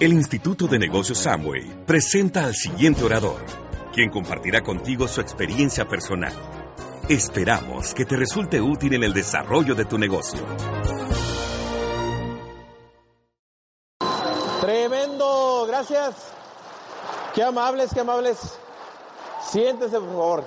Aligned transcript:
El 0.00 0.12
Instituto 0.12 0.66
de 0.66 0.76
Negocios 0.76 1.18
Samway 1.18 1.86
presenta 1.86 2.44
al 2.44 2.54
siguiente 2.54 3.04
orador, 3.04 3.40
quien 3.92 4.10
compartirá 4.10 4.60
contigo 4.60 5.06
su 5.06 5.20
experiencia 5.20 5.86
personal. 5.86 6.32
Esperamos 7.08 7.94
que 7.94 8.04
te 8.04 8.16
resulte 8.16 8.60
útil 8.60 8.94
en 8.94 9.04
el 9.04 9.12
desarrollo 9.12 9.76
de 9.76 9.84
tu 9.84 9.96
negocio. 9.96 10.40
Tremendo, 14.60 15.64
gracias. 15.68 16.16
Qué 17.32 17.44
amables, 17.44 17.94
qué 17.94 18.00
amables. 18.00 18.58
Siéntese, 19.48 20.00
por 20.00 20.08
favor. 20.08 20.44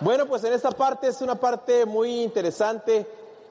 Bueno, 0.00 0.24
pues 0.24 0.42
en 0.44 0.54
esta 0.54 0.70
parte 0.70 1.08
es 1.08 1.20
una 1.20 1.34
parte 1.34 1.84
muy 1.84 2.22
interesante 2.22 3.06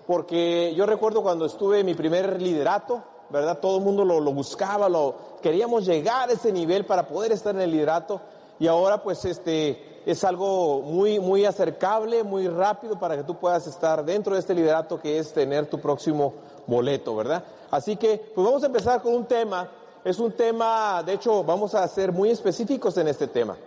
porque 0.08 0.74
yo 0.76 0.88
recuerdo 0.88 1.22
cuando 1.22 1.46
estuve 1.46 1.82
en 1.82 1.86
mi 1.86 1.94
primer 1.94 2.42
liderato, 2.42 3.04
¿verdad? 3.30 3.60
Todo 3.60 3.78
el 3.78 3.84
mundo 3.84 4.06
lo, 4.06 4.22
buscaba, 4.32 4.90
lo 4.90 5.16
queríamos 5.42 5.86
llegar 5.86 6.30
a 6.30 6.34
ese 6.34 6.52
nivel 6.52 6.86
para 6.86 7.08
poder 7.08 7.32
estar 7.32 7.56
en 7.56 7.62
el 7.62 7.72
liderato 7.72 8.22
y 8.60 8.68
ahora 8.68 9.02
pues 9.02 9.26
este 9.26 10.02
es 10.06 10.24
algo 10.24 10.82
muy 10.82 11.20
muy 11.20 11.46
acercable, 11.46 12.24
muy 12.24 12.48
rápido 12.48 13.00
para 13.00 13.18
que 13.18 13.24
tú 13.24 13.36
puedas 13.36 13.66
estar 13.68 14.06
dentro 14.06 14.34
de 14.34 14.40
este 14.40 14.54
liderato 14.54 15.00
que 15.00 15.20
es 15.20 15.34
tener 15.34 15.68
tu 15.68 15.80
próximo 15.80 16.34
boleto, 16.68 17.16
¿verdad? 17.16 17.44
Así 17.72 17.96
que 17.96 18.32
pues 18.34 18.46
vamos 18.46 18.64
a 18.64 18.68
empezar 18.68 19.02
con 19.02 19.14
un 19.14 19.26
tema, 19.26 19.70
es 20.04 20.20
un 20.20 20.32
tema, 20.32 21.04
de 21.04 21.14
hecho 21.14 21.44
vamos 21.44 21.74
a 21.76 21.88
ser 21.88 22.12
muy 22.12 22.30
específicos 22.30 22.98
en 22.98 23.08
este 23.08 23.28
tema. 23.28 23.58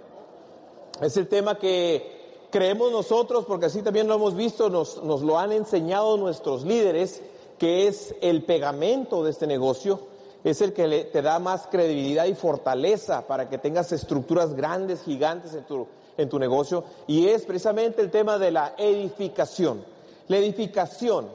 Es 1.00 1.16
el 1.16 1.28
tema 1.28 1.56
que 1.56 2.19
creemos 2.50 2.91
nosotros, 2.91 3.44
porque 3.44 3.66
así 3.66 3.82
también 3.82 4.08
lo 4.08 4.14
hemos 4.14 4.34
visto, 4.34 4.69
nos, 4.69 5.02
nos 5.02 5.22
lo 5.22 5.38
han 5.38 5.52
enseñado 5.52 6.16
nuestros 6.16 6.64
líderes, 6.64 7.22
que 7.58 7.86
es 7.86 8.14
el 8.20 8.44
pegamento 8.44 9.24
de 9.24 9.30
este 9.30 9.46
negocio, 9.46 10.00
es 10.44 10.60
el 10.62 10.72
que 10.72 11.04
te 11.12 11.22
da 11.22 11.38
más 11.38 11.66
credibilidad 11.66 12.26
y 12.26 12.34
fortaleza 12.34 13.26
para 13.26 13.48
que 13.48 13.58
tengas 13.58 13.92
estructuras 13.92 14.54
grandes, 14.54 15.02
gigantes 15.02 15.54
en 15.54 15.64
tu, 15.64 15.86
en 16.16 16.28
tu 16.28 16.38
negocio, 16.38 16.84
y 17.06 17.26
es 17.28 17.42
precisamente 17.44 18.00
el 18.00 18.10
tema 18.10 18.38
de 18.38 18.50
la 18.50 18.74
edificación. 18.78 19.84
La 20.28 20.38
edificación. 20.38 21.28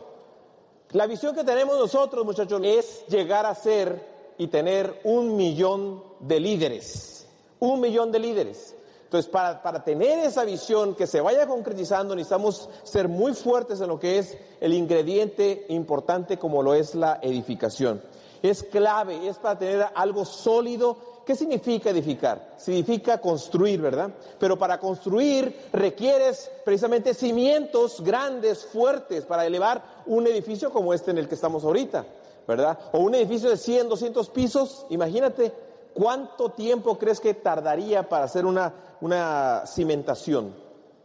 La 0.91 1.07
visión 1.07 1.35
que 1.35 1.43
tenemos 1.43 1.77
nosotros, 1.77 2.25
muchachos, 2.25 2.61
es 2.63 3.05
llegar 3.07 3.45
a 3.45 3.55
ser 3.55 4.13
y 4.37 4.47
tener 4.47 5.01
un 5.03 5.35
millón 5.35 6.03
de 6.19 6.39
líderes. 6.39 7.27
Un 7.59 7.81
millón 7.81 8.11
de 8.11 8.19
líderes. 8.19 8.75
Entonces, 9.13 9.31
para, 9.31 9.61
para, 9.61 9.83
tener 9.83 10.25
esa 10.25 10.43
visión 10.43 10.95
que 10.95 11.05
se 11.05 11.21
vaya 11.21 11.45
concretizando, 11.45 12.15
necesitamos 12.15 12.67
ser 12.81 13.07
muy 13.07 13.35
fuertes 13.35 13.79
en 13.79 13.89
lo 13.89 13.99
que 13.99 14.17
es 14.17 14.35
el 14.59 14.73
ingrediente 14.73 15.67
importante 15.69 16.39
como 16.39 16.63
lo 16.63 16.73
es 16.73 16.95
la 16.95 17.19
edificación. 17.21 18.01
Es 18.41 18.63
clave, 18.63 19.27
es 19.27 19.37
para 19.37 19.59
tener 19.59 19.85
algo 19.93 20.25
sólido. 20.25 20.97
¿Qué 21.27 21.35
significa 21.35 21.91
edificar? 21.91 22.55
Significa 22.57 23.21
construir, 23.21 23.81
¿verdad? 23.81 24.09
Pero 24.39 24.57
para 24.57 24.79
construir 24.79 25.69
requieres 25.71 26.49
precisamente 26.65 27.13
cimientos 27.13 28.01
grandes, 28.01 28.65
fuertes, 28.65 29.25
para 29.25 29.45
elevar 29.45 29.83
un 30.07 30.25
edificio 30.25 30.71
como 30.71 30.91
este 30.91 31.11
en 31.11 31.19
el 31.19 31.27
que 31.27 31.35
estamos 31.35 31.63
ahorita, 31.63 32.03
¿verdad? 32.47 32.79
O 32.93 32.97
un 32.97 33.13
edificio 33.13 33.51
de 33.51 33.57
100, 33.57 33.89
200 33.89 34.29
pisos, 34.31 34.87
imagínate, 34.89 35.53
¿Cuánto 35.93 36.49
tiempo 36.49 36.97
crees 36.97 37.19
que 37.19 37.35
tardaría 37.35 38.09
para 38.09 38.25
hacer 38.25 38.45
una, 38.45 38.73
una 39.03 39.63
cimentación? 39.65 40.55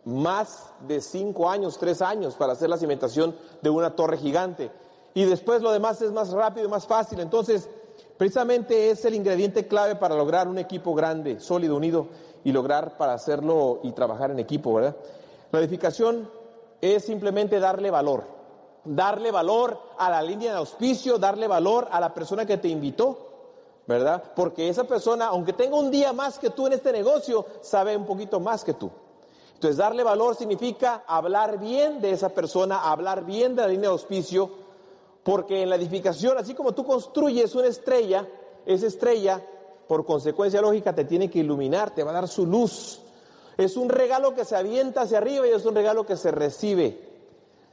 Más 0.05 0.73
de 0.87 1.01
cinco 1.01 1.51
años, 1.51 1.79
tres 1.79 2.01
años 2.01 2.35
para 2.35 2.53
hacer 2.53 2.71
la 2.71 2.79
cimentación 2.79 3.35
de 3.61 3.71
una 3.71 3.97
torre 3.97 4.17
gigante. 4.17 4.71
Y 5.15 5.25
después 5.25 5.63
lo 5.63 5.73
demás 5.73 6.01
es 6.01 6.13
más 6.13 6.31
rápido 6.31 6.69
y 6.69 6.71
más 6.71 6.87
fácil. 6.87 7.19
Entonces, 7.19 7.69
precisamente 8.17 8.91
es 8.93 9.05
el 9.05 9.17
ingrediente 9.17 9.67
clave 9.67 9.97
para 9.97 10.15
lograr 10.15 10.47
un 10.47 10.59
equipo 10.59 10.95
grande, 10.95 11.41
sólido, 11.41 11.77
unido 11.77 12.07
y 12.45 12.53
lograr 12.53 12.97
para 12.97 13.15
hacerlo 13.15 13.81
y 13.83 13.91
trabajar 13.91 14.31
en 14.31 14.39
equipo, 14.39 14.75
¿verdad? 14.75 14.95
La 15.51 15.59
edificación 15.59 16.31
es 16.81 17.05
simplemente 17.05 17.59
darle 17.59 17.91
valor. 17.91 18.23
Darle 18.85 19.33
valor 19.33 19.77
a 19.99 20.09
la 20.09 20.23
línea 20.23 20.53
de 20.53 20.59
auspicio, 20.59 21.19
darle 21.19 21.49
valor 21.49 21.89
a 21.91 21.99
la 21.99 22.15
persona 22.15 22.47
que 22.47 22.59
te 22.59 22.69
invitó, 22.69 23.28
¿verdad? 23.89 24.23
Porque 24.37 24.69
esa 24.69 24.85
persona, 24.85 25.29
aunque 25.29 25.55
tenga 25.55 25.75
un 25.75 25.91
día 25.91 26.13
más 26.13 26.39
que 26.39 26.51
tú 26.51 26.67
en 26.67 26.75
este 26.75 26.93
negocio, 26.93 27.47
sabe 27.63 27.97
un 27.97 28.05
poquito 28.05 28.39
más 28.39 28.63
que 28.63 28.75
tú. 28.75 28.91
Entonces, 29.55 29.79
darle 29.79 30.05
valor 30.05 30.37
significa 30.37 31.05
hablar 31.07 31.59
bien 31.59 31.99
de 32.03 32.11
esa 32.11 32.29
persona, 32.29 32.83
hablar 32.83 33.25
bien 33.25 33.57
de 33.57 33.63
la 33.63 33.69
línea 33.69 33.89
de 33.89 33.95
auspicio, 33.95 34.51
porque 35.25 35.63
en 35.63 35.71
la 35.71 35.77
edificación, 35.77 36.37
así 36.37 36.55
como 36.55 36.75
tú 36.75 36.85
construyes 36.85 37.55
una 37.55 37.67
estrella, 37.67 38.29
esa 38.67 38.87
estrella, 38.87 39.43
por 39.89 40.05
consecuencia 40.05 40.61
lógica, 40.61 40.95
te 40.95 41.07
tiene 41.07 41.31
que 41.31 41.39
iluminar, 41.39 41.95
te 41.95 42.05
va 42.05 42.11
a 42.11 42.15
dar 42.15 42.29
su 42.29 42.45
luz. 42.45 43.01
Es 43.57 43.79
un 43.79 43.89
regalo 43.89 44.35
que 44.35 44.45
se 44.45 44.55
avienta 44.55 45.01
hacia 45.01 45.17
arriba 45.17 45.49
y 45.49 45.53
es 45.53 45.65
un 45.65 45.75
regalo 45.75 46.05
que 46.05 46.19
se 46.19 46.31
recibe. 46.31 47.09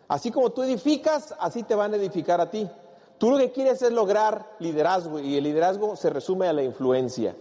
Así 0.07 0.31
como 0.31 0.51
tú 0.51 0.63
edificas, 0.63 1.35
así 1.39 1.63
te 1.63 1.75
van 1.75 1.93
a 1.93 1.97
edificar 1.97 2.39
a 2.39 2.49
ti. 2.49 2.69
Tú 3.17 3.31
lo 3.31 3.37
que 3.37 3.51
quieres 3.51 3.81
es 3.81 3.91
lograr 3.91 4.55
liderazgo 4.59 5.19
y 5.19 5.37
el 5.37 5.43
liderazgo 5.43 5.95
se 5.95 6.09
resume 6.09 6.47
a 6.47 6.53
la 6.53 6.63
influencia. 6.63 7.35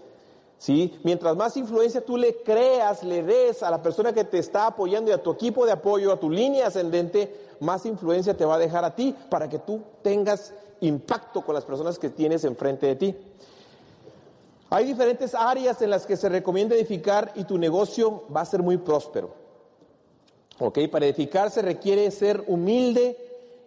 ¿sí? 0.59 0.99
Mientras 1.03 1.37
más 1.37 1.57
influencia 1.57 2.05
tú 2.05 2.17
le 2.17 2.37
creas, 2.43 3.03
le 3.03 3.23
des 3.23 3.63
a 3.63 3.71
la 3.71 3.83
persona 3.83 4.13
que 4.13 4.25
te 4.25 4.39
está 4.39 4.67
apoyando 4.67 5.11
y 5.11 5.15
a 5.15 5.23
tu 5.23 5.33
equipo 5.33 5.67
de 5.67 5.73
apoyo, 5.73 6.13
a 6.13 6.21
tu 6.21 6.31
línea 6.31 6.69
ascendente, 6.69 7.35
más 7.61 7.87
influencia 7.87 8.37
te 8.37 8.45
va 8.45 8.55
a 8.55 8.59
dejar 8.59 8.85
a 8.85 8.95
ti 8.95 9.15
para 9.29 9.49
que 9.49 9.59
tú 9.59 9.83
tengas 10.03 10.55
impacto 10.81 11.43
con 11.43 11.55
las 11.55 11.65
personas 11.65 11.99
que 11.99 12.11
tienes 12.11 12.45
enfrente 12.45 12.87
de 12.87 12.97
ti. 12.97 13.17
Hay 14.71 14.87
diferentes 14.87 15.35
áreas 15.35 15.83
en 15.83 15.91
las 15.91 16.07
que 16.07 16.17
se 16.17 16.29
recomienda 16.29 16.75
edificar 16.75 17.33
y 17.35 17.45
tu 17.45 17.59
negocio 17.59 18.25
va 18.35 18.41
a 18.41 18.47
ser 18.47 18.63
muy 18.63 18.77
próspero. 18.79 19.31
¿Ok? 20.59 20.79
Para 20.91 21.07
edificar 21.07 21.51
se 21.51 21.63
requiere 21.63 22.11
ser 22.11 22.45
humilde, 22.47 23.24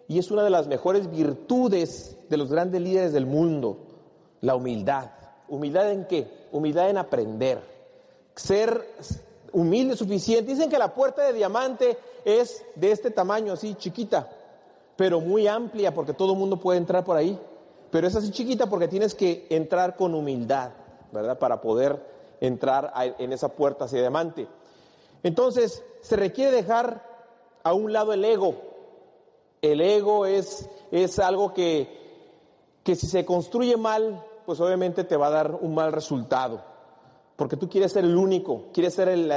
y 0.08 0.18
es 0.18 0.30
una 0.30 0.42
de 0.42 0.50
las 0.50 0.66
mejores 0.66 1.10
virtudes 1.10 2.16
de 2.30 2.36
los 2.38 2.50
grandes 2.50 2.80
líderes 2.80 3.12
del 3.12 3.26
mundo, 3.26 3.76
la 4.40 4.56
humildad. 4.56 5.10
¿Humildad 5.48 5.92
en 5.92 6.06
qué? 6.06 6.48
Humildad 6.50 6.88
en 6.88 6.96
aprender. 6.96 7.60
Ser 8.34 8.86
humilde 9.52 9.96
suficiente. 9.96 10.50
Dicen 10.52 10.70
que 10.70 10.78
la 10.78 10.94
puerta 10.94 11.22
de 11.22 11.34
diamante 11.34 11.98
es 12.24 12.64
de 12.74 12.90
este 12.90 13.10
tamaño, 13.10 13.52
así 13.52 13.74
chiquita, 13.74 14.28
pero 14.96 15.20
muy 15.20 15.46
amplia 15.46 15.92
porque 15.92 16.14
todo 16.14 16.32
el 16.32 16.38
mundo 16.38 16.58
puede 16.58 16.78
entrar 16.78 17.04
por 17.04 17.16
ahí. 17.16 17.38
Pero 17.90 18.06
es 18.06 18.16
así 18.16 18.30
chiquita 18.30 18.66
porque 18.66 18.88
tienes 18.88 19.14
que 19.14 19.46
entrar 19.50 19.94
con 19.94 20.14
humildad, 20.14 20.70
¿verdad? 21.12 21.38
Para 21.38 21.60
poder 21.60 22.02
entrar 22.40 22.92
en 23.18 23.32
esa 23.32 23.48
puerta 23.48 23.84
hacia 23.84 24.00
diamante. 24.00 24.46
Entonces, 25.22 25.82
se 26.00 26.16
requiere 26.16 26.52
dejar 26.52 27.02
a 27.62 27.72
un 27.72 27.92
lado 27.92 28.12
el 28.12 28.24
ego, 28.24 28.67
el 29.62 29.80
ego 29.80 30.26
es, 30.26 30.68
es 30.90 31.18
algo 31.18 31.52
que, 31.52 31.88
que 32.82 32.94
si 32.94 33.06
se 33.06 33.24
construye 33.24 33.76
mal, 33.76 34.24
pues 34.46 34.60
obviamente 34.60 35.04
te 35.04 35.16
va 35.16 35.26
a 35.28 35.30
dar 35.30 35.58
un 35.60 35.74
mal 35.74 35.92
resultado. 35.92 36.62
Porque 37.36 37.56
tú 37.56 37.68
quieres 37.68 37.92
ser 37.92 38.04
el 38.04 38.16
único, 38.16 38.64
quieres 38.72 38.94
ser 38.94 39.08
el, 39.08 39.30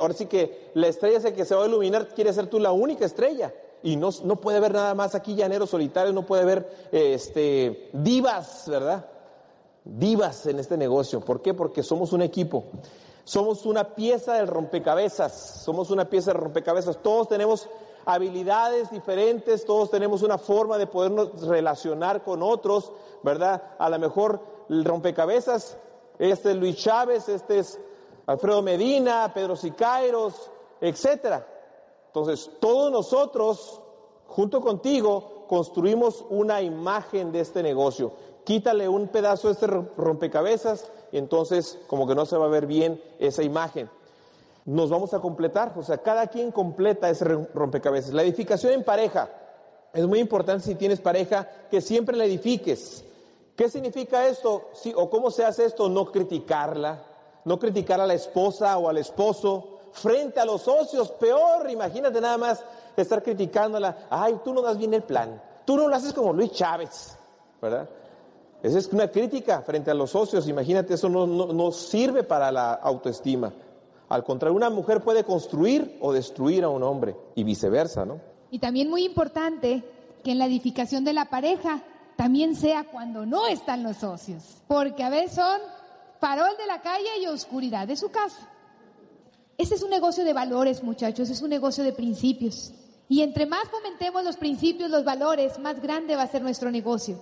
ahora 0.00 0.14
sí 0.14 0.26
que 0.26 0.70
la 0.74 0.88
estrella 0.88 1.18
es 1.18 1.34
que 1.34 1.44
se 1.44 1.54
va 1.54 1.64
a 1.64 1.66
iluminar, 1.66 2.08
quieres 2.14 2.36
ser 2.36 2.46
tú 2.46 2.58
la 2.58 2.72
única 2.72 3.04
estrella. 3.04 3.52
Y 3.82 3.96
no, 3.96 4.10
no 4.24 4.36
puede 4.36 4.58
haber 4.58 4.72
nada 4.72 4.94
más 4.94 5.14
aquí 5.14 5.34
llaneros 5.34 5.70
solitarios, 5.70 6.14
no 6.14 6.24
puede 6.24 6.42
haber 6.42 6.88
este, 6.92 7.90
divas, 7.92 8.64
¿verdad? 8.68 9.04
Divas 9.84 10.46
en 10.46 10.60
este 10.60 10.76
negocio. 10.76 11.20
¿Por 11.20 11.42
qué? 11.42 11.52
Porque 11.52 11.82
somos 11.82 12.12
un 12.12 12.22
equipo. 12.22 12.64
Somos 13.24 13.66
una 13.66 13.94
pieza 13.94 14.34
del 14.34 14.46
rompecabezas. 14.46 15.62
Somos 15.64 15.90
una 15.90 16.08
pieza 16.08 16.32
del 16.32 16.40
rompecabezas. 16.40 17.02
Todos 17.02 17.28
tenemos 17.28 17.68
habilidades 18.04 18.90
diferentes, 18.90 19.64
todos 19.64 19.90
tenemos 19.90 20.22
una 20.22 20.38
forma 20.38 20.78
de 20.78 20.86
podernos 20.86 21.46
relacionar 21.46 22.22
con 22.22 22.42
otros, 22.42 22.92
¿verdad? 23.22 23.62
A 23.78 23.88
lo 23.88 23.98
mejor 23.98 24.40
el 24.68 24.84
rompecabezas, 24.84 25.76
este 26.18 26.50
es 26.50 26.56
Luis 26.56 26.76
Chávez, 26.76 27.28
este 27.28 27.58
es 27.58 27.80
Alfredo 28.26 28.62
Medina, 28.62 29.30
Pedro 29.34 29.56
Sicairos, 29.56 30.50
etcétera. 30.80 31.46
Entonces, 32.08 32.50
todos 32.60 32.92
nosotros, 32.92 33.80
junto 34.26 34.60
contigo, 34.60 35.46
construimos 35.48 36.24
una 36.30 36.62
imagen 36.62 37.32
de 37.32 37.40
este 37.40 37.62
negocio. 37.62 38.12
quítale 38.44 38.88
un 38.88 39.08
pedazo 39.08 39.48
de 39.48 39.54
este 39.54 39.66
rompecabezas 39.66 40.90
y 41.12 41.18
entonces 41.18 41.78
como 41.86 42.08
que 42.08 42.14
no 42.14 42.26
se 42.26 42.36
va 42.36 42.46
a 42.46 42.48
ver 42.48 42.66
bien 42.66 43.00
esa 43.18 43.42
imagen. 43.42 43.88
Nos 44.64 44.90
vamos 44.90 45.12
a 45.12 45.20
completar, 45.20 45.72
o 45.76 45.82
sea, 45.82 45.98
cada 45.98 46.28
quien 46.28 46.52
completa 46.52 47.10
ese 47.10 47.24
rompecabezas. 47.24 48.12
La 48.12 48.22
edificación 48.22 48.72
en 48.72 48.84
pareja. 48.84 49.28
Es 49.92 50.06
muy 50.06 50.20
importante 50.20 50.64
si 50.64 50.74
tienes 50.76 51.00
pareja 51.00 51.48
que 51.70 51.80
siempre 51.80 52.16
la 52.16 52.24
edifiques. 52.24 53.04
¿Qué 53.56 53.68
significa 53.68 54.26
esto? 54.26 54.70
Sí, 54.72 54.92
¿O 54.96 55.10
cómo 55.10 55.30
se 55.30 55.44
hace 55.44 55.66
esto? 55.66 55.88
No 55.88 56.10
criticarla, 56.10 57.02
no 57.44 57.58
criticar 57.58 58.00
a 58.00 58.06
la 58.06 58.14
esposa 58.14 58.78
o 58.78 58.88
al 58.88 58.98
esposo 58.98 59.80
frente 59.92 60.40
a 60.40 60.44
los 60.44 60.62
socios. 60.62 61.10
Peor, 61.10 61.68
imagínate 61.68 62.20
nada 62.20 62.38
más 62.38 62.64
estar 62.96 63.22
criticándola. 63.22 64.06
Ay, 64.08 64.40
tú 64.44 64.54
no 64.54 64.62
das 64.62 64.78
bien 64.78 64.94
el 64.94 65.02
plan. 65.02 65.42
Tú 65.64 65.76
no 65.76 65.88
lo 65.88 65.94
haces 65.94 66.12
como 66.12 66.32
Luis 66.32 66.52
Chávez, 66.52 67.16
¿verdad? 67.60 67.88
Esa 68.62 68.78
es 68.78 68.88
una 68.92 69.10
crítica 69.10 69.60
frente 69.62 69.90
a 69.90 69.94
los 69.94 70.10
socios. 70.10 70.48
Imagínate, 70.48 70.94
eso 70.94 71.08
no, 71.08 71.26
no 71.26 71.72
sirve 71.72 72.22
para 72.22 72.50
la 72.50 72.74
autoestima. 72.74 73.52
Al 74.12 74.24
contrario, 74.24 74.54
una 74.54 74.68
mujer 74.68 75.00
puede 75.00 75.24
construir 75.24 75.96
o 76.02 76.12
destruir 76.12 76.64
a 76.64 76.68
un 76.68 76.82
hombre 76.82 77.16
y 77.34 77.44
viceversa, 77.44 78.04
¿no? 78.04 78.20
Y 78.50 78.58
también 78.58 78.90
muy 78.90 79.04
importante 79.04 79.82
que 80.22 80.32
en 80.32 80.38
la 80.38 80.44
edificación 80.44 81.02
de 81.02 81.14
la 81.14 81.30
pareja 81.30 81.82
también 82.14 82.54
sea 82.54 82.84
cuando 82.84 83.24
no 83.24 83.46
están 83.46 83.82
los 83.82 83.96
socios, 83.96 84.42
porque 84.68 85.02
a 85.02 85.08
veces 85.08 85.36
son 85.36 85.58
farol 86.20 86.54
de 86.58 86.66
la 86.66 86.82
calle 86.82 87.08
y 87.22 87.26
oscuridad 87.26 87.88
de 87.88 87.96
su 87.96 88.10
casa. 88.10 88.50
Este 89.56 89.76
es 89.76 89.82
un 89.82 89.88
negocio 89.88 90.26
de 90.26 90.34
valores, 90.34 90.82
muchachos, 90.82 91.30
es 91.30 91.40
un 91.40 91.48
negocio 91.48 91.82
de 91.82 91.94
principios. 91.94 92.74
Y 93.08 93.22
entre 93.22 93.46
más 93.46 93.66
fomentemos 93.70 94.24
los 94.24 94.36
principios, 94.36 94.90
los 94.90 95.06
valores, 95.06 95.58
más 95.58 95.80
grande 95.80 96.16
va 96.16 96.24
a 96.24 96.28
ser 96.28 96.42
nuestro 96.42 96.70
negocio. 96.70 97.18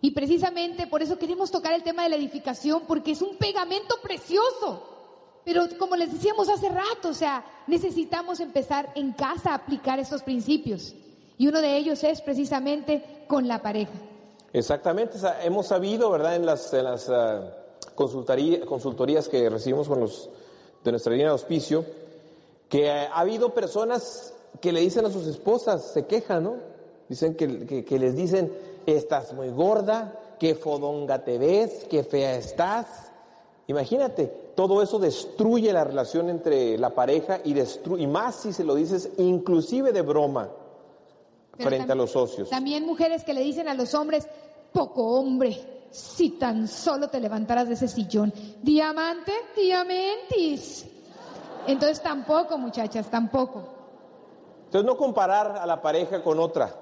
Y 0.00 0.12
precisamente 0.12 0.86
por 0.86 1.02
eso 1.02 1.18
queremos 1.18 1.50
tocar 1.50 1.74
el 1.74 1.82
tema 1.82 2.04
de 2.04 2.08
la 2.08 2.16
edificación, 2.16 2.84
porque 2.88 3.10
es 3.10 3.20
un 3.20 3.36
pegamento 3.36 3.96
precioso. 4.02 4.95
Pero 5.46 5.68
como 5.78 5.94
les 5.94 6.12
decíamos 6.12 6.48
hace 6.48 6.68
rato, 6.68 7.10
o 7.10 7.14
sea, 7.14 7.44
necesitamos 7.68 8.40
empezar 8.40 8.90
en 8.96 9.12
casa 9.12 9.52
a 9.52 9.54
aplicar 9.54 10.00
estos 10.00 10.24
principios. 10.24 10.92
Y 11.38 11.46
uno 11.46 11.60
de 11.60 11.76
ellos 11.76 12.02
es 12.02 12.20
precisamente 12.20 13.24
con 13.28 13.46
la 13.46 13.62
pareja. 13.62 13.92
Exactamente, 14.52 15.18
hemos 15.44 15.68
sabido, 15.68 16.10
¿verdad?, 16.10 16.34
en 16.34 16.46
las, 16.46 16.74
ah, 17.10 17.56
consultorías 17.94 19.28
que 19.28 19.48
recibimos 19.48 19.86
con 19.86 20.00
los 20.00 20.28
de 20.82 20.90
nuestra 20.90 21.12
línea 21.12 21.28
de 21.28 21.32
auspicio, 21.32 21.84
que 22.68 22.90
ha 22.90 23.16
habido 23.16 23.54
personas 23.54 24.34
que 24.60 24.72
le 24.72 24.80
dicen 24.80 25.06
a 25.06 25.10
sus 25.10 25.28
esposas, 25.28 25.92
se 25.92 26.06
quejan, 26.06 26.42
¿no? 26.42 26.56
Dicen 27.08 27.36
que, 27.36 27.84
que 27.84 27.98
les 28.00 28.16
dicen, 28.16 28.52
estás 28.84 29.32
muy 29.32 29.50
gorda, 29.50 30.20
qué 30.40 30.56
fodonga 30.56 31.22
te 31.22 31.38
ves, 31.38 31.86
qué 31.88 32.02
fea 32.02 32.34
estás. 32.34 33.05
Imagínate, 33.68 34.26
todo 34.54 34.80
eso 34.80 34.98
destruye 34.98 35.72
la 35.72 35.84
relación 35.84 36.30
entre 36.30 36.78
la 36.78 36.90
pareja 36.90 37.40
y, 37.44 37.54
y 37.58 38.06
más 38.06 38.36
si 38.36 38.52
se 38.52 38.62
lo 38.62 38.74
dices 38.74 39.10
inclusive 39.18 39.92
de 39.92 40.02
broma 40.02 40.50
frente 41.58 41.92
a 41.92 41.94
los 41.94 42.12
socios. 42.12 42.48
También 42.48 42.86
mujeres 42.86 43.24
que 43.24 43.34
le 43.34 43.40
dicen 43.40 43.68
a 43.68 43.74
los 43.74 43.94
hombres, 43.94 44.28
poco 44.72 45.18
hombre, 45.18 45.86
si 45.90 46.30
tan 46.30 46.68
solo 46.68 47.08
te 47.08 47.18
levantaras 47.18 47.68
de 47.68 47.74
ese 47.74 47.88
sillón. 47.88 48.32
Diamante, 48.62 49.32
diamentis. 49.56 50.86
Entonces 51.66 52.00
tampoco, 52.02 52.58
muchachas, 52.58 53.10
tampoco. 53.10 53.64
Entonces 54.66 54.86
no 54.86 54.96
comparar 54.96 55.56
a 55.58 55.66
la 55.66 55.80
pareja 55.80 56.22
con 56.22 56.38
otra, 56.38 56.72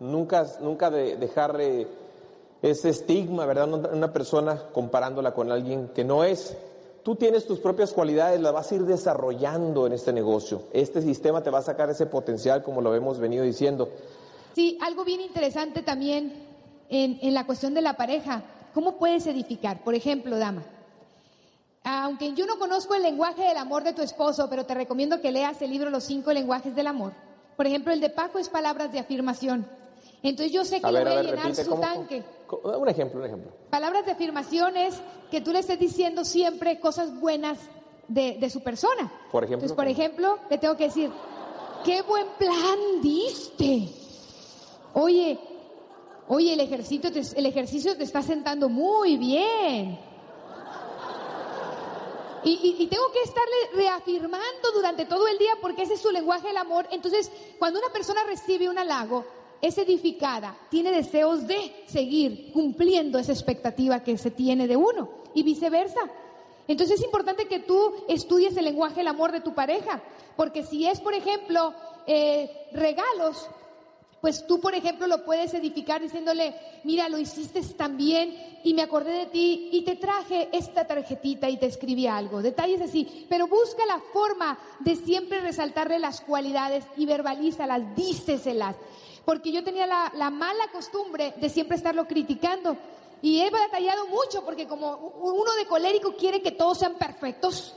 nunca, 0.00 0.46
nunca 0.60 0.90
de, 0.90 1.16
dejar 1.16 1.56
ese 2.62 2.88
estigma, 2.90 3.46
¿verdad? 3.46 3.92
Una 3.92 4.12
persona 4.12 4.62
comparándola 4.72 5.32
con 5.32 5.50
alguien 5.52 5.88
que 5.94 6.04
no 6.04 6.24
es. 6.24 6.56
Tú 7.02 7.14
tienes 7.16 7.46
tus 7.46 7.60
propias 7.60 7.92
cualidades, 7.92 8.40
las 8.40 8.52
vas 8.52 8.70
a 8.70 8.74
ir 8.74 8.82
desarrollando 8.82 9.86
en 9.86 9.92
este 9.92 10.12
negocio. 10.12 10.62
Este 10.72 11.00
sistema 11.00 11.42
te 11.42 11.50
va 11.50 11.60
a 11.60 11.62
sacar 11.62 11.88
ese 11.90 12.06
potencial, 12.06 12.62
como 12.62 12.80
lo 12.80 12.94
hemos 12.94 13.18
venido 13.18 13.44
diciendo. 13.44 13.88
Sí, 14.54 14.78
algo 14.82 15.04
bien 15.04 15.20
interesante 15.20 15.82
también 15.82 16.32
en, 16.88 17.18
en 17.22 17.34
la 17.34 17.46
cuestión 17.46 17.74
de 17.74 17.82
la 17.82 17.96
pareja. 17.96 18.42
¿Cómo 18.74 18.98
puedes 18.98 19.26
edificar? 19.26 19.82
Por 19.82 19.94
ejemplo, 19.94 20.36
dama, 20.38 20.64
aunque 21.84 22.34
yo 22.34 22.46
no 22.46 22.58
conozco 22.58 22.94
el 22.94 23.02
lenguaje 23.02 23.42
del 23.42 23.56
amor 23.56 23.84
de 23.84 23.92
tu 23.92 24.02
esposo, 24.02 24.48
pero 24.50 24.66
te 24.66 24.74
recomiendo 24.74 25.20
que 25.20 25.32
leas 25.32 25.62
el 25.62 25.70
libro 25.70 25.90
Los 25.90 26.04
cinco 26.04 26.32
lenguajes 26.32 26.74
del 26.74 26.86
amor. 26.86 27.12
Por 27.56 27.66
ejemplo, 27.66 27.92
el 27.92 28.00
de 28.00 28.10
Paco 28.10 28.38
es 28.38 28.48
palabras 28.48 28.92
de 28.92 28.98
afirmación. 28.98 29.66
Entonces 30.22 30.52
yo 30.52 30.64
sé 30.64 30.80
que 30.80 30.92
le 30.92 31.04
voy 31.04 31.12
a, 31.12 31.22
llenar 31.22 31.54
su 31.54 31.76
tanque. 31.76 32.22
Un 32.56 32.88
ejemplo, 32.88 33.20
un 33.20 33.26
ejemplo. 33.26 33.52
Palabras 33.70 34.06
de 34.06 34.12
afirmación 34.12 34.76
es 34.76 35.00
que 35.30 35.40
tú 35.40 35.52
le 35.52 35.58
estés 35.58 35.78
diciendo 35.78 36.24
siempre 36.24 36.80
cosas 36.80 37.18
buenas 37.20 37.58
de, 38.08 38.48
su 38.50 38.62
persona. 38.62 39.12
Por 39.30 39.44
ejemplo. 39.44 39.66
Entonces, 39.66 39.76
por 39.76 39.88
ejemplo, 39.88 40.38
le 40.48 40.58
tengo 40.58 40.76
que 40.76 40.84
decir, 40.84 41.10
qué 41.84 42.02
buen 42.02 42.26
plan 42.38 43.02
diste. 43.02 43.88
Oye, 44.94 45.38
oye, 46.28 46.54
el 46.54 46.60
ejercicio 46.60 47.12
te, 47.12 47.20
el 47.36 47.46
ejercicio 47.46 47.96
te 47.96 48.04
está 48.04 48.22
sentando 48.22 48.68
muy 48.68 49.16
bien. 49.16 49.98
Y, 52.44 52.76
y, 52.78 52.86
tengo 52.86 53.10
que 53.12 53.22
estarle 53.22 53.82
reafirmando 53.82 54.72
durante 54.72 55.04
todo 55.04 55.26
el 55.26 55.36
día 55.38 55.50
porque 55.60 55.82
ese 55.82 55.94
es 55.94 56.00
su 56.00 56.10
lenguaje 56.10 56.46
del 56.46 56.56
amor. 56.56 56.86
Entonces, 56.92 57.30
cuando 57.58 57.80
una 57.80 57.92
persona 57.92 58.22
recibe 58.24 58.70
un 58.70 58.78
halago, 58.78 59.24
es 59.60 59.78
edificada, 59.78 60.56
tiene 60.70 60.90
deseos 60.92 61.46
de 61.46 61.84
seguir 61.86 62.52
cumpliendo 62.52 63.18
esa 63.18 63.32
expectativa 63.32 64.02
que 64.02 64.16
se 64.18 64.30
tiene 64.30 64.68
de 64.68 64.76
uno 64.76 65.08
y 65.34 65.42
viceversa. 65.42 66.00
Entonces 66.68 67.00
es 67.00 67.04
importante 67.04 67.48
que 67.48 67.60
tú 67.60 67.94
estudies 68.08 68.56
el 68.56 68.66
lenguaje 68.66 68.96
del 68.96 69.08
amor 69.08 69.32
de 69.32 69.40
tu 69.40 69.54
pareja, 69.54 70.02
porque 70.36 70.62
si 70.62 70.86
es, 70.86 71.00
por 71.00 71.14
ejemplo, 71.14 71.72
eh, 72.06 72.68
regalos, 72.72 73.48
pues 74.20 74.46
tú, 74.46 74.60
por 74.60 74.74
ejemplo, 74.74 75.06
lo 75.06 75.24
puedes 75.24 75.54
edificar 75.54 76.02
diciéndole, 76.02 76.54
mira, 76.84 77.08
lo 77.08 77.18
hiciste 77.18 77.62
tan 77.76 77.96
bien 77.96 78.60
y 78.64 78.74
me 78.74 78.82
acordé 78.82 79.12
de 79.12 79.26
ti 79.26 79.70
y 79.72 79.82
te 79.82 79.96
traje 79.96 80.48
esta 80.52 80.86
tarjetita 80.86 81.48
y 81.48 81.56
te 81.56 81.66
escribí 81.66 82.06
algo. 82.06 82.42
Detalles 82.42 82.80
así, 82.80 83.26
pero 83.28 83.46
busca 83.46 83.86
la 83.86 84.00
forma 84.12 84.58
de 84.80 84.96
siempre 84.96 85.40
resaltarle 85.40 85.98
las 85.98 86.20
cualidades 86.20 86.84
y 86.96 87.06
verbalízalas, 87.06 87.94
díceselas 87.94 88.76
porque 89.28 89.52
yo 89.52 89.62
tenía 89.62 89.86
la, 89.86 90.30
mala 90.30 90.68
costumbre 90.72 91.34
de 91.36 91.50
siempre 91.50 91.76
estarlo 91.76 92.06
criticando. 92.06 92.78
Y 93.20 93.42
he 93.42 93.50
batallado 93.50 94.06
mucho 94.06 94.42
porque 94.42 94.66
como 94.66 94.96
uno 95.20 95.52
de 95.52 95.66
colérico 95.66 96.14
quiere 96.16 96.40
que 96.40 96.52
todos 96.52 96.78
sean 96.78 96.94
perfectos, 96.94 97.74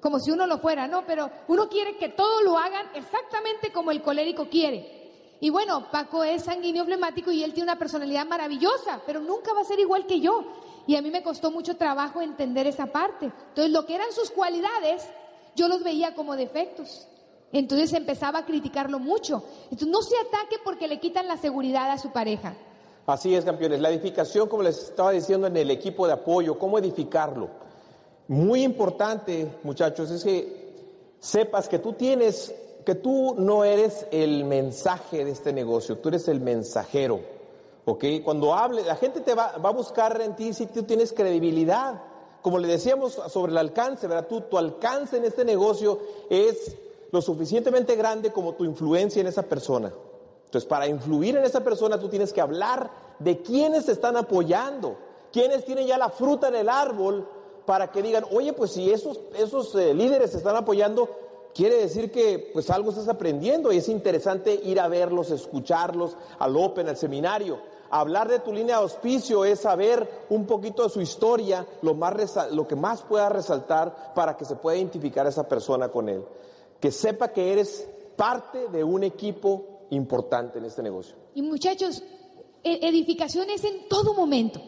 como 0.00 0.20
si 0.20 0.30
uno 0.30 0.46
lo 0.46 0.58
fuera, 0.58 0.86
¿no? 0.86 1.04
Pero 1.04 1.28
uno 1.48 1.68
quiere 1.68 1.96
que 1.96 2.10
todo 2.10 2.42
lo 2.42 2.56
hagan 2.56 2.86
exactamente 2.94 3.72
como 3.72 3.90
el 3.90 4.00
colérico 4.00 4.48
quiere. 4.48 5.38
Y 5.40 5.50
bueno, 5.50 5.90
Paco 5.90 6.22
es 6.22 6.44
sanguíneo 6.44 6.84
flemático 6.84 7.32
y 7.32 7.42
él 7.42 7.52
tiene 7.52 7.72
una 7.72 7.78
personalidad 7.80 8.24
maravillosa, 8.26 9.02
pero 9.04 9.18
nunca 9.18 9.52
va 9.52 9.62
a 9.62 9.64
ser 9.64 9.80
igual 9.80 10.06
que 10.06 10.20
yo. 10.20 10.44
Y 10.86 10.94
a 10.94 11.02
mí 11.02 11.10
me 11.10 11.24
costó 11.24 11.50
mucho 11.50 11.76
trabajo 11.76 12.22
entender 12.22 12.68
esa 12.68 12.86
parte. 12.86 13.24
Entonces, 13.24 13.72
lo 13.72 13.84
que 13.86 13.96
eran 13.96 14.12
sus 14.12 14.30
cualidades, 14.30 15.04
yo 15.56 15.66
los 15.66 15.82
veía 15.82 16.14
como 16.14 16.36
defectos. 16.36 17.08
Entonces 17.52 17.92
empezaba 17.92 18.40
a 18.40 18.46
criticarlo 18.46 18.98
mucho. 18.98 19.42
Entonces 19.64 19.88
no 19.88 20.02
se 20.02 20.16
ataque 20.18 20.56
porque 20.62 20.86
le 20.86 21.00
quitan 21.00 21.26
la 21.26 21.36
seguridad 21.36 21.90
a 21.90 21.98
su 21.98 22.10
pareja. 22.10 22.54
Así 23.06 23.34
es, 23.34 23.44
campeones. 23.44 23.80
La 23.80 23.90
edificación, 23.90 24.48
como 24.48 24.62
les 24.62 24.78
estaba 24.78 25.10
diciendo 25.10 25.48
en 25.48 25.56
el 25.56 25.70
equipo 25.70 26.06
de 26.06 26.12
apoyo, 26.12 26.58
cómo 26.58 26.78
edificarlo. 26.78 27.48
Muy 28.28 28.62
importante, 28.62 29.50
muchachos, 29.64 30.10
es 30.12 30.22
que 30.22 30.70
sepas 31.18 31.68
que 31.68 31.80
tú 31.80 31.94
tienes, 31.94 32.54
que 32.86 32.94
tú 32.94 33.34
no 33.36 33.64
eres 33.64 34.06
el 34.12 34.44
mensaje 34.44 35.24
de 35.24 35.32
este 35.32 35.52
negocio, 35.52 35.98
tú 35.98 36.10
eres 36.10 36.28
el 36.28 36.40
mensajero. 36.40 37.20
¿Ok? 37.84 38.04
Cuando 38.22 38.54
hable, 38.54 38.84
la 38.84 38.94
gente 38.94 39.20
te 39.20 39.34
va, 39.34 39.56
va 39.56 39.70
a 39.70 39.72
buscar 39.72 40.20
en 40.20 40.36
ti 40.36 40.52
si 40.52 40.66
tú 40.66 40.84
tienes 40.84 41.12
credibilidad. 41.12 42.00
Como 42.42 42.58
le 42.58 42.68
decíamos 42.68 43.20
sobre 43.28 43.50
el 43.50 43.58
alcance, 43.58 44.06
¿verdad? 44.06 44.28
Tú, 44.28 44.42
tu 44.42 44.56
alcance 44.56 45.16
en 45.16 45.24
este 45.24 45.44
negocio 45.44 45.98
es 46.30 46.76
lo 47.12 47.22
suficientemente 47.22 47.96
grande 47.96 48.32
como 48.32 48.54
tu 48.54 48.64
influencia 48.64 49.20
en 49.20 49.26
esa 49.26 49.42
persona. 49.42 49.92
Entonces, 50.44 50.68
para 50.68 50.86
influir 50.86 51.36
en 51.36 51.44
esa 51.44 51.62
persona, 51.62 51.98
tú 51.98 52.08
tienes 52.08 52.32
que 52.32 52.40
hablar 52.40 52.90
de 53.18 53.40
quiénes 53.40 53.86
te 53.86 53.92
están 53.92 54.16
apoyando, 54.16 54.96
quiénes 55.32 55.64
tienen 55.64 55.86
ya 55.86 55.96
la 55.96 56.10
fruta 56.10 56.48
en 56.48 56.56
el 56.56 56.68
árbol, 56.68 57.28
para 57.66 57.92
que 57.92 58.02
digan, 58.02 58.24
oye, 58.32 58.52
pues 58.52 58.72
si 58.72 58.90
esos, 58.90 59.20
esos 59.36 59.74
eh, 59.76 59.94
líderes 59.94 60.32
te 60.32 60.38
están 60.38 60.56
apoyando, 60.56 61.08
quiere 61.54 61.76
decir 61.76 62.10
que 62.10 62.50
pues 62.52 62.68
algo 62.68 62.90
estás 62.90 63.08
aprendiendo 63.08 63.70
y 63.72 63.76
es 63.76 63.88
interesante 63.88 64.52
ir 64.54 64.80
a 64.80 64.88
verlos, 64.88 65.30
escucharlos 65.30 66.16
al 66.38 66.56
Open, 66.56 66.88
al 66.88 66.96
seminario. 66.96 67.58
Hablar 67.90 68.28
de 68.28 68.40
tu 68.40 68.52
línea 68.52 68.76
de 68.76 68.82
auspicio 68.82 69.44
es 69.44 69.60
saber 69.60 70.08
un 70.30 70.46
poquito 70.46 70.84
de 70.84 70.90
su 70.90 71.00
historia, 71.00 71.66
lo, 71.82 71.94
más 71.94 72.14
lo 72.52 72.66
que 72.66 72.76
más 72.76 73.02
pueda 73.02 73.28
resaltar 73.28 74.14
para 74.14 74.36
que 74.36 74.44
se 74.44 74.56
pueda 74.56 74.76
identificar 74.76 75.26
a 75.26 75.28
esa 75.28 75.48
persona 75.48 75.88
con 75.88 76.08
él 76.08 76.24
que 76.80 76.90
sepa 76.90 77.32
que 77.32 77.52
eres 77.52 77.88
parte 78.16 78.68
de 78.68 78.82
un 78.82 79.04
equipo 79.04 79.86
importante 79.90 80.58
en 80.58 80.64
este 80.64 80.82
negocio. 80.82 81.16
Y 81.34 81.42
muchachos, 81.42 82.02
e- 82.62 82.88
edificación 82.88 83.50
es 83.50 83.64
en 83.64 83.88
todo 83.88 84.14
momento. 84.14 84.60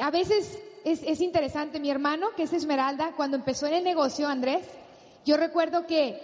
A 0.00 0.10
veces 0.10 0.58
es, 0.84 1.02
es 1.02 1.20
interesante, 1.20 1.78
mi 1.78 1.90
hermano, 1.90 2.28
que 2.36 2.44
es 2.44 2.52
Esmeralda, 2.52 3.14
cuando 3.16 3.36
empezó 3.36 3.66
en 3.66 3.74
el 3.74 3.84
negocio, 3.84 4.26
Andrés, 4.26 4.66
yo 5.24 5.36
recuerdo 5.36 5.86
que 5.86 6.20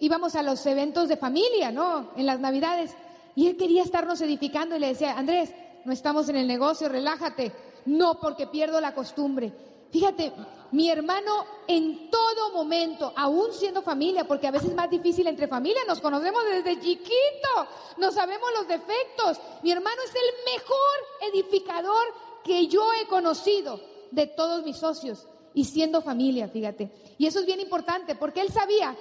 íbamos 0.00 0.34
a 0.34 0.42
los 0.42 0.64
eventos 0.66 1.08
de 1.08 1.16
familia, 1.16 1.70
¿no? 1.70 2.10
En 2.16 2.26
las 2.26 2.40
Navidades, 2.40 2.94
y 3.36 3.46
él 3.46 3.56
quería 3.56 3.82
estarnos 3.82 4.20
edificando 4.20 4.76
y 4.76 4.80
le 4.80 4.88
decía, 4.88 5.16
Andrés, 5.16 5.54
no 5.84 5.92
estamos 5.92 6.28
en 6.28 6.36
el 6.36 6.46
negocio, 6.46 6.88
relájate. 6.88 7.52
No, 7.86 8.18
porque 8.20 8.46
pierdo 8.46 8.80
la 8.80 8.94
costumbre. 8.94 9.52
Fíjate, 9.94 10.32
mi 10.72 10.90
hermano 10.90 11.46
en 11.68 12.10
todo 12.10 12.50
momento, 12.52 13.12
aún 13.14 13.52
siendo 13.52 13.80
familia, 13.80 14.26
porque 14.26 14.48
a 14.48 14.50
veces 14.50 14.70
es 14.70 14.74
más 14.74 14.90
difícil 14.90 15.24
entre 15.28 15.46
familia, 15.46 15.82
nos 15.86 16.00
conocemos 16.00 16.42
desde 16.46 16.80
chiquito, 16.80 17.68
no 17.98 18.10
sabemos 18.10 18.50
los 18.58 18.66
defectos. 18.66 19.40
Mi 19.62 19.70
hermano 19.70 20.02
es 20.04 20.10
el 20.10 20.52
mejor 20.52 21.32
edificador 21.32 22.12
que 22.42 22.66
yo 22.66 22.92
he 22.94 23.06
conocido 23.06 23.80
de 24.10 24.26
todos 24.26 24.64
mis 24.64 24.78
socios 24.78 25.28
y 25.54 25.64
siendo 25.64 26.02
familia, 26.02 26.48
fíjate. 26.48 26.90
Y 27.16 27.28
eso 27.28 27.38
es 27.38 27.46
bien 27.46 27.60
importante 27.60 28.16
porque 28.16 28.40
él 28.40 28.48
sabía 28.48 28.96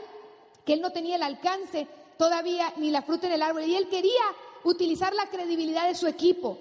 que 0.64 0.74
él 0.74 0.82
no 0.82 0.92
tenía 0.92 1.16
el 1.16 1.24
alcance 1.24 1.88
todavía 2.20 2.72
ni 2.78 2.92
la 2.92 3.02
fruta 3.02 3.26
en 3.26 3.34
el 3.34 3.42
árbol 3.42 3.64
y 3.64 3.76
él 3.76 3.90
quería 3.90 4.22
utilizar 4.64 5.16
la 5.16 5.26
credibilidad 5.26 5.88
de 5.88 5.96
su 5.96 6.06
equipo. 6.06 6.56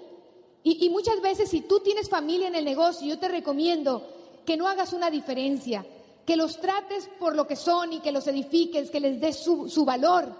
Y, 0.63 0.83
y 0.83 0.89
muchas 0.89 1.21
veces 1.21 1.51
si 1.51 1.61
tú 1.61 1.81
tienes 1.81 2.09
familia 2.09 2.47
en 2.47 2.55
el 2.55 2.65
negocio, 2.65 3.07
yo 3.07 3.19
te 3.19 3.27
recomiendo 3.27 4.12
que 4.45 4.57
no 4.57 4.67
hagas 4.67 4.93
una 4.93 5.09
diferencia, 5.09 5.85
que 6.25 6.35
los 6.35 6.59
trates 6.59 7.09
por 7.19 7.35
lo 7.35 7.47
que 7.47 7.55
son 7.55 7.93
y 7.93 7.99
que 7.99 8.11
los 8.11 8.27
edifiques, 8.27 8.89
que 8.89 8.99
les 8.99 9.19
des 9.19 9.37
su, 9.37 9.69
su 9.69 9.85
valor. 9.85 10.33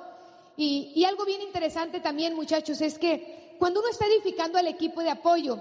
Y, 0.56 0.92
y 0.96 1.06
algo 1.06 1.26
bien 1.26 1.42
interesante 1.42 2.00
también, 2.00 2.36
muchachos, 2.36 2.80
es 2.82 2.98
que 2.98 3.56
cuando 3.60 3.80
uno 3.80 3.90
está 3.90 4.06
edificando 4.06 4.58
al 4.58 4.68
equipo 4.68 5.02
de 5.02 5.10
apoyo, 5.10 5.58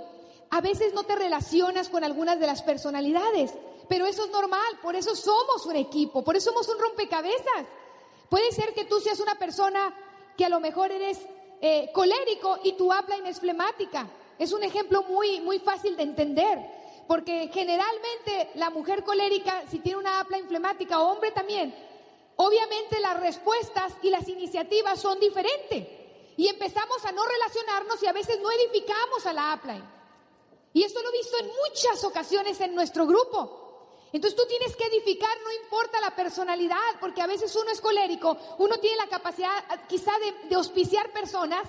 a 0.50 0.60
veces 0.60 0.92
no 0.92 1.04
te 1.04 1.16
relacionas 1.16 1.88
con 1.88 2.04
algunas 2.04 2.38
de 2.38 2.46
las 2.46 2.62
personalidades, 2.62 3.54
pero 3.88 4.06
eso 4.06 4.24
es 4.24 4.30
normal, 4.30 4.78
por 4.82 4.96
eso 4.96 5.14
somos 5.16 5.66
un 5.66 5.76
equipo, 5.76 6.22
por 6.22 6.36
eso 6.36 6.50
somos 6.50 6.68
un 6.68 6.78
rompecabezas. 6.78 7.66
Puede 8.28 8.52
ser 8.52 8.74
que 8.74 8.84
tú 8.84 9.00
seas 9.00 9.20
una 9.20 9.34
persona 9.38 9.94
que 10.36 10.44
a 10.44 10.48
lo 10.48 10.60
mejor 10.60 10.90
eres 10.92 11.18
eh, 11.60 11.90
colérico 11.92 12.58
y 12.64 12.72
tu 12.72 12.92
upline 12.92 13.26
es 13.26 13.40
flemática. 13.40 14.08
Es 14.38 14.52
un 14.52 14.62
ejemplo 14.62 15.04
muy, 15.04 15.40
muy 15.40 15.58
fácil 15.58 15.96
de 15.96 16.02
entender, 16.02 16.58
porque 17.06 17.50
generalmente 17.52 18.50
la 18.54 18.70
mujer 18.70 19.04
colérica, 19.04 19.64
si 19.70 19.80
tiene 19.80 19.98
una 19.98 20.22
upline 20.22 20.48
flemática 20.48 21.00
o 21.00 21.12
hombre 21.12 21.32
también, 21.32 21.74
obviamente 22.36 23.00
las 23.00 23.20
respuestas 23.20 23.94
y 24.02 24.10
las 24.10 24.28
iniciativas 24.28 25.00
son 25.00 25.18
diferentes. 25.20 25.86
Y 26.36 26.48
empezamos 26.48 27.04
a 27.04 27.12
no 27.12 27.24
relacionarnos 27.24 28.02
y 28.02 28.06
a 28.06 28.12
veces 28.12 28.40
no 28.40 28.50
edificamos 28.50 29.26
a 29.26 29.32
la 29.32 29.54
upline. 29.54 29.84
Y 30.72 30.82
esto 30.84 31.02
lo 31.02 31.08
he 31.10 31.18
visto 31.18 31.38
en 31.38 31.46
muchas 31.46 32.04
ocasiones 32.04 32.60
en 32.60 32.74
nuestro 32.74 33.06
grupo. 33.06 33.60
Entonces 34.12 34.36
tú 34.36 34.46
tienes 34.46 34.76
que 34.76 34.86
edificar, 34.86 35.30
no 35.42 35.52
importa 35.64 36.00
la 36.00 36.14
personalidad, 36.14 36.76
porque 37.00 37.22
a 37.22 37.26
veces 37.26 37.54
uno 37.56 37.70
es 37.70 37.80
colérico, 37.80 38.36
uno 38.58 38.78
tiene 38.78 38.96
la 38.96 39.06
capacidad 39.06 39.50
quizá 39.88 40.12
de, 40.18 40.48
de 40.48 40.54
auspiciar 40.54 41.10
personas, 41.12 41.62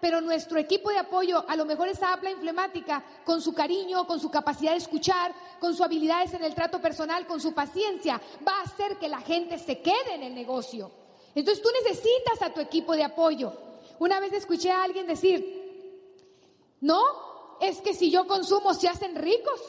pero 0.00 0.20
nuestro 0.20 0.58
equipo 0.58 0.90
de 0.90 0.98
apoyo, 0.98 1.44
a 1.46 1.56
lo 1.56 1.64
mejor 1.64 1.88
esa 1.88 2.12
habla 2.12 2.30
inflemática, 2.30 3.04
con 3.24 3.40
su 3.40 3.52
cariño, 3.52 4.06
con 4.06 4.18
su 4.18 4.30
capacidad 4.30 4.72
de 4.72 4.78
escuchar, 4.78 5.34
con 5.60 5.72
sus 5.72 5.82
habilidades 5.82 6.32
en 6.34 6.42
el 6.42 6.54
trato 6.54 6.80
personal, 6.80 7.26
con 7.26 7.40
su 7.40 7.52
paciencia, 7.52 8.20
va 8.46 8.58
a 8.58 8.62
hacer 8.62 8.96
que 8.98 9.08
la 9.08 9.20
gente 9.20 9.58
se 9.58 9.80
quede 9.80 10.14
en 10.14 10.22
el 10.22 10.34
negocio. 10.34 10.90
Entonces 11.34 11.62
tú 11.62 11.68
necesitas 11.82 12.42
a 12.42 12.52
tu 12.52 12.60
equipo 12.60 12.96
de 12.96 13.04
apoyo. 13.04 13.52
Una 13.98 14.18
vez 14.18 14.32
escuché 14.32 14.70
a 14.70 14.82
alguien 14.82 15.06
decir, 15.06 15.60
no, 16.80 17.02
es 17.60 17.80
que 17.82 17.92
si 17.92 18.10
yo 18.10 18.26
consumo 18.26 18.72
se 18.72 18.88
hacen 18.88 19.14
ricos. 19.14 19.60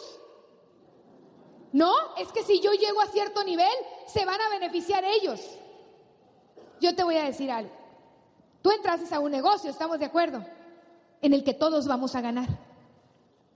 No, 1.74 1.94
es 2.18 2.32
que 2.32 2.44
si 2.44 2.60
yo 2.60 2.72
llego 2.72 3.02
a 3.02 3.08
cierto 3.08 3.44
nivel, 3.44 3.74
se 4.08 4.26
van 4.26 4.40
a 4.42 4.50
beneficiar 4.50 5.04
ellos. 5.06 5.42
Yo 6.80 6.96
te 6.96 7.04
voy 7.04 7.18
a 7.18 7.24
decir 7.24 7.52
algo. 7.52 7.81
Tú 8.62 8.72
entraste 8.72 9.14
a 9.14 9.20
un 9.20 9.32
negocio, 9.32 9.70
estamos 9.70 10.00
de 10.00 10.06
acuerdo, 10.06 10.46
en 11.22 11.34
el 11.34 11.44
que 11.44 11.54
todos 11.54 11.88
vamos 11.88 12.16
a 12.16 12.22
ganar. 12.22 12.48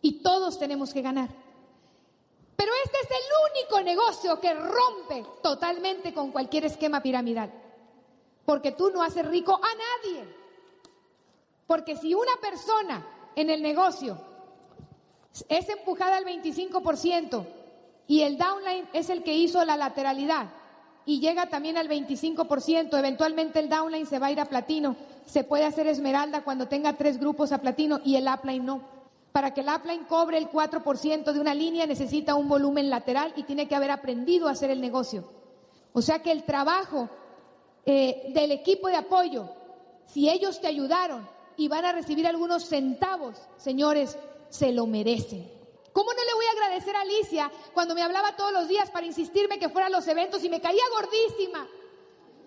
Y 0.02 0.22
todos 0.22 0.58
tenemos 0.58 0.94
que 0.94 1.02
ganar. 1.02 1.30
Pero 2.56 2.72
este 2.86 2.98
es 3.04 3.10
el 3.10 3.62
único 3.62 3.82
negocio 3.82 4.40
que 4.40 4.54
rompe 4.54 5.26
totalmente 5.42 6.14
con 6.14 6.32
cualquier 6.32 6.66
esquema 6.66 7.02
piramidal. 7.02 7.52
Porque 8.46 8.72
tú 8.72 8.90
no 8.92 9.04
haces 9.04 9.26
rico 9.28 9.56
a 9.56 9.60
nadie. 9.60 10.26
Porque 11.68 11.98
si 11.98 12.14
una 12.14 12.36
persona 12.40 13.06
en 13.36 13.50
el 13.50 13.62
negocio 13.62 14.18
es 15.50 15.70
empujada 15.70 16.18
al 16.18 16.26
25% 16.26 17.46
y 18.08 18.22
el 18.22 18.38
downline 18.38 18.88
es 18.94 19.10
el 19.10 19.24
que 19.24 19.34
hizo 19.34 19.64
la 19.66 19.76
lateralidad 19.76 20.48
y 21.06 21.20
llega 21.20 21.48
también 21.48 21.78
al 21.78 21.88
25%, 21.88 22.98
eventualmente 22.98 23.60
el 23.60 23.70
downline 23.70 24.08
se 24.08 24.20
va 24.20 24.28
a 24.28 24.32
ir 24.32 24.40
a 24.40 24.46
platino, 24.46 24.96
se 25.26 25.44
puede 25.44 25.66
hacer 25.66 25.88
esmeralda 25.88 26.44
cuando 26.44 26.68
tenga 26.68 26.94
tres 26.94 27.20
grupos 27.20 27.52
a 27.52 27.60
platino 27.60 28.00
y 28.04 28.16
el 28.16 28.28
upline 28.28 28.66
no. 28.66 28.82
Para 29.32 29.54
que 29.54 29.62
el 29.62 29.68
upline 29.68 30.06
cobre 30.06 30.38
el 30.38 30.50
4% 30.50 31.32
de 31.32 31.40
una 31.40 31.54
línea 31.54 31.86
necesita 31.86 32.36
un 32.36 32.48
volumen 32.48 32.90
lateral 32.90 33.34
y 33.36 33.44
tiene 33.44 33.68
que 33.68 33.76
haber 33.76 33.92
aprendido 33.92 34.48
a 34.48 34.52
hacer 34.52 34.72
el 34.72 34.82
negocio. 34.82 35.30
O 35.94 36.02
sea 36.02 36.20
que 36.20 36.32
el 36.32 36.44
trabajo 36.44 37.10
eh, 37.86 38.32
del 38.34 38.52
equipo 38.52 38.88
de 38.88 38.96
apoyo, 38.96 39.50
si 40.08 40.30
ellos 40.30 40.60
te 40.60 40.68
ayudaron 40.68 41.28
y 41.58 41.68
van 41.68 41.86
a 41.86 41.92
recibir 41.92 42.26
algunos 42.26 42.66
centavos, 42.66 43.36
señores, 43.58 44.18
se 44.50 44.72
lo 44.72 44.88
merecen. 44.88 45.55
¿Cómo 45.96 46.12
no 46.12 46.26
le 46.26 46.34
voy 46.34 46.46
a 46.46 46.52
agradecer 46.52 46.94
a 46.94 47.02
Alicia 47.02 47.50
cuando 47.74 47.96
me 47.96 48.04
hablaba 48.04 48.36
todos 48.36 48.52
los 48.52 48.68
días 48.68 48.92
para 48.92 49.06
insistirme 49.06 49.58
que 49.58 49.70
fuera 49.70 49.88
a 49.88 49.90
los 49.90 50.06
eventos 50.10 50.44
y 50.44 50.50
me 50.50 50.60
caía 50.60 50.84
gordísima? 50.92 51.66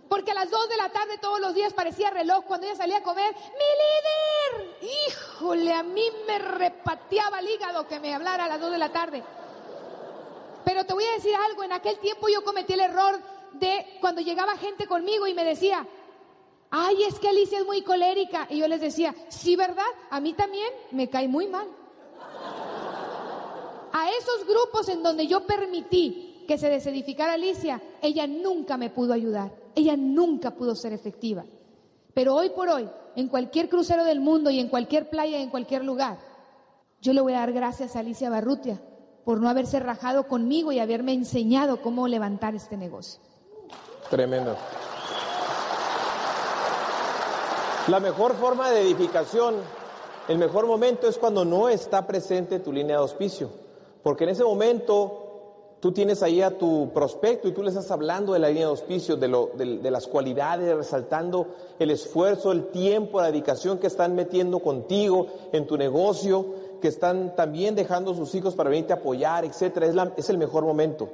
Porque 0.07 0.33
a 0.33 0.35
las 0.35 0.51
dos 0.51 0.69
de 0.69 0.77
la 0.77 0.91
tarde 0.91 1.17
todos 1.17 1.41
los 1.41 1.55
días 1.55 1.73
parecía 1.73 2.11
reloj 2.11 2.45
cuando 2.45 2.67
ella 2.67 2.77
salía 2.77 2.99
a 2.99 3.03
comer. 3.03 3.35
¡Mi 3.35 4.59
líder! 4.61 4.93
Híjole, 5.09 5.73
a 5.73 5.83
mí 5.83 6.05
me 6.27 6.39
repateaba 6.39 7.39
el 7.39 7.49
hígado 7.49 7.89
que 7.89 7.99
me 7.99 8.15
hablara 8.15 8.45
a 8.45 8.49
las 8.49 8.61
dos 8.61 8.71
de 8.71 8.77
la 8.77 8.93
tarde. 8.93 9.25
Pero 10.67 10.85
te 10.85 10.93
voy 10.93 11.05
a 11.05 11.13
decir 11.13 11.35
algo, 11.35 11.63
en 11.63 11.73
aquel 11.73 11.99
tiempo 12.01 12.29
yo 12.29 12.45
cometí 12.45 12.75
el 12.75 12.81
error 12.81 13.19
de 13.55 13.97
cuando 14.03 14.21
llegaba 14.21 14.59
gente 14.59 14.87
conmigo 14.87 15.27
y 15.27 15.33
me 15.33 15.45
decía, 15.45 15.87
ay, 16.71 17.05
es 17.05 17.19
que 17.19 17.31
Alicia 17.31 17.61
es 17.61 17.65
muy 17.65 17.81
colérica. 17.81 18.47
Y 18.51 18.59
yo 18.59 18.69
les 18.69 18.83
decía, 18.83 19.15
sí, 19.31 19.57
¿verdad? 19.57 19.89
A 20.11 20.21
mí 20.21 20.35
también 20.35 20.71
me 20.91 21.09
cae 21.09 21.29
muy 21.29 21.47
mal. 21.47 21.67
A 23.93 24.11
esos 24.11 24.47
grupos 24.47 24.89
en 24.89 25.03
donde 25.03 25.27
yo 25.27 25.47
permití 25.47 26.45
que 26.47 26.59
se 26.59 26.71
desedificara 26.71 27.35
Alicia, 27.35 27.83
ella 28.01 28.27
nunca 28.27 28.77
me 28.77 28.91
pudo 28.91 29.13
ayudar. 29.13 29.53
Ella 29.75 29.97
nunca 29.97 30.53
pudo 30.53 30.75
ser 30.75 30.93
efectiva. 30.93 31.45
Pero 32.15 32.35
hoy 32.35 32.51
por 32.51 32.69
hoy, 32.69 32.89
en 33.17 33.29
cualquier 33.29 33.69
crucero 33.69 34.05
del 34.05 34.21
mundo 34.21 34.51
y 34.51 34.59
en 34.59 34.69
cualquier 34.69 35.11
playa, 35.11 35.39
en 35.39 35.51
cualquier 35.51 35.85
lugar, 35.85 36.19
yo 37.01 37.13
le 37.13 37.21
voy 37.21 37.35
a 37.35 37.41
dar 37.41 37.53
gracias 37.53 37.95
a 37.95 38.01
Alicia 38.01 38.31
Barrutia 38.31 38.81
por 39.25 39.41
no 39.41 39.49
haberse 39.49 39.79
rajado 39.79 40.27
conmigo 40.27 40.73
y 40.73 40.81
haberme 40.81 41.13
enseñado 41.13 41.83
cómo 41.83 42.09
levantar 42.09 42.55
este 42.55 42.77
negocio. 42.77 43.21
Tremendo. 44.11 44.57
La 47.89 48.01
mejor 48.01 48.35
forma 48.37 48.71
de 48.71 48.83
edificación, 48.83 49.57
el 50.29 50.39
mejor 50.39 50.67
momento 50.67 51.09
es 51.09 51.19
cuando 51.19 51.45
no 51.45 51.69
está 51.69 52.07
presente 52.07 52.59
tu 52.59 52.73
línea 52.73 52.97
de 52.97 53.03
auspicio, 53.03 53.51
porque 54.03 54.25
en 54.25 54.31
ese 54.31 54.45
momento 54.45 55.29
tú 55.81 55.93
tienes 55.93 56.23
ahí 56.23 56.43
a 56.43 56.57
tu 56.57 56.91
prospecto 56.93 57.49
y 57.49 57.53
tú 57.53 57.63
le 57.63 57.69
estás 57.69 57.91
hablando 57.91 58.33
de 58.33 58.39
la 58.39 58.49
línea 58.49 58.65
de 58.65 58.71
auspicio, 58.71 59.17
de, 59.17 59.29
lo, 59.29 59.51
de, 59.55 59.91
las 59.91 60.07
cualidades, 60.07 60.75
resaltando 60.77 61.47
el 61.79 61.91
esfuerzo, 61.91 62.53
el 62.53 62.69
tiempo, 62.69 63.21
la 63.21 63.31
dedicación 63.31 63.79
que 63.79 63.87
están 63.87 64.15
metiendo 64.15 64.59
contigo 64.61 65.29
en 65.53 65.67
tu 65.67 65.77
negocio, 65.77 66.47
que 66.81 66.89
están 66.89 67.35
también 67.37 67.75
dejando 67.75 68.15
sus 68.15 68.35
hijos 68.35 68.55
para 68.55 68.71
venirte 68.71 68.93
a 68.93 68.97
apoyar, 68.97 69.45
etcétera. 69.45 69.87
Es, 69.87 69.95
la, 69.95 70.13
es 70.17 70.29
el 70.31 70.39
mejor 70.39 70.65
momento. 70.65 71.09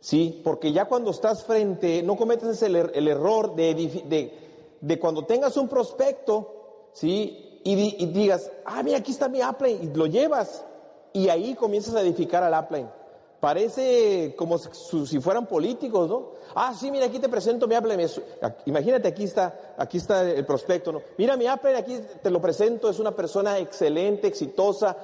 Sí, 0.00 0.40
porque 0.44 0.72
ya 0.72 0.84
cuando 0.84 1.12
estás 1.12 1.44
frente, 1.44 2.02
no 2.02 2.16
cometes 2.16 2.62
el, 2.62 2.76
er, 2.76 2.92
el 2.94 3.08
error 3.08 3.54
de, 3.54 4.98
cuando 5.00 5.24
tengas 5.24 5.56
un 5.56 5.68
prospecto, 5.68 6.90
¿sí? 6.92 7.60
Y, 7.64 8.02
y, 8.02 8.06
digas, 8.08 8.50
ah, 8.66 8.82
mira, 8.82 8.98
aquí 8.98 9.12
está 9.12 9.30
mi 9.30 9.40
upline, 9.42 9.82
y 9.82 9.96
lo 9.96 10.04
llevas, 10.04 10.62
y 11.14 11.28
ahí 11.28 11.54
comienzas 11.54 11.94
a 11.94 12.00
edificar 12.02 12.42
al 12.42 12.62
upline. 12.62 12.88
Parece 13.38 14.34
como 14.36 14.58
si, 14.58 15.20
fueran 15.20 15.46
políticos, 15.46 16.08
¿no? 16.08 16.30
Ah, 16.54 16.74
sí, 16.74 16.90
mira, 16.90 17.06
aquí 17.06 17.18
te 17.18 17.28
presento 17.28 17.68
mi 17.68 17.76
upline. 17.76 18.08
Imagínate, 18.64 19.08
aquí 19.08 19.24
está, 19.24 19.74
aquí 19.76 19.98
está 19.98 20.28
el 20.28 20.44
prospecto, 20.44 20.90
¿no? 20.92 21.02
Mira, 21.18 21.36
mi 21.36 21.46
upline, 21.46 21.76
aquí 21.76 22.00
te 22.22 22.30
lo 22.30 22.40
presento, 22.40 22.88
es 22.88 22.98
una 22.98 23.12
persona 23.12 23.58
excelente, 23.58 24.26
exitosa, 24.26 24.96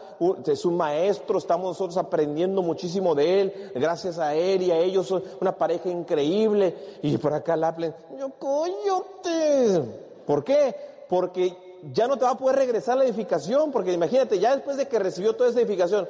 es 0.47 0.65
un 0.65 0.77
maestro, 0.77 1.39
estamos 1.39 1.69
nosotros 1.69 1.97
aprendiendo 1.99 2.63
muchísimo 2.63 3.15
de 3.15 3.41
él, 3.43 3.73
gracias 3.75 4.19
a 4.19 4.35
él 4.35 4.63
y 4.63 4.71
a 4.71 4.79
ellos, 4.79 5.15
una 5.41 5.57
pareja 5.57 5.91
increíble. 5.91 6.75
Y 7.03 7.19
por 7.19 7.35
acá 7.35 7.55
el 7.55 7.65
upline, 7.65 7.95
yo, 8.19 8.31
coyote. 8.31 9.83
¿Por 10.27 10.43
qué? 10.43 10.75
Porque 11.09 11.70
ya 11.93 12.07
no 12.07 12.17
te 12.17 12.25
va 12.25 12.33
a 12.33 12.37
poder 12.37 12.57
regresar 12.57 12.97
la 12.97 13.05
edificación, 13.05 13.71
porque 13.73 13.93
imagínate, 13.93 14.39
ya 14.39 14.55
después 14.55 14.77
de 14.77 14.89
que 14.89 14.99
recibió 14.99 15.35
toda 15.35 15.51
esa 15.51 15.61
edificación, 15.61 16.09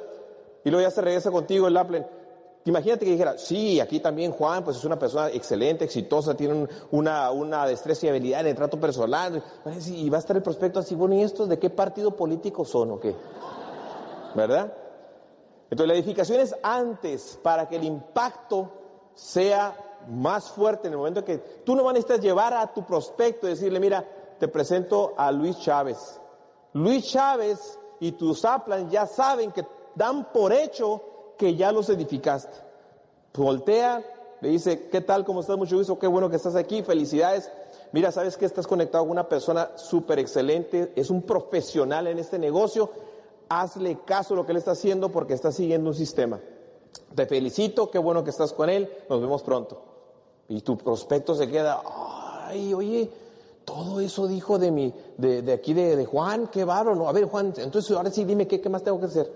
y 0.63 0.69
luego 0.69 0.87
ya 0.87 0.91
se 0.91 1.01
regresa 1.01 1.31
contigo 1.31 1.67
el 1.67 1.73
Laplen, 1.73 2.05
imagínate 2.65 3.05
que 3.05 3.11
dijera, 3.11 3.37
sí, 3.37 3.79
aquí 3.79 3.99
también 3.99 4.31
Juan, 4.31 4.63
pues 4.63 4.77
es 4.77 4.83
una 4.83 4.99
persona 4.99 5.29
excelente, 5.29 5.85
exitosa, 5.85 6.35
tiene 6.35 6.67
una, 6.91 7.31
una 7.31 7.65
destreza 7.65 8.05
y 8.05 8.09
habilidad 8.09 8.41
en 8.41 8.47
el 8.47 8.55
trato 8.55 8.79
personal, 8.79 9.43
y 9.87 10.09
va 10.09 10.17
a 10.17 10.19
estar 10.19 10.35
el 10.35 10.43
prospecto 10.43 10.79
así, 10.79 10.95
bueno, 10.95 11.15
¿y 11.15 11.21
estos 11.21 11.49
de 11.49 11.57
qué 11.57 11.69
partido 11.69 12.15
político 12.15 12.65
son 12.65 12.91
o 12.91 12.99
qué? 12.99 13.15
¿Verdad? 14.35 14.73
Entonces 15.69 15.87
la 15.87 15.93
edificación 15.93 16.39
es 16.41 16.55
antes 16.61 17.39
para 17.41 17.67
que 17.67 17.77
el 17.77 17.85
impacto 17.85 18.71
sea 19.13 19.75
más 20.09 20.49
fuerte 20.49 20.87
en 20.87 20.93
el 20.93 20.97
momento 20.97 21.23
que 21.23 21.37
tú 21.37 21.75
no 21.75 21.83
necesitas 21.91 22.19
llevar 22.21 22.53
a 22.53 22.73
tu 22.73 22.85
prospecto 22.85 23.47
y 23.47 23.51
decirle, 23.51 23.79
mira, 23.79 24.05
te 24.41 24.47
presento 24.47 25.13
a 25.17 25.31
Luis 25.31 25.59
Chávez. 25.59 26.19
Luis 26.73 27.05
Chávez 27.05 27.77
y 27.99 28.13
tus 28.13 28.41
Zaplan 28.41 28.89
ya 28.89 29.05
saben 29.05 29.51
que 29.51 29.63
dan 29.93 30.33
por 30.33 30.51
hecho 30.51 31.35
que 31.37 31.55
ya 31.55 31.71
los 31.71 31.89
edificaste. 31.89 32.57
Voltea, 33.35 34.03
le 34.41 34.49
dice, 34.49 34.89
¿qué 34.89 35.01
tal? 35.01 35.25
¿Cómo 35.25 35.41
estás? 35.41 35.59
Mucho 35.59 35.77
gusto, 35.77 35.99
qué 35.99 36.07
bueno 36.07 36.27
que 36.27 36.37
estás 36.37 36.55
aquí, 36.55 36.81
felicidades. 36.81 37.51
Mira, 37.91 38.11
sabes 38.11 38.35
que 38.35 38.47
estás 38.47 38.65
conectado 38.65 39.03
con 39.03 39.11
una 39.11 39.29
persona 39.29 39.77
súper 39.77 40.17
excelente, 40.17 40.91
es 40.95 41.11
un 41.11 41.21
profesional 41.21 42.07
en 42.07 42.17
este 42.17 42.39
negocio, 42.39 42.89
hazle 43.47 43.99
caso 44.05 44.33
a 44.33 44.37
lo 44.37 44.45
que 44.47 44.53
él 44.53 44.57
está 44.57 44.71
haciendo 44.71 45.11
porque 45.11 45.35
está 45.35 45.51
siguiendo 45.51 45.91
un 45.91 45.95
sistema. 45.95 46.39
Te 47.13 47.27
felicito, 47.27 47.91
qué 47.91 47.99
bueno 47.99 48.23
que 48.23 48.31
estás 48.31 48.53
con 48.53 48.71
él, 48.71 48.89
nos 49.07 49.21
vemos 49.21 49.43
pronto. 49.43 49.83
Y 50.49 50.61
tu 50.61 50.79
prospecto 50.79 51.35
se 51.35 51.47
queda, 51.47 51.83
ay, 52.47 52.73
oye, 52.73 53.20
todo 53.73 54.01
eso 54.01 54.27
dijo 54.27 54.59
de 54.59 54.69
mi, 54.69 54.93
de, 55.17 55.53
aquí 55.53 55.73
de, 55.73 56.05
Juan, 56.05 56.47
qué 56.47 56.65
bárbaro. 56.65 56.95
No, 56.95 57.07
a 57.07 57.11
ver, 57.13 57.25
Juan, 57.25 57.53
entonces 57.57 57.95
ahora 57.95 58.11
sí 58.11 58.25
dime 58.25 58.47
qué, 58.47 58.59
qué 58.59 58.69
más 58.69 58.83
tengo 58.83 58.99
que 58.99 59.05
hacer. 59.05 59.31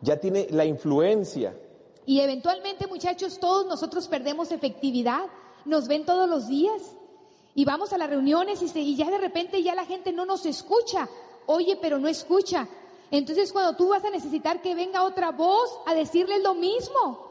Ya 0.00 0.16
tiene 0.16 0.46
la 0.50 0.64
influencia. 0.64 1.54
Y 2.06 2.20
eventualmente, 2.20 2.86
muchachos, 2.86 3.38
todos 3.38 3.66
nosotros 3.66 4.08
perdemos 4.08 4.50
efectividad. 4.52 5.26
Nos 5.66 5.86
ven 5.86 6.06
todos 6.06 6.28
los 6.28 6.48
días. 6.48 6.96
Y 7.54 7.64
vamos 7.64 7.92
a 7.92 7.98
las 7.98 8.08
reuniones 8.08 8.62
y, 8.62 8.78
y 8.78 8.96
ya 8.96 9.10
de 9.10 9.18
repente 9.18 9.62
ya 9.62 9.74
la 9.74 9.84
gente 9.84 10.12
no 10.12 10.24
nos 10.24 10.46
escucha. 10.46 11.08
Oye, 11.46 11.78
pero 11.80 11.98
no 11.98 12.08
escucha. 12.08 12.66
Entonces 13.10 13.52
cuando 13.52 13.76
tú 13.76 13.88
vas 13.88 14.04
a 14.04 14.10
necesitar 14.10 14.62
que 14.62 14.74
venga 14.74 15.04
otra 15.04 15.32
voz 15.32 15.78
a 15.86 15.94
decirles 15.94 16.42
lo 16.42 16.54
mismo. 16.54 17.26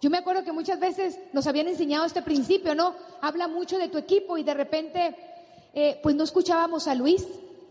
Yo 0.00 0.10
me 0.10 0.18
acuerdo 0.18 0.44
que 0.44 0.52
muchas 0.52 0.78
veces 0.78 1.18
nos 1.32 1.46
habían 1.46 1.66
enseñado 1.66 2.04
este 2.04 2.22
principio, 2.22 2.74
¿no? 2.74 2.94
Habla 3.20 3.48
mucho 3.48 3.78
de 3.78 3.88
tu 3.88 3.98
equipo 3.98 4.36
y 4.36 4.44
de 4.44 4.54
repente 4.54 5.33
eh, 5.74 5.98
pues 6.02 6.14
no 6.14 6.22
escuchábamos 6.22 6.86
a 6.86 6.94
Luis, 6.94 7.26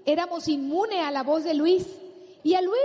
éramos 0.06 0.48
inmune 0.50 1.02
a 1.02 1.12
la 1.12 1.24
voz 1.24 1.44
de 1.44 1.54
Luis. 1.54 1.88
Y 2.44 2.56
a 2.56 2.62
Luis 2.62 2.76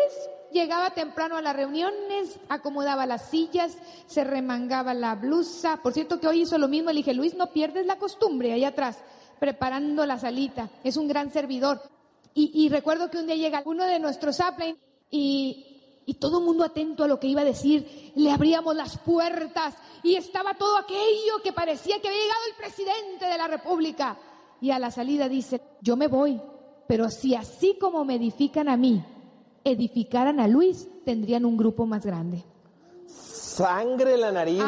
llegaba 0.52 0.90
temprano 0.90 1.36
a 1.36 1.42
las 1.42 1.56
reuniones, 1.56 2.38
acomodaba 2.48 3.06
las 3.06 3.28
sillas, 3.28 3.76
se 4.06 4.22
remangaba 4.22 4.94
la 4.94 5.16
blusa. 5.16 5.80
Por 5.82 5.92
cierto 5.92 6.20
que 6.20 6.28
hoy 6.28 6.42
hizo 6.42 6.56
lo 6.58 6.68
mismo, 6.68 6.90
le 6.90 6.98
dije, 6.98 7.14
Luis, 7.14 7.34
no 7.34 7.48
pierdes 7.52 7.86
la 7.86 7.98
costumbre 7.98 8.52
ahí 8.52 8.64
atrás, 8.64 8.98
preparando 9.40 10.06
la 10.06 10.18
salita. 10.18 10.70
Es 10.84 10.96
un 10.96 11.08
gran 11.08 11.32
servidor. 11.32 11.82
Y, 12.40 12.68
recuerdo 12.68 13.10
que 13.10 13.18
un 13.18 13.26
día 13.26 13.34
llega 13.34 13.64
uno 13.64 13.84
de 13.84 13.98
nuestros 13.98 14.38
upline 14.38 14.78
y, 15.10 16.02
y 16.06 16.14
todo 16.14 16.38
el 16.38 16.44
mundo 16.44 16.62
atento 16.62 17.02
a 17.02 17.08
lo 17.08 17.18
que 17.18 17.26
iba 17.26 17.40
a 17.40 17.44
decir. 17.44 18.12
Le 18.14 18.30
abríamos 18.30 18.76
las 18.76 18.96
puertas 18.98 19.74
y 20.04 20.14
estaba 20.14 20.54
todo 20.54 20.78
aquello 20.78 21.42
que 21.42 21.52
parecía 21.52 22.00
que 22.00 22.06
había 22.06 22.20
llegado 22.20 22.40
el 22.48 22.54
presidente 22.54 23.26
de 23.26 23.38
la 23.38 23.48
República 23.48 24.16
y 24.60 24.70
a 24.70 24.78
la 24.78 24.90
salida 24.90 25.28
dice, 25.28 25.60
yo 25.80 25.96
me 25.96 26.08
voy, 26.08 26.40
pero 26.86 27.10
si 27.10 27.34
así 27.34 27.76
como 27.80 28.04
me 28.04 28.16
edifican 28.16 28.68
a 28.68 28.76
mí, 28.76 29.04
edificaran 29.64 30.40
a 30.40 30.48
Luis, 30.48 30.88
tendrían 31.04 31.44
un 31.44 31.56
grupo 31.56 31.86
más 31.86 32.04
grande. 32.04 32.44
Sangre 33.06 34.14
en 34.14 34.20
la 34.20 34.32
nariz. 34.32 34.62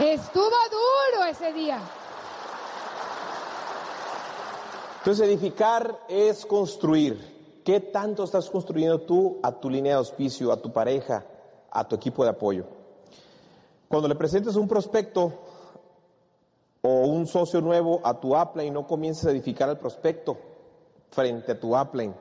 Estuvo 0.00 0.44
duro 0.44 1.24
ese 1.28 1.52
día. 1.52 1.80
Entonces 4.98 5.26
edificar 5.26 6.00
es 6.08 6.44
construir. 6.44 7.38
¿Qué 7.64 7.80
tanto 7.80 8.24
estás 8.24 8.48
construyendo 8.48 9.00
tú 9.00 9.38
a 9.42 9.52
tu 9.52 9.68
línea 9.68 9.92
de 9.92 9.98
auspicio, 9.98 10.52
a 10.52 10.56
tu 10.56 10.72
pareja, 10.72 11.26
a 11.70 11.86
tu 11.86 11.96
equipo 11.96 12.24
de 12.24 12.30
apoyo? 12.30 12.64
Cuando 13.88 14.08
le 14.08 14.14
presentes 14.14 14.56
un 14.56 14.68
prospecto, 14.68 15.32
o 16.82 17.06
un 17.06 17.26
socio 17.26 17.60
nuevo 17.60 18.00
a 18.04 18.20
tu 18.20 18.36
upline, 18.36 18.72
no 18.72 18.86
comiences 18.86 19.26
a 19.26 19.30
edificar 19.30 19.68
el 19.68 19.78
prospecto 19.78 20.36
frente 21.10 21.52
a 21.52 21.60
tu 21.60 21.76
upline, 21.76 22.14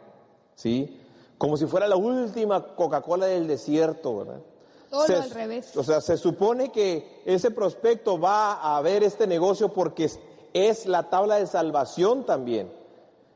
¿sí? 0.56 1.02
Como 1.38 1.58
si 1.58 1.66
fuera 1.66 1.88
la 1.88 1.96
última 1.96 2.76
Coca-Cola 2.76 3.28
del 3.28 3.48
desierto, 3.48 4.18
¿verdad? 4.18 4.42
Todo 4.90 5.22
al 5.22 5.30
revés. 5.32 5.76
O 5.76 5.84
sea, 5.84 6.02
se 6.02 6.18
supone 6.18 6.72
que 6.72 7.22
ese 7.26 7.52
prospecto 7.52 8.20
va 8.20 8.78
a 8.78 8.82
ver 8.82 9.04
este 9.04 9.28
negocio 9.28 9.70
porque 9.70 10.10
es 10.54 10.86
la 10.86 11.10
tabla 11.10 11.36
de 11.36 11.46
salvación 11.46 12.26
también. 12.26 12.72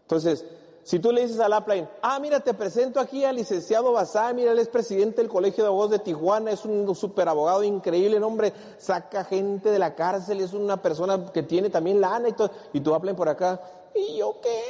Entonces, 0.03 0.45
si 0.83 0.99
tú 0.99 1.11
le 1.11 1.21
dices 1.21 1.39
al 1.39 1.53
upline, 1.53 1.87
ah, 2.01 2.19
mira, 2.19 2.39
te 2.39 2.53
presento 2.53 2.99
aquí 2.99 3.23
al 3.23 3.35
licenciado 3.35 3.91
Basá, 3.91 4.33
mira, 4.33 4.51
él 4.51 4.59
es 4.59 4.67
presidente 4.67 5.21
del 5.21 5.29
Colegio 5.29 5.63
de 5.63 5.67
Abogados 5.67 5.91
de 5.91 5.99
Tijuana, 5.99 6.51
es 6.51 6.65
un 6.65 6.93
super 6.95 7.29
abogado 7.29 7.63
increíble, 7.63 8.17
hombre, 8.21 8.53
saca 8.77 9.23
gente 9.23 9.69
de 9.69 9.79
la 9.79 9.95
cárcel, 9.95 10.41
es 10.41 10.53
una 10.53 10.81
persona 10.81 11.31
que 11.31 11.43
tiene 11.43 11.69
también 11.69 12.01
lana 12.01 12.29
y 12.29 12.33
todo, 12.33 12.51
y 12.73 12.81
tú 12.81 12.93
upline 12.95 13.15
por 13.15 13.29
acá, 13.29 13.61
¿y 13.93 14.17
yo 14.17 14.37
qué? 14.41 14.61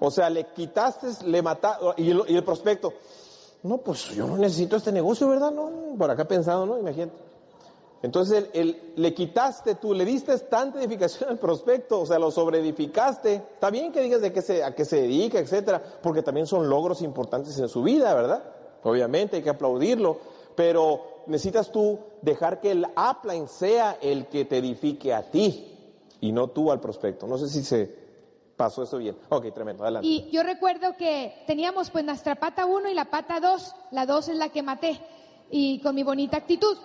O 0.00 0.10
sea, 0.10 0.28
le 0.28 0.46
quitaste, 0.46 1.06
le 1.26 1.40
mataste, 1.42 1.84
y 1.98 2.10
y 2.10 2.36
el 2.36 2.44
prospecto, 2.44 2.92
no, 3.62 3.78
pues 3.78 4.08
yo 4.10 4.26
no 4.26 4.36
necesito 4.36 4.76
este 4.76 4.90
negocio, 4.90 5.28
¿verdad? 5.28 5.52
No, 5.52 5.70
por 5.96 6.10
acá 6.10 6.26
pensando, 6.26 6.66
¿no? 6.66 6.78
Imagínate. 6.78 7.31
Entonces 8.02 8.48
el, 8.52 8.94
le 8.96 9.14
quitaste 9.14 9.76
tú, 9.76 9.94
le 9.94 10.04
diste 10.04 10.36
tanta 10.38 10.80
edificación 10.80 11.30
al 11.30 11.38
prospecto, 11.38 12.00
o 12.00 12.06
sea, 12.06 12.18
lo 12.18 12.32
sobreedificaste. 12.32 13.34
Está 13.34 13.70
bien 13.70 13.92
que 13.92 14.00
digas 14.00 14.20
de 14.20 14.32
qué 14.32 14.42
se, 14.42 14.64
a 14.64 14.74
qué 14.74 14.84
se 14.84 15.02
dedica, 15.02 15.38
etcétera, 15.38 15.80
porque 16.02 16.22
también 16.22 16.46
son 16.46 16.68
logros 16.68 17.00
importantes 17.02 17.56
en 17.58 17.68
su 17.68 17.82
vida, 17.82 18.12
¿verdad? 18.12 18.42
Obviamente 18.82 19.36
hay 19.36 19.42
que 19.42 19.50
aplaudirlo, 19.50 20.18
pero 20.56 21.22
necesitas 21.26 21.70
tú 21.70 22.00
dejar 22.20 22.60
que 22.60 22.72
el 22.72 22.86
upline 22.86 23.46
sea 23.46 23.98
el 24.02 24.26
que 24.26 24.44
te 24.44 24.58
edifique 24.58 25.14
a 25.14 25.22
ti 25.22 25.78
y 26.20 26.32
no 26.32 26.48
tú 26.48 26.72
al 26.72 26.80
prospecto. 26.80 27.28
No 27.28 27.38
sé 27.38 27.48
si 27.48 27.62
se 27.62 28.02
pasó 28.56 28.82
eso 28.82 28.98
bien. 28.98 29.16
Ok, 29.28 29.52
tremendo, 29.54 29.84
adelante. 29.84 30.08
Y 30.08 30.28
yo 30.30 30.42
recuerdo 30.42 30.96
que 30.96 31.44
teníamos 31.46 31.90
pues 31.90 32.04
nuestra 32.04 32.34
pata 32.34 32.66
1 32.66 32.90
y 32.90 32.94
la 32.94 33.06
pata 33.06 33.38
2. 33.38 33.74
La 33.92 34.06
2 34.06 34.28
es 34.28 34.36
la 34.36 34.48
que 34.48 34.62
maté 34.62 35.00
y 35.50 35.80
con 35.80 35.94
mi 35.94 36.02
bonita 36.02 36.36
actitud. 36.36 36.76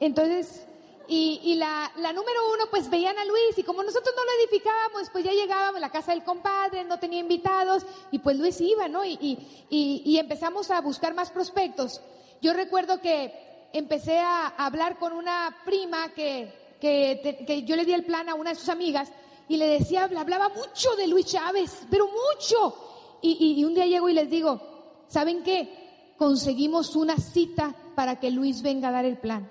Entonces, 0.00 0.66
y, 1.12 1.56
la, 1.56 1.90
la, 1.96 2.12
número 2.12 2.52
uno, 2.54 2.66
pues 2.70 2.88
veían 2.88 3.18
a 3.18 3.24
Luis 3.24 3.58
y 3.58 3.64
como 3.64 3.82
nosotros 3.82 4.14
no 4.16 4.24
lo 4.24 4.30
edificábamos, 4.40 5.10
pues 5.10 5.24
ya 5.24 5.32
llegábamos 5.32 5.78
a 5.78 5.80
la 5.80 5.90
casa 5.90 6.12
del 6.12 6.22
compadre, 6.22 6.84
no 6.84 7.00
tenía 7.00 7.18
invitados 7.18 7.84
y 8.12 8.20
pues 8.20 8.38
Luis 8.38 8.60
iba, 8.60 8.86
¿no? 8.86 9.04
Y, 9.04 10.16
empezamos 10.16 10.70
a 10.70 10.80
buscar 10.80 11.12
más 11.14 11.32
prospectos. 11.32 12.00
Yo 12.40 12.52
recuerdo 12.52 13.00
que 13.00 13.68
empecé 13.72 14.20
a 14.20 14.46
hablar 14.56 15.00
con 15.00 15.12
una 15.12 15.56
prima 15.64 16.10
que, 16.14 16.54
que, 16.80 17.64
yo 17.66 17.74
le 17.74 17.84
di 17.84 17.92
el 17.92 18.04
plan 18.04 18.28
a 18.28 18.36
una 18.36 18.50
de 18.50 18.56
sus 18.56 18.68
amigas 18.68 19.10
y 19.48 19.56
le 19.56 19.66
decía, 19.66 20.04
hablaba 20.04 20.48
mucho 20.50 20.94
de 20.94 21.08
Luis 21.08 21.26
Chávez, 21.26 21.86
pero 21.90 22.06
mucho. 22.06 23.18
Y, 23.20 23.64
un 23.64 23.74
día 23.74 23.86
llego 23.86 24.08
y 24.08 24.12
les 24.12 24.30
digo, 24.30 24.60
¿saben 25.08 25.42
qué? 25.42 26.14
Conseguimos 26.16 26.94
una 26.94 27.16
cita 27.16 27.74
para 27.96 28.20
que 28.20 28.30
Luis 28.30 28.62
venga 28.62 28.90
a 28.90 28.92
dar 28.92 29.04
el 29.04 29.18
plan. 29.18 29.50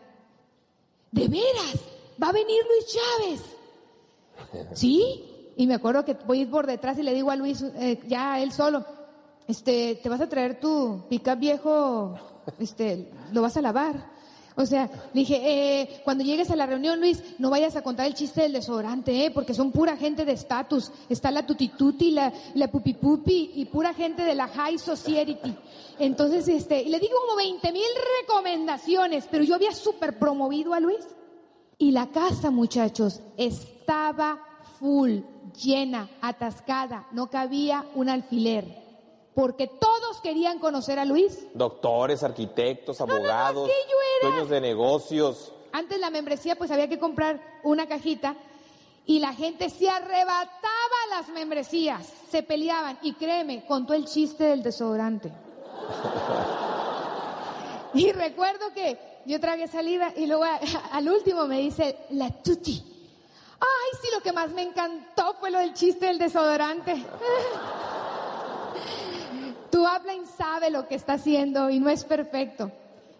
¿De 1.11 1.27
veras? 1.27 1.75
¿Va 2.21 2.29
a 2.29 2.33
venir 2.33 2.61
Luis 2.67 2.85
Chávez? 2.87 3.41
¿Sí? 4.73 5.53
Y 5.57 5.67
me 5.67 5.75
acuerdo 5.75 6.05
que 6.05 6.13
voy 6.25 6.45
por 6.45 6.67
detrás 6.67 6.97
y 6.97 7.03
le 7.03 7.13
digo 7.13 7.31
a 7.31 7.35
Luis, 7.35 7.61
eh, 7.61 7.99
ya 8.07 8.39
él 8.39 8.51
solo, 8.51 8.85
este, 9.47 9.99
te 10.01 10.09
vas 10.09 10.21
a 10.21 10.29
traer 10.29 10.59
tu 10.59 11.03
pica 11.09 11.35
viejo, 11.35 12.15
este, 12.59 13.11
lo 13.33 13.41
vas 13.41 13.57
a 13.57 13.61
lavar. 13.61 14.18
O 14.55 14.65
sea, 14.65 14.89
dije, 15.13 15.39
eh, 15.41 16.01
cuando 16.03 16.23
llegues 16.23 16.49
a 16.51 16.55
la 16.55 16.65
reunión, 16.65 16.99
Luis, 16.99 17.23
no 17.38 17.49
vayas 17.49 17.75
a 17.75 17.81
contar 17.81 18.07
el 18.07 18.13
chiste 18.13 18.41
del 18.41 18.53
desodorante, 18.53 19.25
eh, 19.25 19.31
porque 19.31 19.53
son 19.53 19.71
pura 19.71 19.95
gente 19.95 20.25
de 20.25 20.33
estatus. 20.33 20.91
Está 21.07 21.31
la 21.31 21.45
tutituti, 21.45 22.12
la, 22.12 22.33
la 22.55 22.69
pupipupi 22.69 23.51
y 23.55 23.65
pura 23.65 23.93
gente 23.93 24.23
de 24.23 24.35
la 24.35 24.47
high 24.47 24.77
society. 24.77 25.38
Entonces, 25.97 26.47
este, 26.47 26.81
y 26.81 26.89
le 26.89 26.99
digo 26.99 27.15
como 27.25 27.38
20 27.38 27.71
mil 27.71 27.83
recomendaciones, 28.21 29.27
pero 29.29 29.43
yo 29.43 29.55
había 29.55 29.71
súper 29.71 30.19
promovido 30.19 30.73
a 30.73 30.79
Luis. 30.79 31.07
Y 31.77 31.91
la 31.91 32.07
casa, 32.07 32.51
muchachos, 32.51 33.21
estaba 33.38 34.41
full, 34.79 35.19
llena, 35.62 36.09
atascada, 36.21 37.07
no 37.12 37.29
cabía 37.29 37.85
un 37.95 38.09
alfiler 38.09 38.88
porque 39.33 39.67
todos 39.67 40.19
querían 40.21 40.59
conocer 40.59 40.99
a 40.99 41.05
Luis. 41.05 41.47
Doctores, 41.53 42.23
arquitectos, 42.23 42.99
abogados, 43.01 43.69
dueños 44.21 44.49
de 44.49 44.61
negocios. 44.61 45.53
Antes 45.71 45.99
la 45.99 46.09
membresía 46.09 46.55
pues 46.55 46.71
había 46.71 46.89
que 46.89 46.99
comprar 46.99 47.59
una 47.63 47.87
cajita 47.87 48.35
Y 49.05 49.19
la 49.19 49.33
gente 49.33 49.69
se 49.69 49.89
arrebataba 49.89 50.49
las 51.11 51.29
membresías, 51.29 52.07
se 52.29 52.43
peleaban. 52.43 52.99
Y 53.01 53.13
créeme, 53.13 53.65
contó 53.65 53.93
el 53.93 54.05
chiste 54.05 54.45
del 54.45 54.61
desodorante. 54.61 55.31
y 57.93 58.11
recuerdo 58.11 58.73
que 58.73 58.99
yo 59.25 59.39
tragué 59.39 59.67
saliva 59.67 60.11
y 60.15 60.27
luego 60.27 60.43
al 60.91 61.09
último 61.09 61.45
me 61.45 61.59
dice, 61.59 61.97
la 62.11 62.29
tuti. 62.29 62.83
Ay, 63.59 63.99
sí, 64.01 64.07
lo 64.13 64.21
que 64.21 64.31
más 64.31 64.51
me 64.51 64.63
encantó 64.63 65.35
fue 65.39 65.51
lo 65.51 65.59
del 65.59 65.73
chiste 65.73 66.05
del 66.05 66.17
desodorante. 66.17 66.93
tu 69.71 69.86
upline 69.86 70.25
sabe 70.25 70.69
lo 70.69 70.88
que 70.88 70.95
está 70.95 71.13
haciendo 71.13 71.69
y 71.69 71.79
no 71.79 71.89
es 71.89 72.03
perfecto. 72.03 72.71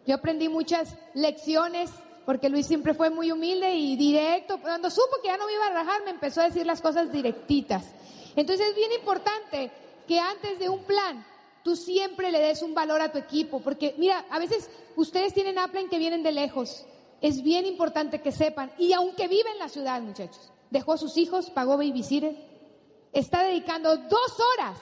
Yo 0.06 0.16
aprendí 0.16 0.50
muchas 0.50 0.96
lecciones 1.14 1.92
porque 2.26 2.50
Luis 2.50 2.68
siempre 2.68 2.94
fue 2.94 3.10
muy 3.10 3.32
humilde 3.32 3.74
y 3.76 3.96
directo. 3.96 4.60
Cuando 4.62 4.90
supo 4.90 5.18
que 5.22 5.30
ya 5.30 5.38
no 5.38 5.50
iba 5.50 5.68
a 5.68 5.84
rajar, 5.84 6.04
me 6.04 6.12
empezó 6.12 6.42
a 6.42 6.46
decir 6.46 6.66
las 6.66 6.82
cosas 6.82 7.12
directitas. 7.12 7.86
Entonces 8.36 8.70
es 8.70 8.76
bien 8.76 8.92
importante 8.94 9.72
que 10.08 10.20
antes 10.20 10.60
de 10.60 10.70
un 10.70 10.84
plan, 10.84 11.26
tú 11.64 11.76
siempre 11.76 12.32
le 12.32 12.40
des 12.40 12.62
un 12.62 12.74
valor 12.74 13.02
a 13.02 13.12
tu 13.12 13.18
equipo, 13.18 13.62
porque 13.62 13.96
mira, 13.98 14.26
a 14.30 14.40
veces 14.40 14.70
ustedes 14.96 15.34
tienen 15.34 15.58
upline 15.58 15.90
que 15.90 15.98
vienen 15.98 16.24
de 16.24 16.32
lejos. 16.32 16.86
Es 17.22 17.44
bien 17.44 17.66
importante 17.66 18.22
que 18.22 18.32
sepan, 18.32 18.72
y 18.78 18.94
aunque 18.94 19.28
vive 19.28 19.52
en 19.52 19.60
la 19.60 19.68
ciudad, 19.68 20.02
muchachos, 20.02 20.52
dejó 20.70 20.94
a 20.94 20.98
sus 20.98 21.18
hijos, 21.18 21.50
pagó 21.50 21.78
babysitter, 21.78 22.36
está 23.12 23.44
dedicando 23.44 23.98
dos 23.98 24.40
horas 24.54 24.78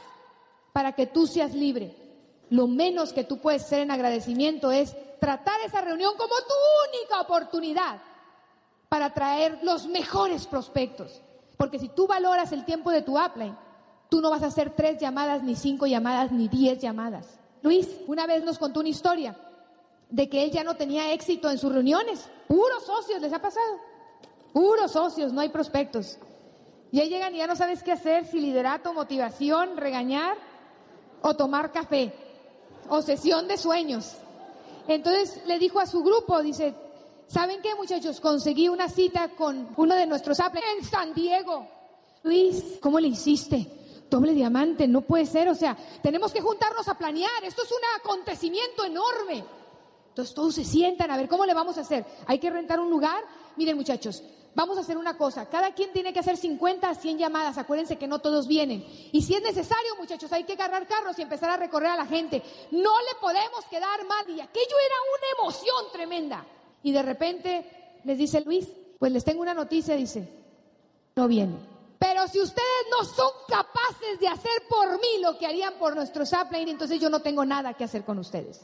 para 0.77 0.91
que 0.91 1.07
tú 1.07 1.25
seas 1.25 1.55
libre. 1.55 1.95
Lo 2.51 2.67
menos 2.67 3.11
que 3.11 3.23
tú 3.23 3.39
puedes 3.39 3.63
hacer 3.63 3.79
en 3.79 3.89
agradecimiento 3.89 4.71
es 4.71 4.95
tratar 5.19 5.59
esa 5.65 5.81
reunión 5.81 6.13
como 6.15 6.35
tu 6.35 6.53
única 6.87 7.19
oportunidad 7.19 7.99
para 8.87 9.11
traer 9.11 9.57
los 9.63 9.87
mejores 9.87 10.45
prospectos. 10.45 11.19
Porque 11.57 11.79
si 11.79 11.89
tú 11.89 12.05
valoras 12.05 12.51
el 12.51 12.63
tiempo 12.63 12.91
de 12.91 13.01
tu 13.01 13.19
upline, 13.19 13.57
tú 14.07 14.21
no 14.21 14.29
vas 14.29 14.43
a 14.43 14.47
hacer 14.49 14.75
tres 14.75 14.99
llamadas, 14.99 15.41
ni 15.41 15.55
cinco 15.55 15.87
llamadas, 15.87 16.31
ni 16.31 16.47
diez 16.47 16.77
llamadas. 16.77 17.39
Luis 17.63 17.89
una 18.05 18.27
vez 18.27 18.43
nos 18.43 18.59
contó 18.59 18.81
una 18.81 18.89
historia 18.89 19.35
de 20.11 20.29
que 20.29 20.43
él 20.43 20.51
ya 20.51 20.63
no 20.63 20.75
tenía 20.75 21.11
éxito 21.11 21.49
en 21.49 21.57
sus 21.57 21.73
reuniones. 21.73 22.29
Puros 22.47 22.85
socios 22.85 23.19
les 23.19 23.33
ha 23.33 23.41
pasado. 23.41 23.79
Puros 24.53 24.91
socios, 24.91 25.33
no 25.33 25.41
hay 25.41 25.49
prospectos. 25.49 26.19
Y 26.91 26.99
ahí 26.99 27.09
llegan 27.09 27.33
y 27.33 27.39
ya 27.39 27.47
no 27.47 27.55
sabes 27.55 27.81
qué 27.81 27.93
hacer, 27.93 28.25
si 28.27 28.39
liderato, 28.39 28.93
motivación, 28.93 29.75
regañar 29.75 30.37
o 31.21 31.36
tomar 31.36 31.71
café 31.71 32.13
o 32.89 33.01
sesión 33.01 33.47
de 33.47 33.58
sueños. 33.58 34.15
Entonces 34.88 35.41
le 35.45 35.60
dijo 35.60 35.80
a 35.80 35.86
su 35.86 36.01
grupo, 36.03 36.41
dice, 36.41 36.73
¿saben 37.27 37.62
qué 37.62 37.75
muchachos? 37.75 38.19
Conseguí 38.19 38.69
una 38.69 38.89
cita 38.89 39.30
con 39.30 39.69
uno 39.75 39.95
de 39.95 40.08
nuestros 40.08 40.39
Apple 40.39 40.62
en 40.77 40.86
San 40.86 41.13
Diego. 41.13 41.67
Luis, 42.23 42.80
¿cómo 42.82 42.99
le 42.99 43.10
hiciste? 43.10 43.67
Doble 44.10 44.34
diamante, 44.34 44.88
no 44.88 45.01
puede 45.01 45.25
ser, 45.25 45.49
o 45.49 45.56
sea, 45.56 45.77
tenemos 46.01 46.32
que 46.32 46.39
juntarnos 46.39 46.88
a 46.88 46.97
planear, 46.97 47.43
esto 47.43 47.63
es 47.63 47.71
un 47.71 47.77
acontecimiento 47.99 48.86
enorme. 48.86 49.43
Entonces 50.10 50.34
todos 50.34 50.56
se 50.56 50.63
sientan 50.63 51.12
a 51.12 51.17
ver 51.17 51.27
cómo 51.27 51.45
le 51.45 51.53
vamos 51.53 51.77
a 51.77 51.82
hacer. 51.82 52.06
Hay 52.25 52.39
que 52.39 52.49
rentar 52.49 52.80
un 52.80 52.89
lugar. 52.89 53.23
Miren 53.56 53.75
muchachos, 53.75 54.23
vamos 54.57 54.75
a 54.79 54.81
hacer 54.81 54.97
una 54.97 55.15
cosa, 55.15 55.45
cada 55.45 55.71
quien 55.75 55.93
tiene 55.93 56.11
que 56.11 56.19
hacer 56.19 56.35
50 56.35 56.89
a 56.89 56.95
100 56.95 57.19
llamadas, 57.19 57.59
acuérdense 57.59 57.99
que 57.99 58.07
no 58.07 58.17
todos 58.17 58.47
vienen. 58.47 58.83
Y 59.11 59.21
si 59.21 59.35
es 59.35 59.43
necesario, 59.43 59.95
muchachos, 59.99 60.33
hay 60.33 60.45
que 60.45 60.53
agarrar 60.53 60.87
carros 60.87 61.17
y 61.19 61.21
empezar 61.21 61.51
a 61.51 61.57
recorrer 61.57 61.91
a 61.91 61.95
la 61.95 62.07
gente. 62.07 62.41
No 62.71 62.99
le 63.01 63.19
podemos 63.21 63.63
quedar 63.69 64.03
mal 64.07 64.27
y 64.27 64.41
aquello 64.41 64.75
era 64.83 64.95
una 65.13 65.39
emoción 65.39 65.85
tremenda. 65.93 66.43
Y 66.81 66.91
de 66.91 67.03
repente 67.03 67.99
les 68.03 68.17
dice 68.17 68.41
Luis, 68.41 68.67
pues 68.97 69.11
les 69.11 69.23
tengo 69.23 69.43
una 69.43 69.53
noticia, 69.53 69.95
dice, 69.95 70.27
no 71.15 71.27
viene. 71.27 71.59
Pero 71.99 72.27
si 72.27 72.41
ustedes 72.41 72.87
no 72.89 73.05
son 73.05 73.29
capaces 73.47 74.19
de 74.19 74.27
hacer 74.27 74.63
por 74.67 74.99
mí 74.99 75.21
lo 75.21 75.37
que 75.37 75.45
harían 75.45 75.75
por 75.75 75.95
nuestro 75.95 76.25
Sapline, 76.25 76.71
entonces 76.71 76.99
yo 76.99 77.11
no 77.11 77.19
tengo 77.19 77.45
nada 77.45 77.75
que 77.75 77.83
hacer 77.83 78.03
con 78.03 78.17
ustedes. 78.17 78.59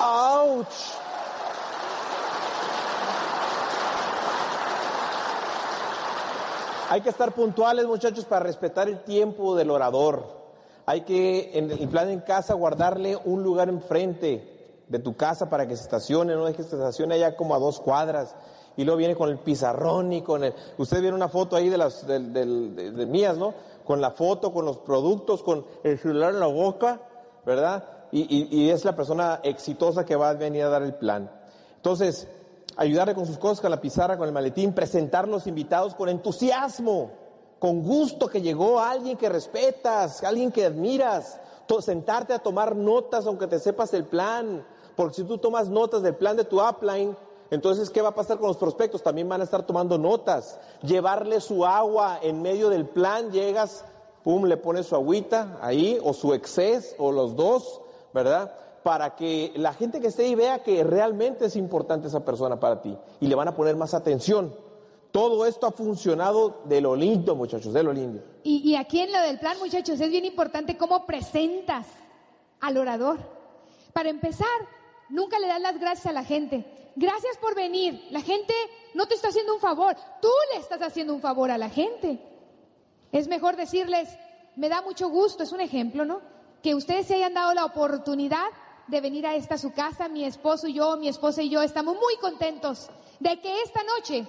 ¡Auch! 0.00 1.11
Hay 6.92 7.00
que 7.00 7.08
estar 7.08 7.32
puntuales, 7.32 7.86
muchachos, 7.86 8.26
para 8.26 8.44
respetar 8.44 8.86
el 8.86 9.02
tiempo 9.02 9.56
del 9.56 9.70
orador. 9.70 10.26
Hay 10.84 11.00
que, 11.00 11.56
en 11.56 11.70
el 11.70 11.88
plan 11.88 12.10
en 12.10 12.20
casa, 12.20 12.52
guardarle 12.52 13.16
un 13.24 13.42
lugar 13.42 13.70
enfrente 13.70 14.84
de 14.88 14.98
tu 14.98 15.16
casa 15.16 15.48
para 15.48 15.66
que 15.66 15.74
se 15.74 15.84
estacione, 15.84 16.34
no 16.34 16.44
dejes 16.44 16.66
que 16.66 16.70
se 16.72 16.76
estacione 16.76 17.14
allá 17.14 17.34
como 17.34 17.54
a 17.54 17.58
dos 17.58 17.80
cuadras. 17.80 18.36
Y 18.76 18.84
luego 18.84 18.98
viene 18.98 19.16
con 19.16 19.30
el 19.30 19.38
pizarrón 19.38 20.12
y 20.12 20.20
con 20.20 20.44
el... 20.44 20.52
Ustedes 20.76 21.00
vieron 21.00 21.16
una 21.16 21.30
foto 21.30 21.56
ahí 21.56 21.70
de 21.70 21.78
las 21.78 22.06
de, 22.06 23.06
mías, 23.08 23.38
¿no? 23.38 23.54
Con 23.86 24.02
la 24.02 24.10
foto, 24.10 24.52
con 24.52 24.66
los 24.66 24.76
productos, 24.76 25.42
con 25.42 25.64
el 25.84 25.98
celular 25.98 26.34
en 26.34 26.40
la 26.40 26.46
boca, 26.48 27.00
¿verdad? 27.46 27.84
Y, 28.12 28.54
y 28.54 28.68
es 28.68 28.84
la 28.84 28.94
persona 28.94 29.40
exitosa 29.44 30.04
que 30.04 30.14
va 30.14 30.28
a 30.28 30.34
venir 30.34 30.64
a 30.64 30.68
dar 30.68 30.82
el 30.82 30.92
plan. 30.92 31.30
Entonces, 31.76 32.28
ayudarle 32.76 33.14
con 33.14 33.26
sus 33.26 33.38
cosas, 33.38 33.60
con 33.60 33.70
la 33.70 33.80
pizarra, 33.80 34.16
con 34.16 34.26
el 34.26 34.34
maletín, 34.34 34.72
presentar 34.72 35.28
los 35.28 35.46
invitados 35.46 35.94
con 35.94 36.08
entusiasmo, 36.08 37.10
con 37.58 37.82
gusto 37.82 38.28
que 38.28 38.42
llegó 38.42 38.80
alguien 38.80 39.16
que 39.16 39.28
respetas, 39.28 40.22
alguien 40.24 40.50
que 40.50 40.66
admiras, 40.66 41.38
sentarte 41.80 42.34
a 42.34 42.38
tomar 42.38 42.76
notas 42.76 43.26
aunque 43.26 43.46
te 43.46 43.58
sepas 43.58 43.94
el 43.94 44.04
plan, 44.04 44.66
porque 44.96 45.14
si 45.14 45.24
tú 45.24 45.38
tomas 45.38 45.68
notas 45.68 46.02
del 46.02 46.14
plan 46.14 46.36
de 46.36 46.44
tu 46.44 46.60
upline, 46.60 47.16
entonces, 47.50 47.90
¿qué 47.90 48.00
va 48.00 48.10
a 48.10 48.14
pasar 48.14 48.38
con 48.38 48.48
los 48.48 48.56
prospectos? 48.56 49.02
También 49.02 49.28
van 49.28 49.42
a 49.42 49.44
estar 49.44 49.66
tomando 49.66 49.98
notas. 49.98 50.58
Llevarle 50.82 51.38
su 51.38 51.66
agua 51.66 52.18
en 52.22 52.40
medio 52.40 52.70
del 52.70 52.86
plan, 52.86 53.30
llegas, 53.30 53.84
pum, 54.24 54.44
le 54.44 54.56
pones 54.56 54.86
su 54.86 54.94
agüita 54.94 55.58
ahí, 55.60 55.98
o 56.02 56.14
su 56.14 56.32
exceso, 56.32 56.94
o 56.98 57.12
los 57.12 57.36
dos, 57.36 57.82
¿verdad? 58.14 58.54
Para 58.82 59.14
que 59.14 59.52
la 59.56 59.72
gente 59.74 60.00
que 60.00 60.08
esté 60.08 60.24
ahí 60.24 60.34
vea 60.34 60.62
que 60.62 60.82
realmente 60.84 61.46
es 61.46 61.56
importante 61.56 62.08
esa 62.08 62.24
persona 62.24 62.58
para 62.58 62.80
ti 62.80 62.96
y 63.20 63.26
le 63.26 63.34
van 63.34 63.48
a 63.48 63.54
poner 63.54 63.76
más 63.76 63.94
atención. 63.94 64.54
Todo 65.12 65.44
esto 65.46 65.66
ha 65.66 65.72
funcionado 65.72 66.62
de 66.64 66.80
lo 66.80 66.96
lindo, 66.96 67.36
muchachos, 67.36 67.72
de 67.72 67.82
lo 67.82 67.92
lindo. 67.92 68.22
Y, 68.42 68.74
aquí 68.76 69.00
en 69.00 69.12
lo 69.12 69.20
del 69.20 69.38
plan, 69.38 69.58
muchachos, 69.58 70.00
es 70.00 70.10
bien 70.10 70.24
importante 70.24 70.78
cómo 70.78 71.04
presentas 71.04 71.86
al 72.60 72.78
orador. 72.78 73.18
Para 73.92 74.08
empezar, 74.08 74.48
nunca 75.10 75.38
le 75.38 75.48
das 75.48 75.60
las 75.60 75.78
gracias 75.78 76.06
a 76.06 76.12
la 76.12 76.24
gente. 76.24 76.64
Gracias 76.96 77.36
por 77.38 77.54
venir. 77.54 78.06
La 78.10 78.22
gente 78.22 78.54
no 78.94 79.06
te 79.06 79.14
está 79.14 79.28
haciendo 79.28 79.54
un 79.54 79.60
favor, 79.60 79.94
tú 80.20 80.30
le 80.54 80.60
estás 80.60 80.80
haciendo 80.80 81.14
un 81.14 81.20
favor 81.20 81.50
a 81.50 81.58
la 81.58 81.68
gente. 81.68 82.18
Es 83.12 83.28
mejor 83.28 83.56
decirles, 83.56 84.08
me 84.56 84.70
da 84.70 84.80
mucho 84.80 85.10
gusto, 85.10 85.42
es 85.42 85.52
un 85.52 85.60
ejemplo, 85.60 86.06
¿no? 86.06 86.20
Que 86.62 86.74
ustedes 86.74 87.06
se 87.06 87.16
hayan 87.16 87.34
dado 87.34 87.52
la 87.52 87.66
oportunidad 87.66 88.46
de 88.88 89.00
venir 89.00 89.26
a 89.26 89.34
esta 89.34 89.58
su 89.58 89.72
casa, 89.72 90.08
mi 90.08 90.24
esposo 90.24 90.66
y 90.66 90.74
yo, 90.74 90.96
mi 90.96 91.08
esposa 91.08 91.42
y 91.42 91.50
yo 91.50 91.62
estamos 91.62 91.94
muy 91.94 92.16
contentos 92.20 92.90
de 93.20 93.40
que 93.40 93.62
esta 93.62 93.82
noche 93.84 94.26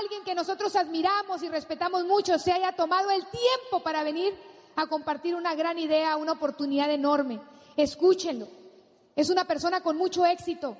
alguien 0.00 0.24
que 0.24 0.34
nosotros 0.34 0.74
admiramos 0.76 1.42
y 1.42 1.48
respetamos 1.48 2.04
mucho 2.04 2.38
se 2.38 2.52
haya 2.52 2.72
tomado 2.72 3.10
el 3.10 3.22
tiempo 3.26 3.82
para 3.82 4.02
venir 4.02 4.34
a 4.74 4.86
compartir 4.88 5.34
una 5.34 5.54
gran 5.54 5.78
idea, 5.78 6.16
una 6.16 6.32
oportunidad 6.32 6.90
enorme. 6.90 7.40
Escúchenlo. 7.76 8.48
Es 9.14 9.30
una 9.30 9.46
persona 9.46 9.80
con 9.80 9.96
mucho 9.96 10.26
éxito 10.26 10.76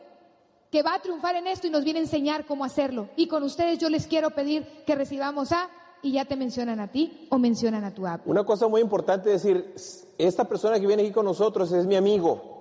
que 0.70 0.82
va 0.82 0.94
a 0.94 1.00
triunfar 1.00 1.36
en 1.36 1.46
esto 1.46 1.66
y 1.66 1.70
nos 1.70 1.84
viene 1.84 2.00
a 2.00 2.02
enseñar 2.02 2.44
cómo 2.44 2.64
hacerlo. 2.64 3.08
Y 3.16 3.28
con 3.28 3.42
ustedes 3.42 3.78
yo 3.78 3.88
les 3.88 4.06
quiero 4.06 4.30
pedir 4.30 4.66
que 4.84 4.94
recibamos 4.94 5.52
a 5.52 5.70
y 6.02 6.12
ya 6.12 6.24
te 6.24 6.36
mencionan 6.36 6.80
a 6.80 6.88
ti 6.88 7.26
o 7.30 7.38
mencionan 7.38 7.84
a 7.84 7.94
tu 7.94 8.06
app. 8.06 8.26
Una 8.26 8.44
cosa 8.44 8.68
muy 8.68 8.80
importante 8.80 9.32
es 9.32 9.42
decir, 9.42 9.74
esta 10.18 10.44
persona 10.44 10.78
que 10.78 10.86
viene 10.86 11.02
aquí 11.02 11.12
con 11.12 11.24
nosotros 11.24 11.72
es 11.72 11.86
mi 11.86 11.96
amigo. 11.96 12.55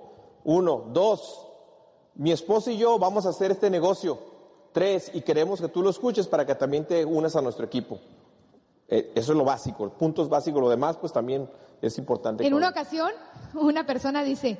Uno. 0.46 0.84
Dos. 0.92 1.42
Mi 2.14 2.32
esposo 2.32 2.70
y 2.70 2.78
yo 2.78 2.98
vamos 2.98 3.26
a 3.26 3.30
hacer 3.30 3.50
este 3.50 3.68
negocio. 3.68 4.18
Tres. 4.72 5.10
Y 5.12 5.20
queremos 5.20 5.60
que 5.60 5.68
tú 5.68 5.82
lo 5.82 5.90
escuches 5.90 6.26
para 6.26 6.46
que 6.46 6.54
también 6.54 6.86
te 6.86 7.04
unas 7.04 7.34
a 7.36 7.42
nuestro 7.42 7.66
equipo. 7.66 7.98
Eh, 8.88 9.12
eso 9.16 9.32
es 9.32 9.38
lo 9.38 9.44
básico. 9.44 9.90
Puntos 9.90 10.28
básicos. 10.28 10.60
Lo 10.60 10.70
demás, 10.70 10.96
pues 10.96 11.12
también 11.12 11.50
es 11.82 11.98
importante. 11.98 12.46
En 12.46 12.54
una 12.54 12.68
ocasión, 12.68 13.10
una 13.54 13.84
persona 13.84 14.22
dice, 14.22 14.56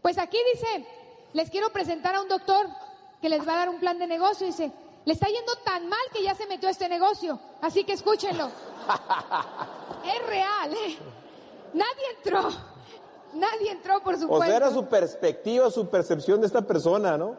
pues 0.00 0.16
aquí 0.16 0.38
dice, 0.54 0.86
les 1.32 1.50
quiero 1.50 1.70
presentar 1.70 2.14
a 2.14 2.22
un 2.22 2.28
doctor 2.28 2.66
que 3.20 3.28
les 3.28 3.46
va 3.46 3.54
a 3.54 3.56
dar 3.56 3.68
un 3.68 3.80
plan 3.80 3.98
de 3.98 4.06
negocio. 4.06 4.46
Dice, 4.46 4.72
le 5.04 5.12
está 5.12 5.26
yendo 5.26 5.56
tan 5.64 5.88
mal 5.88 5.98
que 6.12 6.22
ya 6.22 6.36
se 6.36 6.46
metió 6.46 6.68
a 6.68 6.72
este 6.72 6.88
negocio. 6.88 7.40
Así 7.60 7.82
que 7.82 7.94
escúchenlo. 7.94 8.46
es 10.06 10.26
real, 10.28 10.72
¿eh? 10.72 10.96
Nadie 11.74 12.04
entró. 12.16 12.75
Nadie 13.34 13.72
entró 13.72 14.00
por 14.02 14.18
su 14.18 14.30
O 14.30 14.42
sea, 14.42 14.56
era 14.56 14.70
su 14.70 14.86
perspectiva, 14.86 15.70
su 15.70 15.88
percepción 15.88 16.40
de 16.40 16.46
esta 16.46 16.62
persona, 16.62 17.16
¿no? 17.16 17.36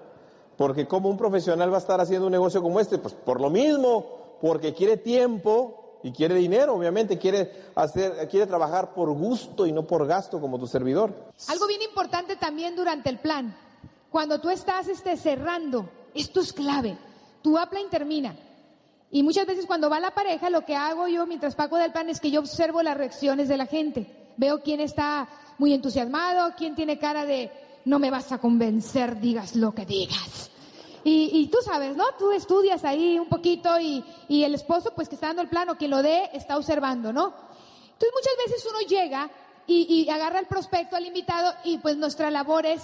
Porque 0.58 0.88
como 0.88 1.10
un 1.10 1.18
profesional 1.18 1.72
va 1.72 1.78
a 1.78 1.80
estar 1.80 2.02
haciendo 2.02 2.28
un 2.28 2.32
negocio 2.32 2.62
como 2.62 2.80
este, 2.80 2.98
pues 2.98 3.14
por 3.14 3.40
lo 3.40 3.50
mismo, 3.50 4.38
porque 4.42 4.74
quiere 4.74 4.98
tiempo 4.98 6.00
y 6.04 6.12
quiere 6.12 6.36
dinero, 6.36 6.76
obviamente, 6.76 7.18
quiere 7.18 7.52
hacer, 7.76 8.28
quiere 8.30 8.48
trabajar 8.48 8.94
por 8.94 9.12
gusto 9.12 9.66
y 9.66 9.72
no 9.72 9.86
por 9.86 10.06
gasto 10.08 10.40
como 10.40 10.60
tu 10.60 10.68
servidor. 10.68 11.14
Algo 11.48 11.68
bien 11.68 11.82
importante 11.82 12.36
también 12.36 12.76
durante 12.76 13.10
el 13.10 13.20
plan, 13.20 13.56
cuando 14.10 14.40
tú 14.40 14.50
estás 14.50 14.88
este, 14.88 15.18
cerrando, 15.18 15.90
esto 16.14 16.40
es 16.40 16.54
clave. 16.54 16.98
tu 17.42 17.60
upline 17.62 17.90
termina. 17.90 18.36
Y 19.10 19.24
muchas 19.24 19.46
veces 19.46 19.66
cuando 19.66 19.90
va 19.90 20.00
la 20.00 20.12
pareja, 20.12 20.50
lo 20.50 20.66
que 20.66 20.76
hago 20.76 21.08
yo 21.08 21.26
mientras 21.26 21.56
pago 21.56 21.78
del 21.78 21.92
plan 21.92 22.10
es 22.10 22.20
que 22.20 22.32
yo 22.32 22.42
observo 22.42 22.82
las 22.84 22.98
reacciones 22.98 23.48
de 23.48 23.58
la 23.58 23.66
gente. 23.66 24.34
Veo 24.36 24.62
quién 24.62 24.82
está 24.82 25.30
muy 25.58 25.74
entusiasmado, 25.74 26.54
quién 26.58 26.76
tiene 26.76 27.00
cara 27.00 27.26
de 27.26 27.52
no 27.86 28.00
me 28.00 28.12
vas 28.12 28.32
a 28.32 28.40
convencer, 28.40 29.20
digas 29.20 29.56
lo 29.56 29.74
que 29.74 29.86
digas. 29.86 30.52
Y, 31.10 31.48
tú 31.48 31.60
sabes, 31.64 31.96
¿no? 31.96 32.04
Tú 32.20 32.34
estudias 32.34 32.84
ahí 32.84 33.18
un 33.18 33.30
poquito 33.30 33.80
y, 33.80 34.04
y 34.28 34.44
el 34.44 34.54
esposo, 34.54 34.92
pues 34.94 35.08
que 35.08 35.16
está 35.16 35.28
dando 35.28 35.42
el 35.42 35.48
plano, 35.48 35.78
quien 35.78 35.92
lo 35.92 36.04
dé, 36.04 36.30
está 36.34 36.58
observando, 36.58 37.14
¿no? 37.14 37.28
Entonces 37.28 38.12
muchas 38.14 38.34
veces 38.46 38.68
uno 38.70 38.80
llega 38.82 39.32
y, 39.66 40.04
y 40.06 40.10
agarra 40.10 40.40
el 40.40 40.48
prospecto 40.48 40.98
al 40.98 41.06
invitado 41.06 41.54
y 41.64 41.78
pues 41.78 41.96
nuestra 41.96 42.30
labor 42.30 42.66
es 42.66 42.84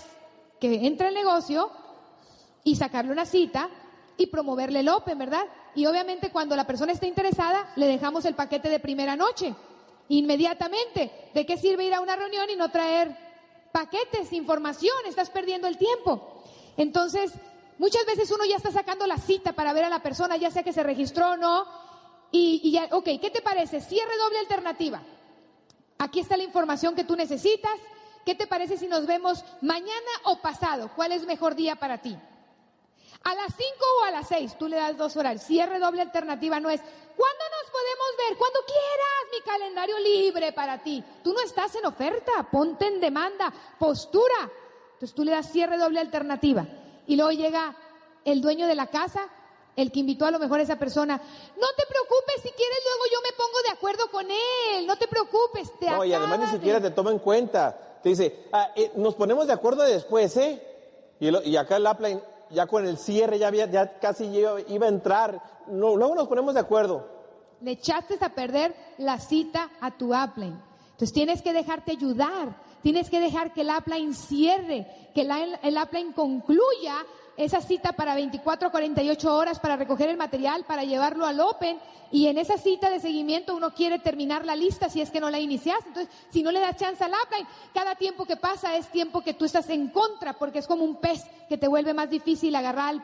que 0.62 0.88
entre 0.88 1.10
el 1.10 1.16
negocio 1.16 1.70
y 2.64 2.78
sacarle 2.78 3.12
una 3.12 3.26
cita 3.26 3.70
y 4.16 4.28
promoverle 4.28 4.80
el 4.80 4.90
Open, 4.90 5.18
¿verdad? 5.18 5.44
Y 5.76 5.86
obviamente 5.86 6.32
cuando 6.32 6.56
la 6.56 6.66
persona 6.66 6.94
esté 6.94 7.08
interesada, 7.08 7.74
le 7.76 7.88
dejamos 7.88 8.24
el 8.24 8.36
paquete 8.36 8.70
de 8.70 8.80
primera 8.80 9.18
noche. 9.18 9.54
Inmediatamente. 10.10 11.30
¿De 11.34 11.46
qué 11.46 11.58
sirve 11.58 11.86
ir 11.86 11.94
a 11.94 12.02
una 12.02 12.16
reunión 12.16 12.50
y 12.50 12.56
no 12.56 12.70
traer 12.70 13.16
paquetes, 13.72 14.34
información? 14.34 14.96
Estás 15.08 15.30
perdiendo 15.30 15.68
el 15.68 15.78
tiempo. 15.78 16.44
Entonces, 16.78 17.34
muchas 17.78 18.06
veces 18.06 18.32
uno 18.32 18.46
ya 18.46 18.58
está 18.58 18.72
sacando 18.72 19.08
la 19.08 19.18
cita 19.18 19.54
para 19.54 19.74
ver 19.74 19.86
a 19.86 19.90
la 19.90 20.04
persona, 20.04 20.38
ya 20.38 20.52
sea 20.52 20.64
que 20.64 20.74
se 20.74 20.84
registró 20.84 21.32
o 21.32 21.38
no. 21.38 21.66
Y, 22.32 22.72
ya, 22.72 22.88
ok, 22.92 23.06
¿qué 23.22 23.30
te 23.32 23.42
parece? 23.42 23.80
Cierre 23.80 24.18
doble 24.18 24.40
alternativa. 24.40 25.02
Aquí 26.00 26.20
está 26.20 26.36
la 26.36 26.44
información 26.44 26.96
que 26.96 27.04
tú 27.04 27.16
necesitas. 27.16 27.80
¿Qué 28.26 28.36
te 28.36 28.48
parece 28.48 28.78
si 28.78 28.88
nos 28.88 29.06
vemos 29.06 29.44
mañana 29.62 30.12
o 30.24 30.42
pasado? 30.42 30.90
¿Cuál 30.96 31.12
es 31.12 31.26
mejor 31.26 31.56
día 31.56 31.76
para 31.76 32.02
ti? 32.02 32.18
A 33.24 33.36
las 33.36 33.54
5 33.56 33.64
o 34.02 34.06
a 34.06 34.12
las 34.12 34.28
6, 34.28 34.58
tú 34.58 34.68
le 34.68 34.78
das 34.78 34.98
dos 34.98 35.16
horas. 35.16 35.46
Cierre 35.46 35.80
doble 35.80 36.02
alternativa 36.02 36.60
no 36.60 36.70
es, 36.70 36.82
¿cuándo 36.82 37.44
podemos 37.74 38.08
ver? 38.18 38.38
Cuando 38.38 38.60
quieras, 38.66 39.24
mi 39.32 39.42
calendario 39.42 40.00
libre 40.00 40.54
para 40.54 40.82
ti. 40.82 41.04
Tú 41.24 41.34
no 41.34 41.42
estás 41.42 41.76
en 41.76 41.86
oferta, 41.86 42.48
ponte 42.52 42.88
en 42.88 43.02
demanda, 43.02 43.52
postura. 43.80 44.50
Entonces 44.94 45.14
tú 45.14 45.24
le 45.24 45.32
das 45.32 45.52
cierre 45.52 45.78
doble 45.78 46.00
alternativa. 46.00 46.66
Y 47.08 47.16
luego 47.16 47.32
llega 47.32 47.76
el 48.24 48.40
dueño 48.40 48.68
de 48.68 48.76
la 48.76 48.88
casa, 48.88 49.28
el 49.76 49.92
que 49.92 50.00
invitó 50.00 50.26
a 50.26 50.32
lo 50.32 50.40
mejor 50.40 50.60
a 50.60 50.64
esa 50.64 50.78
persona. 50.78 51.18
No 51.18 51.68
te 51.76 51.86
preocupes, 51.88 52.36
si 52.36 52.52
quieres 52.52 52.80
luego 52.86 53.04
yo 53.12 53.20
me 53.22 53.36
pongo 53.36 53.62
de 53.68 53.72
acuerdo 53.72 54.12
con 54.12 54.30
él. 54.30 54.88
No 54.88 54.96
te 54.98 55.08
preocupes. 55.08 55.78
Te 55.80 55.90
no, 55.90 56.06
y 56.06 56.14
además 56.14 56.40
ni 56.40 56.48
siquiera 56.48 56.80
te 56.80 56.92
toma 56.92 57.12
en 57.12 57.20
cuenta 57.20 57.90
te 58.04 58.10
dice, 58.10 58.48
ah, 58.52 58.72
eh, 58.76 58.92
nos 58.96 59.16
ponemos 59.16 59.48
de 59.48 59.54
acuerdo 59.54 59.82
después, 59.84 60.36
¿eh? 60.36 60.62
Y, 61.22 61.56
acá 61.56 61.78
el 61.78 61.88
upline, 61.88 62.22
ya 62.50 62.68
con 62.68 62.86
el 62.86 62.98
cierre, 62.98 63.40
ya, 63.40 63.48
había, 63.48 63.66
ya 63.66 63.98
casi 63.98 64.26
iba, 64.26 64.58
a 64.58 64.90
entrar. 64.90 65.42
No, 65.68 65.96
luego 65.96 66.14
nos 66.14 66.28
ponemos 66.28 66.54
de 66.54 66.60
acuerdo. 66.60 67.08
Le 67.64 67.72
echaste 67.72 68.18
a 68.20 68.30
perder 68.30 68.76
la 68.98 69.18
cita 69.20 69.70
a 69.80 69.92
tu 69.92 70.14
upline. 70.14 70.60
Entonces 70.92 71.14
tienes 71.14 71.42
que 71.42 71.54
dejarte 71.54 71.92
ayudar, 71.92 72.56
tienes 72.82 73.10
que 73.10 73.20
dejar 73.20 73.54
que 73.54 73.62
el 73.62 73.70
upline 73.70 74.14
cierre, 74.14 74.86
que 75.16 75.22
el 75.22 75.78
upline 75.78 76.14
concluya 76.14 76.96
esa 77.36 77.62
cita 77.62 77.94
para 77.94 78.14
24 78.16 78.68
a 78.68 78.72
48 78.72 79.36
horas 79.36 79.60
para 79.60 79.76
recoger 79.76 80.10
el 80.10 80.18
material, 80.18 80.66
para 80.66 80.84
llevarlo 80.84 81.26
al 81.26 81.40
Open. 81.40 81.80
Y 82.12 82.28
en 82.28 82.38
esa 82.38 82.60
cita 82.60 82.92
de 82.92 83.00
seguimiento 83.00 83.56
uno 83.56 83.74
quiere 83.74 83.98
terminar 83.98 84.46
la 84.46 84.56
lista 84.56 84.88
si 84.88 85.02
es 85.02 85.10
que 85.10 85.20
no 85.20 85.32
la 85.32 85.40
iniciaste. 85.40 85.88
Entonces, 85.88 86.14
si 86.30 86.44
no 86.44 86.52
le 86.52 86.60
das 86.60 86.78
chance 86.78 87.04
al 87.04 87.12
upline, 87.12 87.48
cada 87.74 87.96
tiempo 87.96 88.26
que 88.26 88.38
pasa 88.38 88.76
es 88.76 88.88
tiempo 88.90 89.22
que 89.22 89.34
tú 89.34 89.46
estás 89.46 89.70
en 89.70 89.88
contra, 89.88 90.34
porque 90.34 90.60
es 90.60 90.68
como 90.68 90.84
un 90.84 90.98
pez 90.98 91.24
que 91.50 91.58
te 91.58 91.68
vuelve 91.68 91.94
más 91.94 92.10
difícil 92.10 92.54
agarrar, 92.56 92.98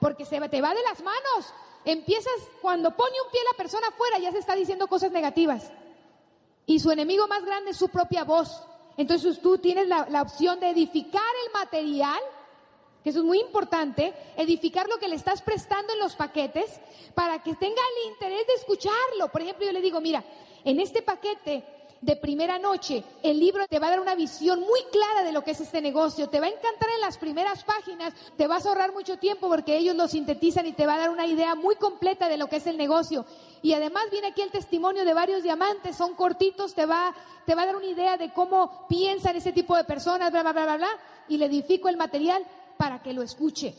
porque 0.00 0.24
se 0.24 0.40
te 0.48 0.60
va 0.60 0.74
de 0.74 0.82
las 0.82 1.00
manos. 1.02 1.54
Empiezas, 1.84 2.32
cuando 2.62 2.96
pone 2.96 3.12
un 3.24 3.30
pie 3.30 3.40
la 3.50 3.56
persona 3.56 3.88
afuera, 3.88 4.18
ya 4.18 4.32
se 4.32 4.38
está 4.38 4.54
diciendo 4.54 4.86
cosas 4.86 5.12
negativas. 5.12 5.70
Y 6.66 6.80
su 6.80 6.90
enemigo 6.90 7.28
más 7.28 7.44
grande 7.44 7.72
es 7.72 7.76
su 7.76 7.88
propia 7.88 8.24
voz. 8.24 8.62
Entonces 8.96 9.40
tú 9.40 9.58
tienes 9.58 9.88
la, 9.88 10.06
la 10.08 10.22
opción 10.22 10.60
de 10.60 10.70
edificar 10.70 11.22
el 11.46 11.52
material 11.52 12.20
que 13.04 13.10
eso 13.10 13.18
es 13.18 13.26
muy 13.26 13.38
importante, 13.38 14.14
edificar 14.38 14.88
lo 14.88 14.98
que 14.98 15.08
le 15.08 15.16
estás 15.16 15.42
prestando 15.42 15.92
en 15.92 15.98
los 15.98 16.16
paquetes 16.16 16.80
para 17.14 17.42
que 17.42 17.54
tenga 17.54 17.82
el 17.82 18.10
interés 18.10 18.46
de 18.46 18.54
escucharlo. 18.54 19.28
Por 19.30 19.42
ejemplo, 19.42 19.66
yo 19.66 19.72
le 19.72 19.82
digo, 19.82 20.00
mira, 20.00 20.24
en 20.64 20.80
este 20.80 21.02
paquete 21.02 21.64
de 22.04 22.16
primera 22.16 22.58
noche, 22.58 23.02
el 23.22 23.38
libro 23.38 23.66
te 23.66 23.78
va 23.78 23.86
a 23.86 23.90
dar 23.90 24.00
una 24.00 24.14
visión 24.14 24.60
muy 24.60 24.80
clara 24.92 25.22
de 25.24 25.32
lo 25.32 25.42
que 25.42 25.52
es 25.52 25.60
este 25.60 25.80
negocio, 25.80 26.28
te 26.28 26.38
va 26.38 26.46
a 26.46 26.50
encantar 26.50 26.88
en 26.94 27.00
las 27.00 27.16
primeras 27.16 27.64
páginas, 27.64 28.12
te 28.36 28.46
vas 28.46 28.66
a 28.66 28.68
ahorrar 28.68 28.92
mucho 28.92 29.16
tiempo 29.18 29.48
porque 29.48 29.76
ellos 29.76 29.96
lo 29.96 30.06
sintetizan 30.06 30.66
y 30.66 30.72
te 30.72 30.86
va 30.86 30.94
a 30.94 30.98
dar 30.98 31.10
una 31.10 31.26
idea 31.26 31.54
muy 31.54 31.76
completa 31.76 32.28
de 32.28 32.36
lo 32.36 32.48
que 32.48 32.56
es 32.56 32.66
el 32.66 32.76
negocio. 32.76 33.24
Y 33.62 33.72
además 33.72 34.04
viene 34.10 34.28
aquí 34.28 34.42
el 34.42 34.50
testimonio 34.50 35.06
de 35.06 35.14
varios 35.14 35.42
diamantes, 35.42 35.96
son 35.96 36.14
cortitos, 36.14 36.74
te 36.74 36.84
va, 36.84 37.14
te 37.46 37.54
va 37.54 37.62
a 37.62 37.66
dar 37.66 37.76
una 37.76 37.86
idea 37.86 38.18
de 38.18 38.32
cómo 38.32 38.86
piensan 38.86 39.36
ese 39.36 39.52
tipo 39.52 39.74
de 39.74 39.84
personas, 39.84 40.30
bla, 40.30 40.42
bla, 40.42 40.52
bla, 40.52 40.64
bla, 40.64 40.76
bla, 40.76 40.90
y 41.28 41.38
le 41.38 41.46
edifico 41.46 41.88
el 41.88 41.96
material 41.96 42.44
para 42.76 43.02
que 43.02 43.14
lo 43.14 43.22
escuche. 43.22 43.74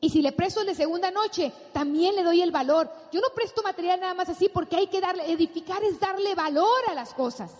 Y 0.00 0.10
si 0.10 0.20
le 0.20 0.32
presto 0.32 0.60
el 0.60 0.66
de 0.66 0.74
segunda 0.74 1.10
noche, 1.10 1.52
también 1.72 2.14
le 2.14 2.22
doy 2.22 2.42
el 2.42 2.50
valor. 2.50 2.90
Yo 3.12 3.20
no 3.20 3.28
presto 3.34 3.62
material 3.62 4.00
nada 4.00 4.14
más 4.14 4.28
así 4.28 4.48
porque 4.48 4.76
hay 4.76 4.86
que 4.88 5.00
darle, 5.00 5.30
edificar 5.30 5.82
es 5.82 5.98
darle 5.98 6.34
valor 6.34 6.80
a 6.88 6.94
las 6.94 7.14
cosas. 7.14 7.50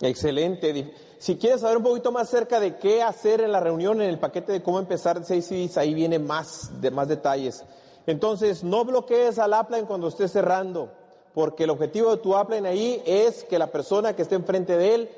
Excelente. 0.00 0.92
Si 1.18 1.36
quieres 1.36 1.62
saber 1.62 1.78
un 1.78 1.82
poquito 1.82 2.12
más 2.12 2.28
acerca 2.28 2.60
de 2.60 2.76
qué 2.76 3.02
hacer 3.02 3.40
en 3.40 3.52
la 3.52 3.60
reunión, 3.60 4.02
en 4.02 4.10
el 4.10 4.18
paquete 4.18 4.52
de 4.52 4.62
cómo 4.62 4.78
empezar 4.78 5.24
seis 5.24 5.46
CDs, 5.46 5.78
ahí 5.78 5.94
viene 5.94 6.18
más, 6.18 6.80
de 6.80 6.90
más 6.90 7.08
detalles. 7.08 7.64
Entonces, 8.06 8.62
no 8.62 8.84
bloquees 8.84 9.38
al 9.38 9.54
upline 9.58 9.86
cuando 9.86 10.08
estés 10.08 10.32
cerrando, 10.32 10.92
porque 11.32 11.64
el 11.64 11.70
objetivo 11.70 12.10
de 12.10 12.22
tu 12.22 12.38
upline 12.38 12.66
ahí 12.66 13.02
es 13.06 13.44
que 13.44 13.58
la 13.58 13.68
persona 13.68 14.14
que 14.14 14.22
esté 14.22 14.34
enfrente 14.34 14.76
de 14.76 14.94
él 14.94 15.08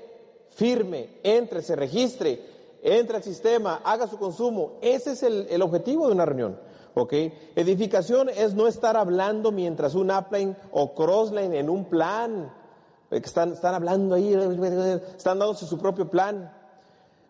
firme, 0.51 1.19
entre, 1.25 1.63
se 1.63 1.75
registre 1.75 2.56
entra 2.87 3.17
al 3.17 3.23
sistema, 3.25 3.81
haga 3.85 4.07
su 4.07 4.17
consumo. 4.17 4.79
Ese 4.81 5.13
es 5.13 5.23
el, 5.23 5.61
objetivo 5.61 6.07
de 6.07 6.13
una 6.13 6.25
reunión. 6.25 6.59
¿ok? 6.95 7.13
Edificación 7.57 8.29
es 8.29 8.55
no 8.55 8.69
estar 8.69 8.97
hablando 8.97 9.51
mientras 9.51 9.95
un 9.95 10.11
upline 10.11 10.57
o 10.71 10.95
crossline 10.95 11.53
en 11.55 11.69
un 11.69 11.87
plan, 11.87 12.53
eh, 13.11 13.21
están, 13.23 13.53
están 13.53 13.75
hablando 13.75 14.15
ahí, 14.15 14.33
están 14.33 15.39
dándose 15.39 15.67
su 15.67 15.79
propio 15.79 16.09
plan. 16.09 16.53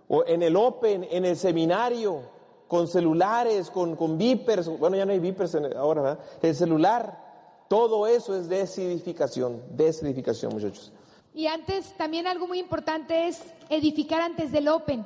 O 0.08 0.24
en 0.26 0.42
el 0.42 0.54
Open, 0.54 1.08
en 1.10 1.24
el 1.24 1.36
seminario, 1.36 2.20
con 2.68 2.86
celulares, 2.86 3.70
con, 3.70 3.96
con 3.96 4.18
vipers, 4.18 4.68
bueno, 4.78 4.96
ya 4.96 5.06
no 5.06 5.12
hay 5.12 5.18
vipers 5.18 5.56
ahora, 5.76 6.02
¿verdad? 6.02 6.24
El 6.42 6.54
celular, 6.54 7.64
todo 7.68 8.06
eso 8.06 8.36
es 8.36 8.48
desedificación, 8.48 9.62
desedificación, 9.70 10.52
muchachos. 10.52 10.92
Y 11.34 11.48
antes, 11.48 11.92
también 11.96 12.26
algo 12.26 12.46
muy 12.46 12.58
importante 12.58 13.26
es 13.28 13.42
edificar 13.68 14.22
antes 14.22 14.52
del 14.52 14.68
Open. 14.68 15.04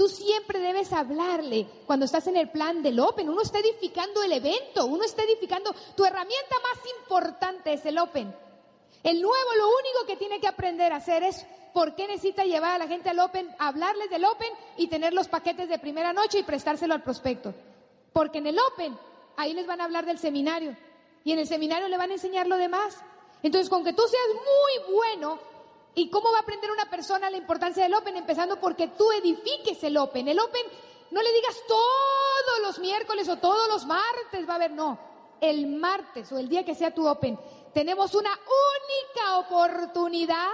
Tú 0.00 0.08
siempre 0.08 0.60
debes 0.60 0.94
hablarle 0.94 1.66
cuando 1.84 2.06
estás 2.06 2.26
en 2.26 2.38
el 2.38 2.48
plan 2.48 2.82
del 2.82 2.98
Open. 3.00 3.28
Uno 3.28 3.42
está 3.42 3.58
edificando 3.58 4.22
el 4.22 4.32
evento, 4.32 4.86
uno 4.86 5.04
está 5.04 5.24
edificando. 5.24 5.74
Tu 5.94 6.06
herramienta 6.06 6.56
más 6.62 6.82
importante 7.02 7.74
es 7.74 7.84
el 7.84 7.98
Open. 7.98 8.34
El 9.02 9.20
nuevo 9.20 9.54
lo 9.58 9.66
único 9.66 10.06
que 10.06 10.16
tiene 10.16 10.40
que 10.40 10.48
aprender 10.48 10.94
a 10.94 10.96
hacer 10.96 11.22
es 11.22 11.44
por 11.74 11.94
qué 11.96 12.06
necesita 12.06 12.44
llevar 12.44 12.76
a 12.76 12.78
la 12.78 12.88
gente 12.88 13.10
al 13.10 13.18
Open, 13.18 13.54
hablarles 13.58 14.08
del 14.08 14.24
Open 14.24 14.48
y 14.78 14.86
tener 14.86 15.12
los 15.12 15.28
paquetes 15.28 15.68
de 15.68 15.78
primera 15.78 16.14
noche 16.14 16.38
y 16.38 16.44
prestárselo 16.44 16.94
al 16.94 17.02
prospecto. 17.02 17.52
Porque 18.14 18.38
en 18.38 18.46
el 18.46 18.56
Open, 18.72 18.96
ahí 19.36 19.52
les 19.52 19.66
van 19.66 19.82
a 19.82 19.84
hablar 19.84 20.06
del 20.06 20.18
seminario. 20.18 20.74
Y 21.24 21.32
en 21.32 21.40
el 21.40 21.46
seminario 21.46 21.88
le 21.88 21.98
van 21.98 22.08
a 22.08 22.14
enseñar 22.14 22.46
lo 22.46 22.56
demás. 22.56 22.96
Entonces, 23.42 23.68
con 23.68 23.84
que 23.84 23.92
tú 23.92 24.02
seas 24.08 24.28
muy 24.34 24.94
bueno 24.94 25.49
¿Y 25.94 26.08
cómo 26.08 26.30
va 26.30 26.38
a 26.38 26.42
aprender 26.42 26.70
una 26.70 26.88
persona 26.88 27.30
la 27.30 27.36
importancia 27.36 27.82
del 27.82 27.94
Open? 27.94 28.16
Empezando 28.16 28.60
porque 28.60 28.88
tú 28.88 29.10
edifiques 29.12 29.82
el 29.82 29.96
Open. 29.96 30.28
El 30.28 30.38
Open 30.38 30.62
no 31.10 31.22
le 31.22 31.32
digas 31.32 31.62
todos 31.66 32.60
los 32.62 32.78
miércoles 32.78 33.28
o 33.28 33.38
todos 33.38 33.68
los 33.68 33.86
martes 33.86 34.48
va 34.48 34.52
a 34.52 34.56
haber, 34.56 34.70
no. 34.70 34.98
El 35.40 35.66
martes 35.66 36.30
o 36.32 36.38
el 36.38 36.48
día 36.48 36.64
que 36.64 36.74
sea 36.74 36.94
tu 36.94 37.08
Open, 37.08 37.38
tenemos 37.74 38.14
una 38.14 38.30
única 38.30 39.38
oportunidad 39.38 40.50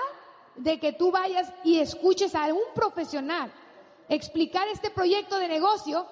de 0.54 0.80
que 0.80 0.92
tú 0.92 1.10
vayas 1.10 1.52
y 1.64 1.80
escuches 1.80 2.34
a 2.34 2.46
un 2.46 2.72
profesional 2.74 3.52
explicar 4.08 4.68
este 4.68 4.90
proyecto 4.90 5.38
de 5.38 5.48
negocio 5.48 6.06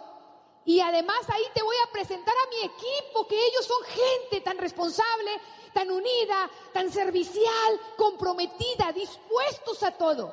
y 0.67 0.81
además 0.81 1.19
ahí 1.29 1.45
te 1.55 1.63
voy 1.63 1.77
a 1.87 1.93
presentar 1.93 2.35
a 2.35 2.49
mi 2.49 2.57
equipo, 2.63 3.27
que 3.27 3.37
ellos 3.37 3.67
son 3.67 3.83
gente 3.85 4.41
tan 4.41 4.59
responsable, 4.59 5.31
tan 5.73 5.91
unida, 5.91 6.51
tan 6.73 6.91
servicial, 6.91 7.81
comprometida, 7.97 8.93
dispuestos 8.95 9.83
a 9.83 9.93
todo. 9.93 10.33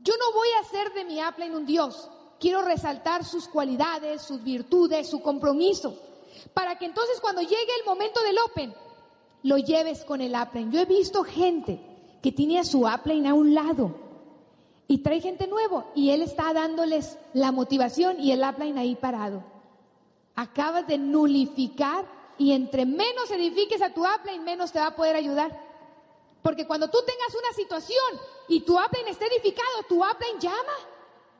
Yo 0.00 0.14
no 0.16 0.32
voy 0.32 0.48
a 0.56 0.60
hacer 0.60 0.92
de 0.94 1.04
mi 1.04 1.20
en 1.20 1.54
un 1.54 1.66
Dios. 1.66 2.08
Quiero 2.40 2.62
resaltar 2.62 3.24
sus 3.24 3.48
cualidades, 3.48 4.22
sus 4.22 4.42
virtudes, 4.42 5.08
su 5.08 5.20
compromiso, 5.20 5.98
para 6.54 6.78
que 6.78 6.86
entonces 6.86 7.20
cuando 7.20 7.42
llegue 7.42 7.74
el 7.78 7.84
momento 7.84 8.22
del 8.22 8.38
Open, 8.38 8.74
lo 9.42 9.58
lleves 9.58 10.04
con 10.04 10.20
el 10.20 10.34
Apple. 10.34 10.66
Yo 10.70 10.80
he 10.80 10.86
visto 10.86 11.24
gente 11.24 11.80
que 12.22 12.32
tiene 12.32 12.58
a 12.58 12.64
su 12.64 12.86
Apple 12.86 13.26
a 13.28 13.34
un 13.34 13.54
lado 13.54 14.05
y 14.88 14.98
trae 14.98 15.20
gente 15.20 15.46
nuevo 15.46 15.90
y 15.94 16.10
él 16.10 16.22
está 16.22 16.52
dándoles 16.52 17.18
la 17.32 17.52
motivación 17.52 18.20
y 18.20 18.32
el 18.32 18.44
Apple 18.44 18.74
ahí 18.76 18.94
parado. 18.96 19.42
acabas 20.34 20.86
de 20.86 20.98
nulificar 20.98 22.04
y 22.38 22.52
entre 22.52 22.84
menos 22.84 23.30
edifiques 23.30 23.80
a 23.80 23.94
tu 23.94 24.04
upline, 24.04 24.44
menos 24.44 24.70
te 24.70 24.78
va 24.78 24.88
a 24.88 24.96
poder 24.96 25.16
ayudar. 25.16 25.58
Porque 26.42 26.66
cuando 26.66 26.88
tú 26.88 26.98
tengas 27.06 27.34
una 27.34 27.52
situación 27.54 28.20
y 28.48 28.60
tu 28.60 28.78
upline 28.78 29.08
está 29.08 29.24
edificado, 29.26 29.82
tu 29.88 29.96
upline 29.96 30.38
llama 30.38 30.72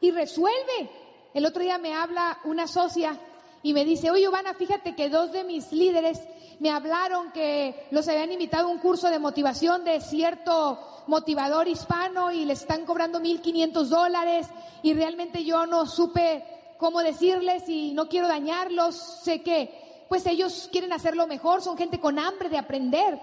y 0.01 0.11
resuelve. 0.11 0.91
El 1.35 1.45
otro 1.45 1.63
día 1.63 1.79
me 1.79 1.95
habla 1.95 2.39
una 2.45 2.67
socia 2.67 3.21
y 3.67 3.75
me 3.75 3.85
dice, 3.85 4.13
oye, 4.13 4.23
Ivana, 4.23 4.55
fíjate 4.55 4.95
que 4.95 5.11
dos 5.11 5.33
de 5.33 5.43
mis 5.43 5.73
líderes 5.73 6.21
me 6.61 6.71
hablaron 6.71 7.33
que 7.33 7.89
los 7.91 8.07
habían 8.07 8.31
invitado 8.31 8.69
a 8.69 8.71
un 8.71 8.79
curso 8.79 9.11
de 9.11 9.19
motivación 9.19 9.83
de 9.83 10.01
cierto 10.01 11.03
motivador 11.09 11.67
hispano 11.67 12.31
y 12.31 12.45
les 12.45 12.61
están 12.61 12.87
cobrando 12.87 13.19
1.500 13.19 13.87
dólares 13.87 14.47
y 14.85 14.95
realmente 14.95 15.45
yo 15.45 15.67
no 15.67 15.85
supe 15.85 16.45
cómo 16.79 17.01
decirles 17.01 17.69
y 17.69 17.91
no 17.91 18.09
quiero 18.09 18.29
dañarlos, 18.29 18.95
sé 19.25 19.43
que 19.43 20.07
pues 20.09 20.25
ellos 20.27 20.69
quieren 20.71 20.93
hacerlo 20.93 21.27
mejor, 21.27 21.61
son 21.61 21.77
gente 21.77 21.99
con 21.99 22.21
hambre 22.21 22.49
de 22.49 22.59
aprender, 22.59 23.19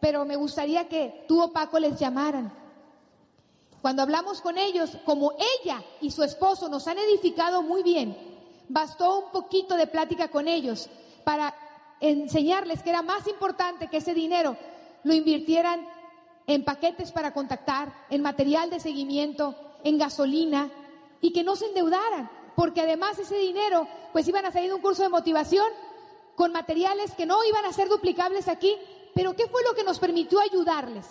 pero 0.00 0.24
me 0.24 0.36
gustaría 0.36 0.88
que 0.88 1.26
tú 1.28 1.42
o 1.42 1.52
Paco 1.52 1.78
les 1.78 1.98
llamaran. 1.98 2.50
Cuando 3.82 4.00
hablamos 4.00 4.40
con 4.40 4.56
ellos, 4.56 4.96
como 5.04 5.34
ella 5.62 5.82
y 6.00 6.10
su 6.10 6.22
esposo 6.22 6.70
nos 6.70 6.88
han 6.88 6.96
edificado 6.96 7.60
muy 7.60 7.82
bien, 7.82 8.33
bastó 8.68 9.18
un 9.18 9.30
poquito 9.30 9.76
de 9.76 9.86
plática 9.86 10.28
con 10.28 10.48
ellos 10.48 10.88
para 11.24 11.54
enseñarles 12.00 12.82
que 12.82 12.90
era 12.90 13.02
más 13.02 13.26
importante 13.26 13.88
que 13.88 13.98
ese 13.98 14.14
dinero 14.14 14.56
lo 15.04 15.14
invirtieran 15.14 15.86
en 16.46 16.64
paquetes 16.64 17.12
para 17.12 17.32
contactar, 17.32 17.92
en 18.10 18.22
material 18.22 18.70
de 18.70 18.80
seguimiento, 18.80 19.54
en 19.82 19.98
gasolina 19.98 20.70
y 21.20 21.32
que 21.32 21.44
no 21.44 21.56
se 21.56 21.66
endeudaran, 21.66 22.30
porque 22.56 22.82
además 22.82 23.18
ese 23.18 23.36
dinero 23.36 23.88
pues 24.12 24.28
iban 24.28 24.44
a 24.44 24.50
salir 24.50 24.68
de 24.68 24.74
un 24.74 24.82
curso 24.82 25.02
de 25.02 25.08
motivación 25.08 25.66
con 26.36 26.52
materiales 26.52 27.12
que 27.12 27.26
no 27.26 27.42
iban 27.44 27.64
a 27.64 27.72
ser 27.72 27.88
duplicables 27.88 28.48
aquí, 28.48 28.76
pero 29.14 29.34
¿qué 29.34 29.46
fue 29.46 29.62
lo 29.64 29.74
que 29.74 29.84
nos 29.84 29.98
permitió 29.98 30.40
ayudarles? 30.40 31.06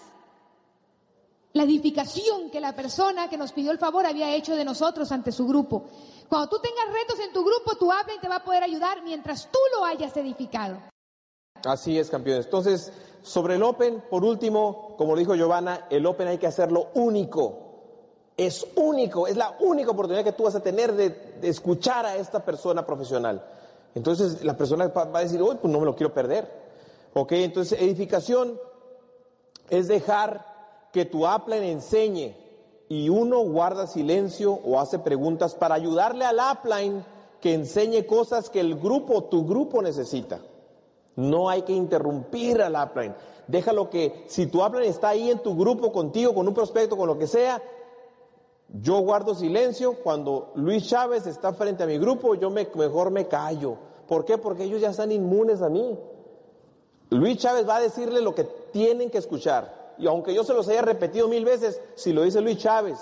La 1.53 1.63
edificación 1.63 2.49
que 2.49 2.59
la 2.59 2.75
persona 2.75 3.29
que 3.29 3.37
nos 3.37 3.51
pidió 3.51 3.71
el 3.71 3.77
favor 3.77 4.07
había 4.07 4.33
hecho 4.33 4.55
de 4.55 4.65
nosotros 4.65 5.11
ante 5.11 5.31
su 5.31 5.47
grupo. 5.47 5.83
Cuando 6.27 6.49
tú 6.49 6.57
tengas 6.59 6.91
retos 6.91 7.19
en 7.19 7.31
tu 7.31 7.45
grupo, 7.45 7.75
tu 7.77 7.91
habla 7.91 8.15
y 8.15 8.19
te 8.19 8.27
va 8.27 8.37
a 8.37 8.43
poder 8.43 8.63
ayudar 8.63 9.03
mientras 9.03 9.51
tú 9.51 9.59
lo 9.77 9.85
hayas 9.85 10.17
edificado. 10.17 10.79
Así 11.63 11.99
es, 11.99 12.09
campeones. 12.09 12.45
Entonces, 12.45 12.91
sobre 13.21 13.55
el 13.55 13.61
Open, 13.61 14.03
por 14.09 14.25
último, 14.25 14.95
como 14.97 15.13
lo 15.13 15.19
dijo 15.19 15.35
Giovanna, 15.35 15.85
el 15.91 16.07
Open 16.07 16.27
hay 16.27 16.39
que 16.39 16.47
hacerlo 16.47 16.89
único. 16.95 17.59
Es 18.35 18.65
único, 18.75 19.27
es 19.27 19.37
la 19.37 19.55
única 19.59 19.91
oportunidad 19.91 20.23
que 20.23 20.31
tú 20.31 20.45
vas 20.45 20.55
a 20.55 20.63
tener 20.63 20.93
de, 20.93 21.37
escuchar 21.43 22.07
a 22.07 22.15
esta 22.15 22.43
persona 22.43 22.83
profesional. 22.83 23.45
Entonces, 23.93 24.43
la 24.43 24.57
persona 24.57 24.87
va 24.87 25.19
a 25.19 25.21
decir, 25.21 25.39
uy, 25.39 25.55
pues 25.61 25.71
no 25.71 25.79
me 25.79 25.85
lo 25.85 25.95
quiero 25.95 26.15
perder. 26.15 26.51
Ok, 27.13 27.33
entonces, 27.33 27.79
edificación 27.79 28.59
es 29.69 29.87
dejar 29.87 30.52
que 30.93 31.05
tu 31.05 31.25
le 31.47 31.71
enseñe 31.71 32.35
y 32.87 33.09
uno 33.09 33.39
guarda 33.39 33.87
silencio 33.87 34.53
o 34.53 34.79
hace 34.79 34.99
preguntas 34.99 35.55
para 35.55 35.73
ayudarle 35.73 36.23
al 36.23 36.37
upline 36.37 37.03
que 37.41 37.55
enseñe 37.55 38.05
cosas 38.05 38.49
que 38.51 38.59
el 38.59 38.75
grupo, 38.79 39.23
tu 39.23 39.45
grupo 39.45 39.81
necesita. 39.81 40.39
No 41.15 41.49
hay 41.49 41.63
que 41.63 41.73
interrumpir 41.73 42.61
al 42.61 42.75
upline. 42.75 43.15
Déjalo 43.47 43.89
que 43.89 44.23
si 44.27 44.45
tu 44.45 44.63
upline 44.63 44.87
está 44.87 45.09
ahí 45.09 45.31
en 45.31 45.39
tu 45.39 45.57
grupo 45.57 45.91
contigo, 45.91 46.33
con 46.33 46.47
un 46.47 46.53
prospecto, 46.53 46.95
con 46.95 47.07
lo 47.07 47.17
que 47.17 47.27
sea, 47.27 47.61
yo 48.69 48.99
guardo 48.99 49.33
silencio. 49.33 49.95
Cuando 50.03 50.51
Luis 50.55 50.87
Chávez 50.87 51.25
está 51.25 51.53
frente 51.53 51.83
a 51.83 51.87
mi 51.87 51.97
grupo, 51.97 52.35
yo 52.35 52.51
me, 52.51 52.67
mejor 52.75 53.09
me 53.09 53.27
callo. 53.27 53.77
¿Por 54.07 54.25
qué? 54.25 54.37
Porque 54.37 54.65
ellos 54.65 54.79
ya 54.79 54.91
están 54.91 55.11
inmunes 55.11 55.63
a 55.63 55.69
mí. 55.69 55.97
Luis 57.09 57.37
Chávez 57.39 57.67
va 57.67 57.77
a 57.77 57.81
decirle 57.81 58.21
lo 58.21 58.35
que 58.35 58.43
tienen 58.43 59.09
que 59.09 59.17
escuchar. 59.17 59.82
Y 59.97 60.07
aunque 60.07 60.33
yo 60.33 60.43
se 60.43 60.53
los 60.53 60.67
haya 60.67 60.81
repetido 60.81 61.27
mil 61.27 61.45
veces, 61.45 61.81
si 61.95 62.13
lo 62.13 62.23
dice 62.23 62.41
Luis 62.41 62.57
Chávez, 62.57 62.97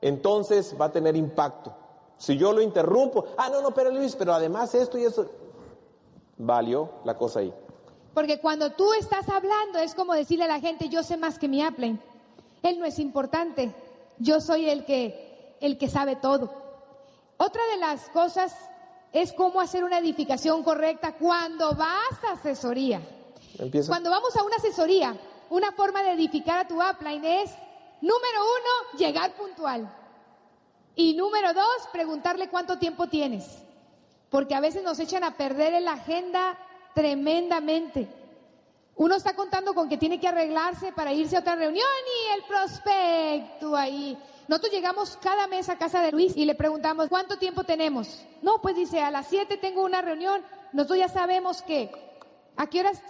entonces 0.00 0.74
va 0.80 0.86
a 0.86 0.92
tener 0.92 1.16
impacto. 1.16 1.74
Si 2.16 2.36
yo 2.36 2.52
lo 2.52 2.60
interrumpo, 2.60 3.26
ah, 3.36 3.48
no, 3.50 3.62
no, 3.62 3.72
pero 3.72 3.90
Luis, 3.90 4.14
pero 4.16 4.32
además 4.34 4.74
esto 4.74 4.98
y 4.98 5.04
eso, 5.04 5.26
valió 6.36 6.90
la 7.04 7.16
cosa 7.16 7.40
ahí. 7.40 7.52
Porque 8.14 8.40
cuando 8.40 8.72
tú 8.72 8.92
estás 8.94 9.28
hablando 9.28 9.78
es 9.78 9.94
como 9.94 10.14
decirle 10.14 10.44
a 10.44 10.48
la 10.48 10.60
gente, 10.60 10.88
yo 10.88 11.02
sé 11.02 11.16
más 11.16 11.38
que 11.38 11.48
mi 11.48 11.62
Apple. 11.62 11.96
Él 12.62 12.78
no 12.78 12.84
es 12.84 12.98
importante. 12.98 13.72
Yo 14.18 14.40
soy 14.40 14.68
el 14.68 14.84
que, 14.84 15.56
el 15.60 15.78
que 15.78 15.88
sabe 15.88 16.16
todo. 16.16 16.50
Otra 17.36 17.62
de 17.72 17.78
las 17.78 18.08
cosas 18.10 18.54
es 19.12 19.32
cómo 19.32 19.60
hacer 19.60 19.84
una 19.84 19.98
edificación 19.98 20.62
correcta 20.62 21.16
cuando 21.16 21.74
vas 21.74 22.24
a 22.28 22.32
asesoría. 22.32 23.00
Cuando 23.86 24.10
vamos 24.10 24.36
a 24.36 24.44
una 24.44 24.56
asesoría, 24.56 25.16
una 25.50 25.72
forma 25.72 26.02
de 26.02 26.12
edificar 26.12 26.58
a 26.58 26.66
tu 26.66 26.80
upline 26.82 27.24
es, 27.42 27.50
número 28.00 28.40
uno, 28.42 28.98
llegar 28.98 29.34
puntual. 29.34 29.94
Y 30.94 31.14
número 31.14 31.52
dos, 31.52 31.88
preguntarle 31.92 32.48
cuánto 32.48 32.78
tiempo 32.78 33.06
tienes 33.08 33.44
porque 34.30 34.54
a 34.54 34.60
veces 34.60 34.82
nos 34.82 34.98
echan 34.98 35.24
a 35.24 35.36
perder 35.36 35.74
en 35.74 35.84
la 35.84 35.92
agenda 35.92 36.56
tremendamente. 36.94 38.08
Uno 38.96 39.16
está 39.16 39.34
contando 39.34 39.74
con 39.74 39.88
que 39.88 39.96
tiene 39.96 40.20
que 40.20 40.28
arreglarse 40.28 40.92
para 40.92 41.12
irse 41.12 41.36
a 41.36 41.40
otra 41.40 41.56
reunión 41.56 41.86
y 42.06 42.34
el 42.34 42.44
prospecto 42.44 43.76
ahí. 43.76 44.16
Nosotros 44.46 44.72
llegamos 44.72 45.18
cada 45.20 45.46
mes 45.46 45.68
a 45.68 45.78
casa 45.78 46.00
de 46.00 46.12
Luis 46.12 46.36
y 46.36 46.44
le 46.44 46.54
preguntamos, 46.54 47.08
¿cuánto 47.08 47.38
tiempo 47.38 47.64
tenemos? 47.64 48.24
No, 48.42 48.60
pues 48.60 48.76
dice, 48.76 49.00
a 49.00 49.10
las 49.10 49.26
7 49.28 49.56
tengo 49.56 49.82
una 49.82 50.02
reunión. 50.02 50.42
Nosotros 50.72 50.98
ya 50.98 51.08
sabemos 51.08 51.62
que, 51.62 51.90
¿a 52.56 52.66
qué 52.66 52.80
horas 52.80 53.02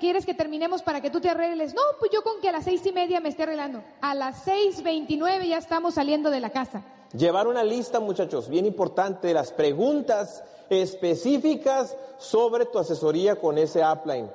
quieres 0.00 0.26
que 0.26 0.34
terminemos 0.34 0.82
para 0.82 1.00
que 1.00 1.10
tú 1.10 1.20
te 1.20 1.30
arregles? 1.30 1.74
No, 1.74 1.82
pues 1.98 2.10
yo 2.12 2.22
con 2.22 2.40
que 2.40 2.48
a 2.48 2.52
las 2.52 2.64
seis 2.64 2.84
y 2.86 2.92
media 2.92 3.20
me 3.20 3.28
esté 3.28 3.44
arreglando. 3.44 3.82
A 4.00 4.14
las 4.14 4.42
seis 4.42 4.82
veintinueve 4.82 5.48
ya 5.48 5.58
estamos 5.58 5.94
saliendo 5.94 6.30
de 6.30 6.40
la 6.40 6.50
casa. 6.50 6.82
Llevar 7.12 7.46
una 7.46 7.62
lista, 7.62 8.00
muchachos, 8.00 8.48
bien 8.48 8.66
importante, 8.66 9.28
de 9.28 9.34
las 9.34 9.52
preguntas 9.52 10.42
específicas 10.68 11.96
sobre 12.18 12.66
tu 12.66 12.78
asesoría 12.78 13.36
con 13.36 13.58
ese 13.58 13.82
upline. 13.84 14.28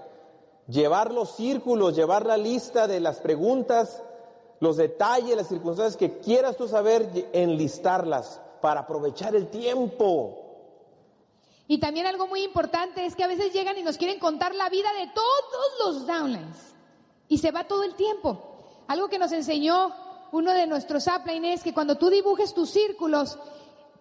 Llevar 0.67 1.11
los 1.11 1.35
círculos, 1.35 1.95
llevar 1.95 2.25
la 2.25 2.37
lista 2.37 2.87
de 2.87 3.01
las 3.01 3.19
preguntas, 3.19 4.01
los 4.61 4.77
detalles, 4.77 5.35
las 5.35 5.47
circunstancias 5.47 5.97
que 5.97 6.19
quieras 6.19 6.55
tú 6.55 6.67
saber, 6.67 7.09
enlistarlas 7.33 8.39
para 8.61 8.81
aprovechar 8.81 9.35
el 9.35 9.47
tiempo. 9.47 10.50
Y 11.71 11.77
también 11.77 12.05
algo 12.05 12.27
muy 12.27 12.43
importante 12.43 13.05
es 13.05 13.15
que 13.15 13.23
a 13.23 13.27
veces 13.27 13.53
llegan 13.53 13.77
y 13.77 13.81
nos 13.81 13.95
quieren 13.95 14.19
contar 14.19 14.53
la 14.53 14.67
vida 14.67 14.89
de 14.99 15.07
todos 15.07 15.71
los 15.79 16.05
downlines. 16.05 16.75
Y 17.29 17.37
se 17.37 17.51
va 17.51 17.63
todo 17.63 17.83
el 17.83 17.95
tiempo. 17.95 18.83
Algo 18.89 19.07
que 19.07 19.17
nos 19.17 19.31
enseñó 19.31 19.95
uno 20.33 20.51
de 20.51 20.67
nuestros 20.67 21.07
uplines 21.07 21.59
es 21.59 21.63
que 21.63 21.73
cuando 21.73 21.95
tú 21.95 22.09
dibujes 22.09 22.53
tus 22.53 22.71
círculos, 22.71 23.39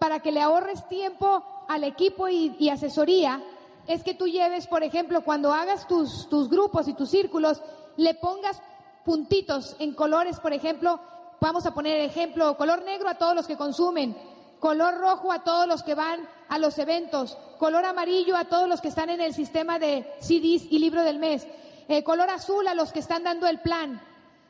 para 0.01 0.19
que 0.19 0.33
le 0.33 0.41
ahorres 0.41 0.89
tiempo 0.89 1.45
al 1.69 1.85
equipo 1.85 2.27
y, 2.29 2.69
asesoría 2.69 3.41
es 3.87 4.03
que 4.03 4.15
tú 4.15 4.27
lleves, 4.27 4.67
por 4.67 4.83
ejemplo, 4.83 5.23
cuando 5.23 5.53
hagas 5.53 5.87
tus, 5.87 6.29
tus 6.29 6.51
grupos 6.51 6.89
y 6.89 6.95
tus 6.95 7.09
círculos, 7.09 7.63
le 7.97 8.15
pongas 8.15 8.61
puntitos 9.05 9.77
en 9.79 9.95
colores, 9.95 10.41
por 10.41 10.53
ejemplo, 10.53 10.99
vamos 11.41 11.67
a 11.67 11.73
poner 11.73 12.01
ejemplo, 12.01 12.57
color 12.57 12.83
negro 12.83 13.09
a 13.09 13.15
todos 13.15 13.37
los 13.37 13.47
que 13.47 13.57
consumen, 13.57 14.17
color 14.59 14.99
rojo 14.99 15.31
a 15.31 15.45
todos 15.45 15.69
los 15.69 15.85
que 15.85 15.95
van 15.95 16.29
a 16.51 16.59
los 16.59 16.79
eventos, 16.79 17.39
color 17.59 17.85
amarillo 17.85 18.37
a 18.37 18.45
todos 18.45 18.69
los 18.69 18.81
que 18.81 18.89
están 18.89 19.09
en 19.09 19.21
el 19.21 19.33
sistema 19.33 19.79
de 19.79 20.05
CDs 20.19 20.67
y 20.69 20.81
libro 20.81 21.05
del 21.05 21.21
mes, 21.21 21.47
eh, 21.89 22.03
color 22.03 22.29
azul 22.29 22.67
a 22.67 22.75
los 22.75 22.93
que 22.93 22.99
están 22.99 23.23
dando 23.23 23.47
el 23.47 23.61
plan 23.61 24.03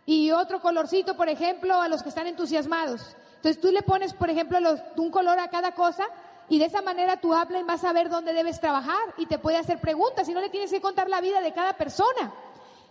y 0.06 0.30
otro 0.30 0.62
colorcito, 0.62 1.14
por 1.14 1.28
ejemplo, 1.28 1.78
a 1.78 1.88
los 1.88 2.02
que 2.02 2.08
están 2.08 2.26
entusiasmados. 2.26 3.02
Entonces 3.36 3.60
tú 3.60 3.70
le 3.70 3.82
pones, 3.82 4.14
por 4.14 4.30
ejemplo, 4.30 4.58
un 4.96 5.10
color 5.10 5.38
a 5.38 5.48
cada 5.48 5.74
cosa 5.74 6.06
y 6.48 6.58
de 6.58 6.64
esa 6.64 6.80
manera 6.80 7.20
hablas 7.22 7.62
y 7.62 7.64
vas 7.64 7.84
a 7.84 7.92
ver 7.92 8.08
dónde 8.08 8.32
debes 8.32 8.60
trabajar 8.60 9.14
y 9.18 9.26
te 9.26 9.38
puede 9.38 9.58
hacer 9.58 9.78
preguntas 9.78 10.26
y 10.26 10.32
no 10.32 10.40
le 10.40 10.48
tienes 10.48 10.70
que 10.70 10.80
contar 10.80 11.10
la 11.10 11.20
vida 11.20 11.42
de 11.42 11.52
cada 11.52 11.74
persona. 11.74 12.32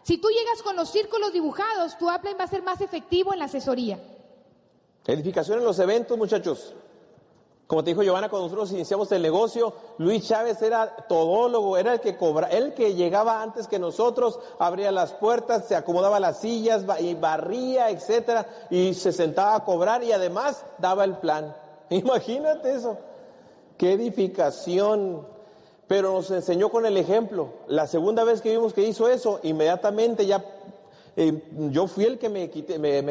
Si 0.04 0.20
tú 0.20 0.30
llegas 0.30 0.62
con 0.64 0.76
los 0.76 0.90
círculos 0.92 1.34
dibujados, 1.34 1.98
tu 1.98 2.10
upline 2.10 2.38
va 2.40 2.44
a 2.44 2.48
ser 2.48 2.62
más 2.62 2.80
efectivo 2.80 3.34
en 3.34 3.40
la 3.40 3.46
asesoría. 3.46 4.00
Edificación 5.08 5.58
en 5.58 5.66
los 5.66 5.80
eventos, 5.80 6.16
muchachos. 6.16 6.76
Como 7.70 7.84
te 7.84 7.92
dijo 7.92 8.02
Giovanna, 8.02 8.30
cuando 8.30 8.48
nosotros 8.48 8.72
iniciamos 8.72 9.12
el 9.12 9.22
negocio, 9.22 9.76
Luis 10.00 10.28
Chávez 10.28 10.60
era 10.64 11.06
todólogo, 11.08 11.78
era 11.78 11.94
el 11.94 12.00
que 12.00 12.18
cobra, 12.18 12.48
el 12.48 12.74
que 12.74 12.96
llegaba 12.96 13.44
antes 13.44 13.68
que 13.68 13.78
nosotros, 13.78 14.40
abría 14.58 14.92
las 14.92 15.14
puertas, 15.14 15.68
se 15.68 15.76
acomodaba 15.76 16.20
las 16.20 16.40
sillas 16.40 16.84
y 17.00 17.14
barría, 17.14 17.92
etcétera, 17.92 18.48
y 18.72 18.96
se 18.96 19.12
sentaba 19.12 19.54
a 19.54 19.64
cobrar 19.66 20.04
y 20.04 20.12
además 20.12 20.66
daba 20.80 21.04
el 21.04 21.18
plan. 21.18 21.56
Imagínate 21.92 22.74
eso 22.74 22.98
qué 23.78 23.94
edificación. 23.94 25.28
Pero 25.86 26.14
nos 26.14 26.32
enseñó 26.32 26.70
con 26.70 26.88
el 26.88 26.98
ejemplo. 26.98 27.50
La 27.68 27.86
segunda 27.86 28.24
vez 28.24 28.42
que 28.42 28.50
vimos 28.50 28.74
que 28.74 28.82
hizo 28.82 29.08
eso, 29.10 29.40
inmediatamente 29.44 30.26
ya 30.26 30.44
Yo 31.16 31.88
fui 31.88 32.06
el 32.06 32.18
que 32.18 32.30
me, 32.30 32.50
quité, 32.50 32.80
me, 32.80 33.02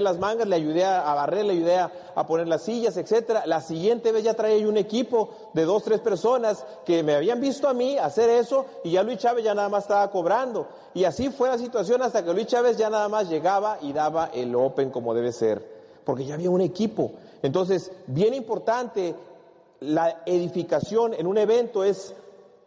las 0.00 0.18
mangas, 0.18 0.48
le 0.48 0.56
ayudé 0.56 0.84
a, 0.84 1.10
a 1.10 1.14
barrer, 1.14 1.44
le 1.44 1.52
ayudé 1.52 1.76
a, 1.76 1.92
a, 2.14 2.26
poner 2.26 2.48
las 2.48 2.62
sillas, 2.62 2.96
etcétera. 2.96 3.44
La 3.46 3.60
siguiente 3.60 4.12
vez 4.12 4.24
ya 4.24 4.34
traía 4.34 4.58
yo 4.58 4.68
un 4.68 4.76
equipo 4.76 5.30
de 5.52 5.64
dos, 5.64 5.82
tres 5.82 6.00
personas 6.00 6.64
que 6.86 7.02
me 7.02 7.14
habían 7.14 7.40
visto 7.40 7.68
a 7.68 7.74
mí 7.74 7.98
hacer 7.98 8.30
eso 8.30 8.64
y 8.84 8.92
ya 8.92 9.02
Luis 9.02 9.18
Chávez 9.18 9.44
ya 9.44 9.54
nada 9.54 9.68
más 9.68 9.84
estaba 9.84 10.10
cobrando. 10.10 10.68
Y 10.94 11.04
así 11.04 11.28
fue 11.30 11.48
la 11.48 11.58
situación 11.58 12.02
hasta 12.02 12.24
que 12.24 12.32
Luis 12.32 12.46
Chávez 12.46 12.76
ya 12.76 12.88
nada 12.88 13.08
más 13.08 13.28
llegaba 13.28 13.78
y 13.82 13.92
daba 13.92 14.30
el 14.32 14.54
Open 14.54 14.90
como 14.90 15.12
debe 15.14 15.32
ser, 15.32 15.62
porque 16.04 16.24
ya 16.24 16.34
había 16.34 16.50
un 16.50 16.60
equipo. 16.60 17.12
Entonces, 17.42 17.92
bien 18.06 18.34
importante, 18.34 19.14
la 19.80 20.22
edificación 20.26 21.14
en 21.14 21.26
un 21.26 21.38
evento 21.38 21.84
es 21.84 22.14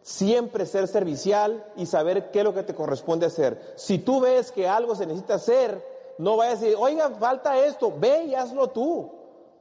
siempre 0.02 0.66
ser 0.66 0.88
servicial 0.88 1.64
y 1.76 1.86
saber 1.86 2.30
qué 2.30 2.40
es 2.40 2.44
lo 2.44 2.54
que 2.54 2.64
te 2.64 2.74
corresponde 2.74 3.26
hacer. 3.26 3.74
Si 3.76 3.98
tú 3.98 4.20
ves 4.20 4.52
que 4.52 4.68
algo 4.68 4.94
se 4.94 5.06
necesita 5.06 5.34
hacer, 5.34 5.82
no 6.18 6.36
vayas 6.36 6.58
a 6.58 6.64
decir, 6.64 6.76
oiga, 6.78 7.10
falta 7.10 7.58
esto, 7.58 7.92
ve 7.98 8.24
y 8.24 8.34
hazlo 8.34 8.68
tú, 8.70 9.10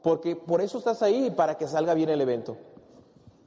porque 0.02 0.36
por 0.36 0.62
eso 0.62 0.80
estás 0.80 1.02
ahí, 1.02 1.32
para 1.32 1.58
que 1.58 1.68
salga 1.68 1.94
bien 1.94 2.10
el 2.10 2.22
evento. 2.22 2.58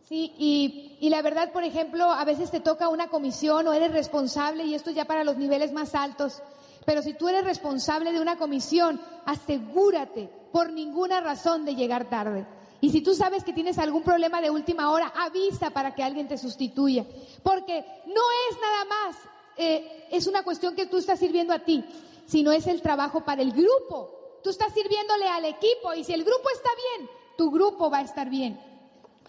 Sí, 0.09 0.35
y, 0.39 0.99
y, 1.01 1.09
la 1.09 1.23
verdad, 1.23 1.53
por 1.53 1.65
ejemplo, 1.65 2.05
a 2.05 2.25
veces 2.25 2.51
te 2.51 2.61
toca 2.61 2.89
una 2.89 3.09
comisión 3.09 3.67
o 3.67 3.73
eres 3.73 3.93
responsable, 3.93 4.65
y 4.65 4.75
esto 4.75 4.91
ya 4.91 5.07
para 5.07 5.25
los 5.25 5.39
niveles 5.39 5.73
más 5.73 5.95
altos, 5.95 6.43
pero 6.85 7.03
si 7.03 7.15
tú 7.15 7.29
eres 7.29 7.45
responsable 7.45 8.13
de 8.13 8.21
una 8.21 8.37
comisión, 8.37 9.01
asegúrate 9.25 10.29
por 10.53 10.73
ninguna 10.73 11.21
razón 11.21 11.65
de 11.65 11.75
llegar 11.75 12.09
tarde. 12.11 12.47
Y 12.85 12.91
si 12.91 13.01
tú 13.01 13.15
sabes 13.15 13.45
que 13.45 13.55
tienes 13.55 13.79
algún 13.79 14.03
problema 14.03 14.43
de 14.43 14.51
última 14.51 14.93
hora, 14.93 15.11
avisa 15.17 15.71
para 15.71 15.95
que 15.95 16.03
alguien 16.03 16.29
te 16.29 16.37
sustituya. 16.37 17.07
Porque 17.43 17.83
no 18.05 18.23
es 18.51 18.59
nada 18.61 18.85
más, 18.85 19.17
eh, 19.57 20.07
es 20.11 20.27
una 20.27 20.45
cuestión 20.45 20.77
que 20.77 20.85
tú 20.85 20.99
estás 20.99 21.19
sirviendo 21.19 21.55
a 21.55 21.61
ti, 21.61 21.83
sino 22.27 22.53
es 22.53 22.67
el 22.67 22.83
trabajo 22.83 23.25
para 23.25 23.41
el 23.41 23.53
grupo. 23.53 24.39
Tú 24.43 24.51
estás 24.51 24.75
sirviéndole 24.75 25.27
al 25.27 25.47
equipo 25.47 25.95
y 25.95 26.05
si 26.05 26.13
el 26.13 26.25
grupo 26.25 26.51
está 26.55 26.69
bien, 26.99 27.11
tu 27.39 27.51
grupo 27.51 27.89
va 27.89 28.01
a 28.01 28.03
estar 28.03 28.29
bien. 28.29 28.61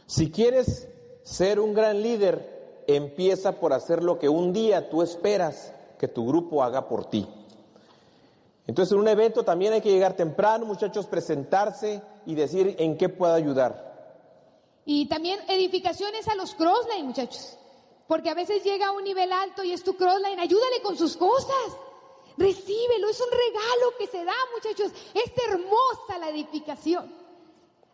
Si 0.05 0.29
quieres 0.29 0.89
ser 1.23 1.61
un 1.61 1.73
gran 1.73 2.01
líder, 2.01 2.83
empieza 2.87 3.61
por 3.61 3.71
hacer 3.71 4.03
lo 4.03 4.19
que 4.19 4.27
un 4.27 4.51
día 4.51 4.89
tú 4.89 5.01
esperas 5.01 5.73
que 5.97 6.09
tu 6.09 6.27
grupo 6.27 6.61
haga 6.61 6.89
por 6.89 7.09
ti. 7.09 7.25
Entonces 8.67 8.91
en 8.91 8.99
un 8.99 9.07
evento 9.07 9.45
también 9.45 9.71
hay 9.71 9.79
que 9.79 9.91
llegar 9.91 10.17
temprano, 10.17 10.65
muchachos, 10.65 11.05
presentarse 11.05 12.01
y 12.25 12.35
decir 12.35 12.75
en 12.79 12.97
qué 12.97 13.09
puedo 13.09 13.33
ayudar. 13.33 13.85
Y 14.85 15.07
también 15.07 15.39
edificaciones 15.47 16.27
a 16.27 16.35
los 16.35 16.53
crossline, 16.55 17.05
muchachos. 17.05 17.57
Porque 18.07 18.29
a 18.29 18.35
veces 18.35 18.63
llega 18.63 18.87
a 18.87 18.91
un 18.91 19.03
nivel 19.03 19.31
alto 19.33 19.63
y 19.63 19.71
es 19.71 19.83
tu 19.83 19.95
crossline, 19.95 20.39
ayúdale 20.39 20.81
con 20.81 20.95
sus 20.95 21.17
cosas. 21.17 21.77
Recíbelo, 22.37 23.09
es 23.09 23.19
un 23.19 23.31
regalo 23.31 23.97
que 23.97 24.07
se 24.07 24.23
da, 24.23 24.33
muchachos. 24.53 24.91
Es 25.13 25.31
hermosa 25.47 26.19
la 26.19 26.29
edificación. 26.29 27.11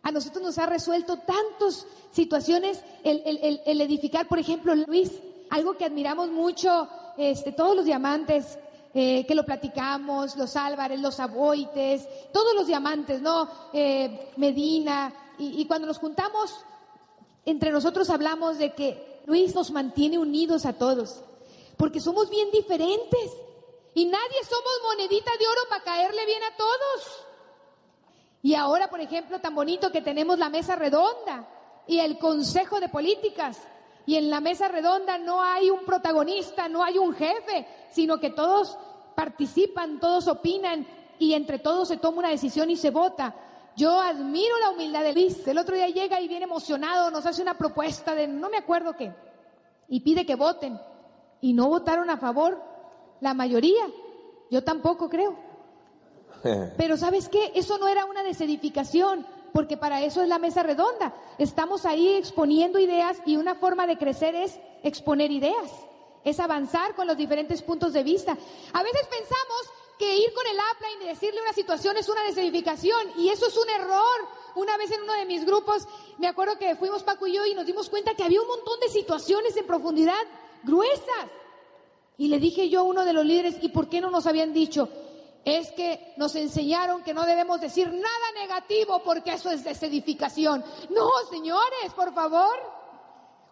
A 0.02 0.10
nosotros 0.10 0.42
nos 0.42 0.58
ha 0.58 0.66
resuelto 0.66 1.18
tantas 1.18 1.86
situaciones 2.10 2.82
el, 3.04 3.22
el, 3.24 3.38
el, 3.42 3.60
el, 3.64 3.80
edificar, 3.80 4.26
por 4.26 4.38
ejemplo, 4.38 4.74
Luis, 4.74 5.12
algo 5.48 5.76
que 5.76 5.84
admiramos 5.84 6.28
mucho, 6.28 6.88
este, 7.16 7.52
todos 7.52 7.76
los 7.76 7.84
diamantes, 7.84 8.58
eh, 8.94 9.24
que 9.26 9.34
lo 9.34 9.44
platicamos, 9.44 10.36
los 10.36 10.56
Álvarez, 10.56 11.00
los 11.00 11.18
Aboites, 11.20 12.06
todos 12.32 12.54
los 12.54 12.66
diamantes, 12.66 13.22
¿no? 13.22 13.48
Eh, 13.72 14.32
Medina, 14.36 15.12
y, 15.38 15.60
y 15.60 15.66
cuando 15.66 15.86
nos 15.86 15.98
juntamos, 15.98 16.64
entre 17.44 17.70
nosotros 17.70 18.10
hablamos 18.10 18.58
de 18.58 18.72
que 18.74 19.22
Luis 19.26 19.54
nos 19.54 19.70
mantiene 19.70 20.18
unidos 20.18 20.66
a 20.66 20.74
todos, 20.74 21.22
porque 21.76 22.00
somos 22.00 22.28
bien 22.30 22.50
diferentes 22.50 23.30
y 23.94 24.04
nadie 24.06 24.44
somos 24.48 24.72
monedita 24.84 25.30
de 25.38 25.46
oro 25.46 25.60
para 25.68 25.84
caerle 25.84 26.24
bien 26.26 26.42
a 26.42 26.56
todos. 26.56 27.26
Y 28.42 28.54
ahora, 28.54 28.90
por 28.90 29.00
ejemplo, 29.00 29.40
tan 29.40 29.54
bonito 29.54 29.92
que 29.92 30.02
tenemos 30.02 30.38
la 30.38 30.48
mesa 30.48 30.76
redonda 30.76 31.48
y 31.86 31.98
el 31.98 32.18
Consejo 32.18 32.80
de 32.80 32.88
Políticas. 32.88 33.58
Y 34.06 34.16
en 34.16 34.30
la 34.30 34.40
mesa 34.40 34.68
redonda 34.68 35.18
no 35.18 35.42
hay 35.42 35.70
un 35.70 35.84
protagonista, 35.84 36.68
no 36.68 36.82
hay 36.82 36.98
un 36.98 37.14
jefe, 37.14 37.66
sino 37.90 38.18
que 38.18 38.30
todos 38.30 38.78
participan, 39.14 40.00
todos 40.00 40.26
opinan 40.28 40.86
y 41.18 41.34
entre 41.34 41.58
todos 41.58 41.88
se 41.88 41.98
toma 41.98 42.18
una 42.18 42.30
decisión 42.30 42.70
y 42.70 42.76
se 42.76 42.90
vota. 42.90 43.34
Yo 43.76 44.00
admiro 44.00 44.58
la 44.58 44.70
humildad 44.70 45.02
de 45.02 45.14
Luis. 45.14 45.46
El 45.46 45.58
otro 45.58 45.74
día 45.74 45.88
llega 45.88 46.20
y 46.20 46.28
viene 46.28 46.44
emocionado, 46.44 47.10
nos 47.10 47.26
hace 47.26 47.42
una 47.42 47.56
propuesta 47.56 48.14
de 48.14 48.26
no 48.26 48.50
me 48.50 48.58
acuerdo 48.58 48.96
qué, 48.96 49.12
y 49.88 50.00
pide 50.00 50.26
que 50.26 50.34
voten. 50.34 50.80
Y 51.40 51.54
no 51.54 51.68
votaron 51.68 52.10
a 52.10 52.18
favor 52.18 52.62
la 53.20 53.34
mayoría. 53.34 53.82
Yo 54.50 54.62
tampoco 54.62 55.08
creo. 55.08 55.36
Pero 56.76 56.96
¿sabes 56.96 57.28
qué? 57.28 57.52
Eso 57.54 57.78
no 57.78 57.88
era 57.88 58.04
una 58.04 58.22
desedificación, 58.22 59.26
porque 59.52 59.76
para 59.76 60.02
eso 60.02 60.22
es 60.22 60.28
la 60.28 60.38
mesa 60.38 60.62
redonda. 60.62 61.14
Estamos 61.38 61.84
ahí 61.84 62.08
exponiendo 62.16 62.78
ideas 62.78 63.18
y 63.26 63.36
una 63.36 63.54
forma 63.54 63.86
de 63.86 63.98
crecer 63.98 64.34
es 64.34 64.58
exponer 64.82 65.30
ideas 65.30 65.70
es 66.24 66.40
avanzar 66.40 66.94
con 66.94 67.06
los 67.06 67.16
diferentes 67.16 67.62
puntos 67.62 67.92
de 67.92 68.02
vista. 68.02 68.32
A 68.72 68.82
veces 68.82 69.06
pensamos 69.08 69.70
que 69.98 70.16
ir 70.16 70.32
con 70.34 70.46
el 70.46 70.56
upline 70.56 71.02
y 71.02 71.08
decirle 71.08 71.40
una 71.42 71.52
situación 71.52 71.96
es 71.96 72.08
una 72.08 72.22
desedificación 72.24 73.12
y 73.16 73.28
eso 73.28 73.46
es 73.46 73.56
un 73.56 73.68
error. 73.70 74.28
Una 74.54 74.76
vez 74.76 74.90
en 74.90 75.02
uno 75.02 75.12
de 75.14 75.24
mis 75.24 75.44
grupos, 75.44 75.86
me 76.18 76.28
acuerdo 76.28 76.58
que 76.58 76.76
fuimos 76.76 77.02
Paco 77.02 77.26
y 77.26 77.34
yo 77.34 77.46
y 77.46 77.54
nos 77.54 77.66
dimos 77.66 77.88
cuenta 77.88 78.14
que 78.14 78.24
había 78.24 78.40
un 78.40 78.48
montón 78.48 78.80
de 78.80 78.88
situaciones 78.88 79.56
en 79.56 79.66
profundidad 79.66 80.20
gruesas. 80.62 81.28
Y 82.18 82.28
le 82.28 82.38
dije 82.38 82.68
yo 82.68 82.80
a 82.80 82.84
uno 82.84 83.04
de 83.04 83.12
los 83.12 83.24
líderes, 83.24 83.56
¿y 83.62 83.70
por 83.70 83.88
qué 83.88 84.00
no 84.00 84.10
nos 84.10 84.26
habían 84.26 84.52
dicho? 84.52 84.88
Es 85.44 85.72
que 85.72 86.14
nos 86.16 86.36
enseñaron 86.36 87.02
que 87.02 87.14
no 87.14 87.24
debemos 87.24 87.60
decir 87.60 87.88
nada 87.88 88.32
negativo 88.40 89.02
porque 89.04 89.32
eso 89.32 89.50
es 89.50 89.64
desedificación. 89.64 90.64
No, 90.90 91.10
señores, 91.30 91.92
por 91.96 92.14
favor. 92.14 92.56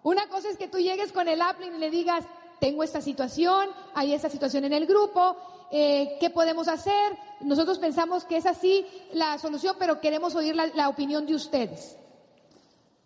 Una 0.03 0.29
cosa 0.29 0.49
es 0.49 0.57
que 0.57 0.69
tú 0.69 0.79
llegues 0.79 1.13
con 1.13 1.29
el 1.29 1.41
upline 1.41 1.75
y 1.75 1.79
le 1.79 1.91
digas, 1.91 2.25
tengo 2.61 2.83
esta 2.83 3.01
situación, 3.01 3.69
hay 3.95 4.15
esta 4.15 4.29
situación 4.29 4.65
en 4.65 4.73
el 4.73 4.87
grupo, 4.87 5.37
eh, 5.71 6.17
¿qué 6.21 6.31
podemos 6.31 6.69
hacer? 6.69 7.17
Nosotros 7.41 7.79
pensamos 7.79 8.25
que 8.25 8.37
es 8.37 8.47
así 8.47 8.87
la 9.13 9.39
solución, 9.39 9.77
pero 9.79 10.01
queremos 10.01 10.35
oír 10.35 10.55
la, 10.55 10.89
opinión 10.89 11.27
de 11.27 11.35
ustedes. 11.35 11.97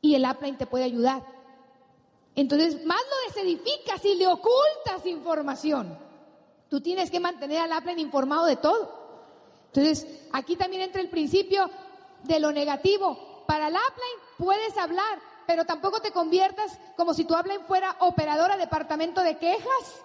Y 0.01 0.15
el 0.15 0.25
upline 0.29 0.59
te 0.59 0.67
puede 0.67 0.85
ayudar. 0.85 1.23
Entonces, 2.35 2.85
más 2.85 3.01
lo 3.01 3.35
desedificas 3.35 4.05
y 4.05 4.17
le 4.17 4.27
ocultas 4.27 5.07
información. 5.07 5.97
Tú 6.75 6.81
tienes 6.81 7.09
que 7.09 7.21
mantener 7.21 7.61
al 7.61 7.79
upline 7.79 8.01
informado 8.01 8.47
de 8.47 8.57
todo. 8.57 8.91
Entonces, 9.67 10.09
aquí 10.33 10.57
también 10.57 10.83
entra 10.83 11.01
el 11.01 11.09
principio 11.09 11.71
de 12.25 12.41
lo 12.41 12.51
negativo. 12.51 13.45
Para 13.47 13.69
el 13.69 13.75
upline 13.75 14.37
puedes 14.39 14.77
hablar, 14.77 15.21
pero 15.47 15.65
tampoco 15.65 16.01
te 16.01 16.11
conviertas 16.11 16.77
como 16.97 17.15
si 17.15 17.27
tu 17.27 17.37
hablen 17.37 17.65
fuera 17.67 17.95
operadora 18.01 18.57
departamento 18.57 19.21
de 19.21 19.39
quejas. 19.39 20.03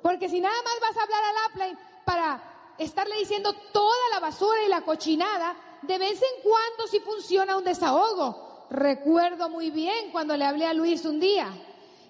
Porque 0.00 0.28
si 0.28 0.40
nada 0.40 0.54
más 0.62 0.74
vas 0.80 0.96
a 0.96 1.02
hablar 1.02 1.24
al 1.24 1.50
upline 1.50 1.78
para 2.04 2.74
estarle 2.78 3.16
diciendo 3.16 3.52
toda 3.72 3.96
la 4.12 4.20
basura 4.20 4.62
y 4.64 4.68
la 4.68 4.82
cochinada, 4.82 5.56
de 5.82 5.98
vez 5.98 6.22
en 6.22 6.42
cuando 6.44 6.86
sí 6.88 7.00
funciona 7.00 7.56
un 7.56 7.64
desahogo. 7.64 8.68
Recuerdo 8.70 9.48
muy 9.48 9.72
bien 9.72 10.12
cuando 10.12 10.36
le 10.36 10.44
hablé 10.44 10.66
a 10.68 10.72
Luis 10.72 11.04
un 11.04 11.18
día. 11.18 11.48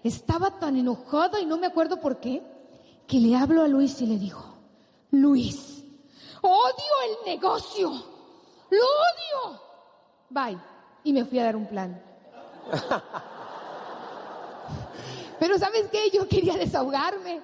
Estaba 0.04 0.58
tan 0.58 0.76
enojado 0.76 1.38
y 1.38 1.46
no 1.46 1.56
me 1.56 1.68
acuerdo 1.68 1.98
por 1.98 2.20
qué, 2.20 2.57
que 3.08 3.18
le 3.18 3.34
hablo 3.34 3.62
a 3.62 3.68
Luis 3.68 4.00
y 4.02 4.06
le 4.06 4.18
digo, 4.18 4.44
Luis, 5.10 5.82
odio 6.42 6.92
el 7.08 7.16
negocio, 7.24 7.90
lo 7.90 8.84
odio. 8.84 9.60
Bye. 10.28 10.58
Y 11.04 11.14
me 11.14 11.24
fui 11.24 11.38
a 11.38 11.44
dar 11.44 11.56
un 11.56 11.66
plan. 11.66 12.00
Pero 15.40 15.58
¿sabes 15.58 15.88
qué? 15.90 16.10
Yo 16.10 16.28
quería 16.28 16.54
desahogarme. 16.54 17.40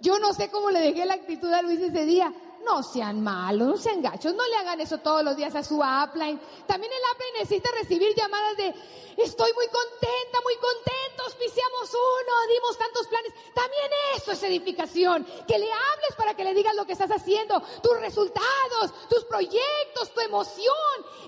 Yo 0.00 0.20
no 0.20 0.32
sé 0.32 0.50
cómo 0.50 0.70
le 0.70 0.80
dejé 0.80 1.04
la 1.04 1.14
actitud 1.14 1.52
a 1.52 1.62
Luis 1.62 1.80
ese 1.80 2.04
día. 2.04 2.32
No 2.66 2.82
sean 2.82 3.22
malos, 3.22 3.68
no 3.68 3.76
sean 3.76 4.02
gachos, 4.02 4.34
no 4.34 4.46
le 4.46 4.56
hagan 4.56 4.80
eso 4.80 4.98
todos 4.98 5.22
los 5.22 5.36
días 5.36 5.54
a 5.54 5.62
su 5.62 5.76
upline. 5.76 6.40
También 6.66 6.92
el 6.92 7.14
upline 7.14 7.34
necesita 7.40 7.70
recibir 7.78 8.14
llamadas 8.14 8.56
de 8.56 8.74
estoy 9.16 9.52
muy 9.54 9.66
contenta, 9.68 10.38
muy 10.42 10.56
contento, 10.56 11.24
auspiciamos 11.24 11.90
uno, 11.90 12.52
dimos 12.52 12.76
tantos 12.76 13.06
planes. 13.06 13.32
También 13.54 13.90
eso 14.16 14.32
es 14.32 14.42
edificación. 14.42 15.24
Que 15.46 15.58
le 15.58 15.66
hables 15.72 16.16
para 16.16 16.34
que 16.34 16.44
le 16.44 16.54
digas 16.54 16.74
lo 16.74 16.86
que 16.86 16.92
estás 16.92 17.10
haciendo, 17.10 17.62
tus 17.82 17.98
resultados, 18.00 19.08
tus 19.08 19.24
proyectos, 19.24 20.12
tu 20.12 20.20
emoción. 20.20 20.74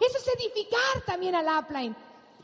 Eso 0.00 0.18
es 0.18 0.28
edificar 0.38 1.02
también 1.06 1.34
al 1.34 1.46
upline. 1.62 1.96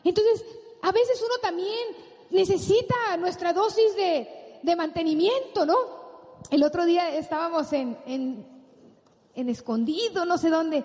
Entonces, 0.05 0.45
a 0.83 0.93
veces 0.93 1.21
uno 1.21 1.39
también 1.43 1.97
necesita 2.31 3.17
nuestra 3.17 3.53
dosis 3.53 3.95
de, 3.97 4.61
de 4.63 4.77
mantenimiento, 4.77 5.67
¿no? 5.67 6.05
El 6.51 6.63
otro 6.63 6.85
día 6.85 7.17
estábamos 7.17 7.73
en, 7.73 8.54
en 9.35 9.49
escondido, 9.49 10.25
no 10.25 10.39
sé 10.39 10.51
dónde, 10.51 10.85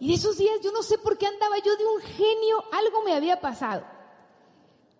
y 0.00 0.08
de 0.08 0.14
esos 0.14 0.36
días 0.38 0.60
yo 0.62 0.70
no 0.72 0.82
sé 0.82 0.98
por 0.98 1.18
qué 1.18 1.26
andaba 1.26 1.56
yo 1.58 1.76
de 1.76 1.86
un 1.86 2.00
genio, 2.00 2.64
algo 2.72 3.02
me 3.02 3.14
había 3.14 3.40
pasado. 3.40 3.82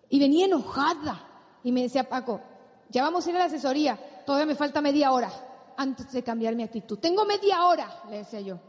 Y 0.09 0.19
venía 0.19 0.45
enojada. 0.45 1.25
Y 1.63 1.71
me 1.71 1.83
decía 1.83 2.07
Paco, 2.07 2.41
ya 2.89 3.03
vamos 3.03 3.25
a 3.25 3.29
ir 3.29 3.35
a 3.35 3.39
la 3.39 3.45
asesoría, 3.45 3.97
todavía 4.25 4.45
me 4.45 4.55
falta 4.55 4.81
media 4.81 5.11
hora. 5.11 5.31
antes 5.77 6.11
de 6.11 6.23
cambiar 6.23 6.55
mi 6.55 6.63
actitud. 6.63 6.99
Tengo 6.99 7.23
media 7.23 7.65
hora, 7.65 8.03
le 8.09 8.17
decía 8.17 8.41
yo. 8.41 8.59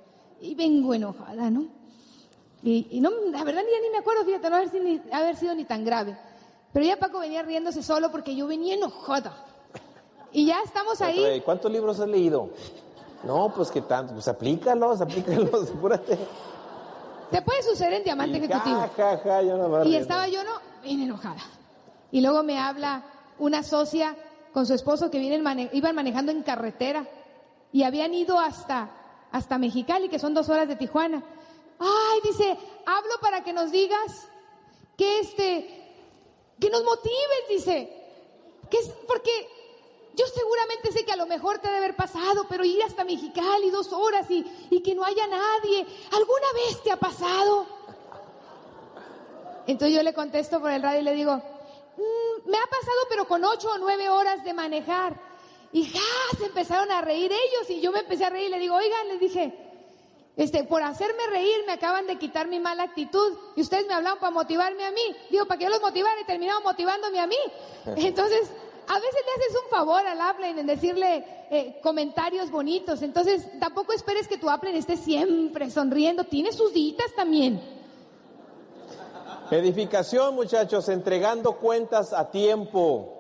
Y 0.40 0.54
vengo 0.54 0.94
enojada, 0.94 1.50
¿no? 1.50 1.66
Y, 2.62 3.00
no, 3.00 3.10
la 3.32 3.42
verdad 3.42 3.62
ya 3.62 3.80
ni 3.80 3.90
me 3.90 3.98
acuerdo, 3.98 4.24
fíjate, 4.24 4.48
no 4.48 4.56
haber, 4.56 4.72
ni, 4.80 5.02
haber 5.10 5.34
sido 5.34 5.54
ni 5.54 5.64
tan 5.64 5.84
grave. 5.84 6.16
Pero 6.72 6.86
ya 6.86 6.98
Paco 6.98 7.18
venía 7.18 7.42
riéndose 7.42 7.82
solo 7.82 8.12
porque 8.12 8.36
yo 8.36 8.46
venía 8.46 8.74
enojada. 8.74 9.44
Y 10.30 10.46
ya 10.46 10.60
estamos 10.64 11.00
ahí. 11.00 11.40
¿Cuántos 11.44 11.72
libros 11.72 11.98
has 11.98 12.08
leído? 12.08 12.50
No, 13.22 13.52
pues 13.54 13.70
que 13.70 13.82
tanto, 13.82 14.14
pues 14.14 14.28
aplícalos, 14.28 15.00
aplícalos, 15.00 15.70
apúrate. 15.70 16.18
Te 17.30 17.42
puede 17.42 17.62
suceder 17.62 17.94
en 17.94 18.04
diamante 18.04 18.38
ejecutivo. 18.38 18.90
y 19.84 19.94
estaba 19.94 20.26
yo 20.26 20.42
no, 20.42 20.50
bien 20.82 21.02
enojada. 21.02 21.40
Y 22.10 22.20
luego 22.20 22.42
me 22.42 22.58
habla 22.58 23.04
una 23.38 23.62
socia 23.62 24.16
con 24.52 24.66
su 24.66 24.74
esposo 24.74 25.10
que 25.10 25.18
vienen 25.18 25.70
iban 25.72 25.94
manejando 25.94 26.32
en 26.32 26.42
carretera 26.42 27.06
y 27.72 27.84
habían 27.84 28.12
ido 28.14 28.38
hasta, 28.38 28.90
hasta 29.30 29.58
Mexicali, 29.58 30.08
que 30.08 30.18
son 30.18 30.34
dos 30.34 30.48
horas 30.48 30.66
de 30.66 30.74
Tijuana. 30.74 31.22
Ay, 31.78 32.20
dice, 32.24 32.58
hablo 32.84 33.12
para 33.20 33.44
que 33.44 33.52
nos 33.52 33.70
digas 33.70 34.28
que 34.96 35.20
este, 35.20 35.94
que 36.58 36.68
nos 36.68 36.82
motives, 36.84 37.44
dice, 37.48 37.96
que 38.68 38.78
es 38.78 38.88
porque 39.06 39.30
yo 40.14 40.26
seguramente 40.26 40.92
sé 40.92 41.04
que 41.04 41.12
a 41.12 41.16
lo 41.16 41.26
mejor 41.26 41.58
te 41.58 41.68
debe 41.68 41.78
haber 41.78 41.96
pasado, 41.96 42.46
pero 42.48 42.64
ir 42.64 42.82
hasta 42.82 43.04
Mexicali 43.04 43.70
dos 43.70 43.92
horas 43.92 44.30
y, 44.30 44.44
y 44.70 44.82
que 44.82 44.94
no 44.94 45.04
haya 45.04 45.26
nadie, 45.26 45.86
¿alguna 46.12 46.52
vez 46.54 46.82
te 46.82 46.90
ha 46.90 46.96
pasado? 46.96 47.66
Entonces 49.66 49.96
yo 49.96 50.02
le 50.02 50.12
contesto 50.12 50.60
por 50.60 50.70
el 50.70 50.82
radio 50.82 51.00
y 51.00 51.04
le 51.04 51.14
digo, 51.14 51.36
mm, 51.36 52.50
me 52.50 52.58
ha 52.58 52.66
pasado 52.66 52.98
pero 53.08 53.26
con 53.26 53.44
ocho 53.44 53.70
o 53.70 53.78
nueve 53.78 54.08
horas 54.08 54.42
de 54.44 54.52
manejar. 54.52 55.14
Y 55.72 55.84
ja, 55.84 56.36
se 56.36 56.46
empezaron 56.46 56.90
a 56.90 57.00
reír 57.00 57.30
ellos 57.30 57.70
y 57.70 57.80
yo 57.80 57.92
me 57.92 58.00
empecé 58.00 58.24
a 58.24 58.30
reír 58.30 58.48
y 58.48 58.50
le 58.50 58.58
digo, 58.58 58.74
oigan, 58.74 59.08
les 59.08 59.20
dije, 59.20 59.54
este, 60.36 60.64
por 60.64 60.82
hacerme 60.82 61.26
reír 61.28 61.64
me 61.66 61.74
acaban 61.74 62.06
de 62.06 62.16
quitar 62.16 62.48
mi 62.48 62.58
mala 62.58 62.84
actitud 62.84 63.36
y 63.54 63.60
ustedes 63.60 63.86
me 63.86 63.94
hablaban 63.94 64.18
para 64.18 64.32
motivarme 64.32 64.84
a 64.84 64.90
mí. 64.90 65.16
Digo, 65.30 65.46
para 65.46 65.58
que 65.58 65.64
yo 65.64 65.70
los 65.70 65.80
motivara 65.80 66.20
y 66.20 66.24
terminaron 66.24 66.62
motivándome 66.62 67.20
a 67.20 67.26
mí. 67.26 67.38
Entonces, 67.96 68.50
a 68.90 68.94
veces 68.94 69.20
le 69.24 69.44
haces 69.44 69.62
un 69.62 69.70
favor 69.70 70.04
al 70.04 70.20
Apple 70.20 70.48
en 70.48 70.66
decirle 70.66 71.24
eh, 71.48 71.78
comentarios 71.80 72.50
bonitos. 72.50 73.02
Entonces, 73.02 73.46
tampoco 73.60 73.92
esperes 73.92 74.26
que 74.26 74.36
tu 74.36 74.50
Apple 74.50 74.76
esté 74.76 74.96
siempre 74.96 75.70
sonriendo. 75.70 76.24
Tiene 76.24 76.50
sus 76.50 76.74
ditas 76.74 77.06
también. 77.14 77.60
Edificación, 79.52 80.34
muchachos, 80.34 80.88
entregando 80.88 81.52
cuentas 81.58 82.12
a 82.12 82.32
tiempo. 82.32 83.16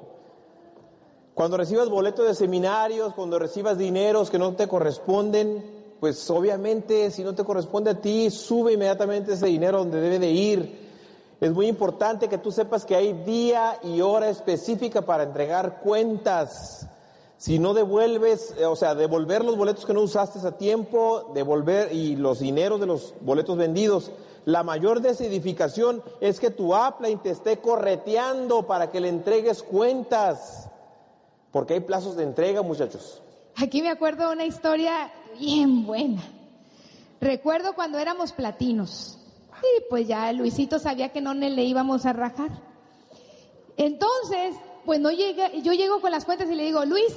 Cuando 1.34 1.56
recibas 1.56 1.88
boletos 1.88 2.26
de 2.26 2.34
seminarios, 2.34 3.14
cuando 3.14 3.38
recibas 3.38 3.78
dineros 3.78 4.28
que 4.28 4.40
no 4.40 4.56
te 4.56 4.66
corresponden, 4.66 5.94
pues 6.00 6.28
obviamente 6.30 7.12
si 7.12 7.22
no 7.22 7.36
te 7.36 7.44
corresponde 7.44 7.90
a 7.92 8.00
ti, 8.00 8.28
sube 8.30 8.72
inmediatamente 8.72 9.34
ese 9.34 9.46
dinero 9.46 9.78
donde 9.78 10.00
debe 10.00 10.18
de 10.18 10.30
ir. 10.32 10.89
Es 11.40 11.52
muy 11.52 11.68
importante 11.68 12.28
que 12.28 12.36
tú 12.36 12.52
sepas 12.52 12.84
que 12.84 12.94
hay 12.94 13.14
día 13.14 13.78
y 13.82 14.02
hora 14.02 14.28
específica 14.28 15.02
para 15.02 15.22
entregar 15.22 15.80
cuentas. 15.80 16.86
Si 17.38 17.58
no 17.58 17.72
devuelves, 17.72 18.54
eh, 18.58 18.66
o 18.66 18.76
sea, 18.76 18.94
devolver 18.94 19.42
los 19.42 19.56
boletos 19.56 19.86
que 19.86 19.94
no 19.94 20.02
usaste 20.02 20.46
a 20.46 20.58
tiempo, 20.58 21.30
devolver 21.32 21.94
y 21.94 22.16
los 22.16 22.40
dineros 22.40 22.78
de 22.78 22.86
los 22.86 23.14
boletos 23.22 23.56
vendidos. 23.56 24.10
La 24.44 24.62
mayor 24.62 25.00
desedificación 25.00 26.02
es 26.20 26.40
que 26.40 26.50
tu 26.50 26.74
Apple 26.74 27.18
te 27.22 27.30
esté 27.30 27.58
correteando 27.58 28.66
para 28.66 28.90
que 28.90 29.00
le 29.00 29.08
entregues 29.08 29.62
cuentas. 29.62 30.68
Porque 31.50 31.74
hay 31.74 31.80
plazos 31.80 32.16
de 32.16 32.24
entrega, 32.24 32.60
muchachos. 32.60 33.22
Aquí 33.56 33.80
me 33.80 33.88
acuerdo 33.88 34.30
una 34.30 34.44
historia 34.44 35.10
bien 35.38 35.86
buena. 35.86 36.22
Recuerdo 37.22 37.74
cuando 37.74 37.98
éramos 37.98 38.32
platinos. 38.32 39.19
Y 39.62 39.82
pues 39.88 40.08
ya 40.08 40.32
Luisito 40.32 40.78
sabía 40.78 41.10
que 41.10 41.20
no 41.20 41.34
le 41.34 41.62
íbamos 41.62 42.06
a 42.06 42.12
rajar. 42.12 42.50
Entonces, 43.76 44.56
pues 44.84 45.00
no 45.00 45.10
llega, 45.10 45.52
yo 45.52 45.72
llego 45.72 46.00
con 46.00 46.10
las 46.10 46.24
cuentas 46.24 46.50
y 46.50 46.54
le 46.54 46.64
digo, 46.64 46.84
Luis, 46.84 47.14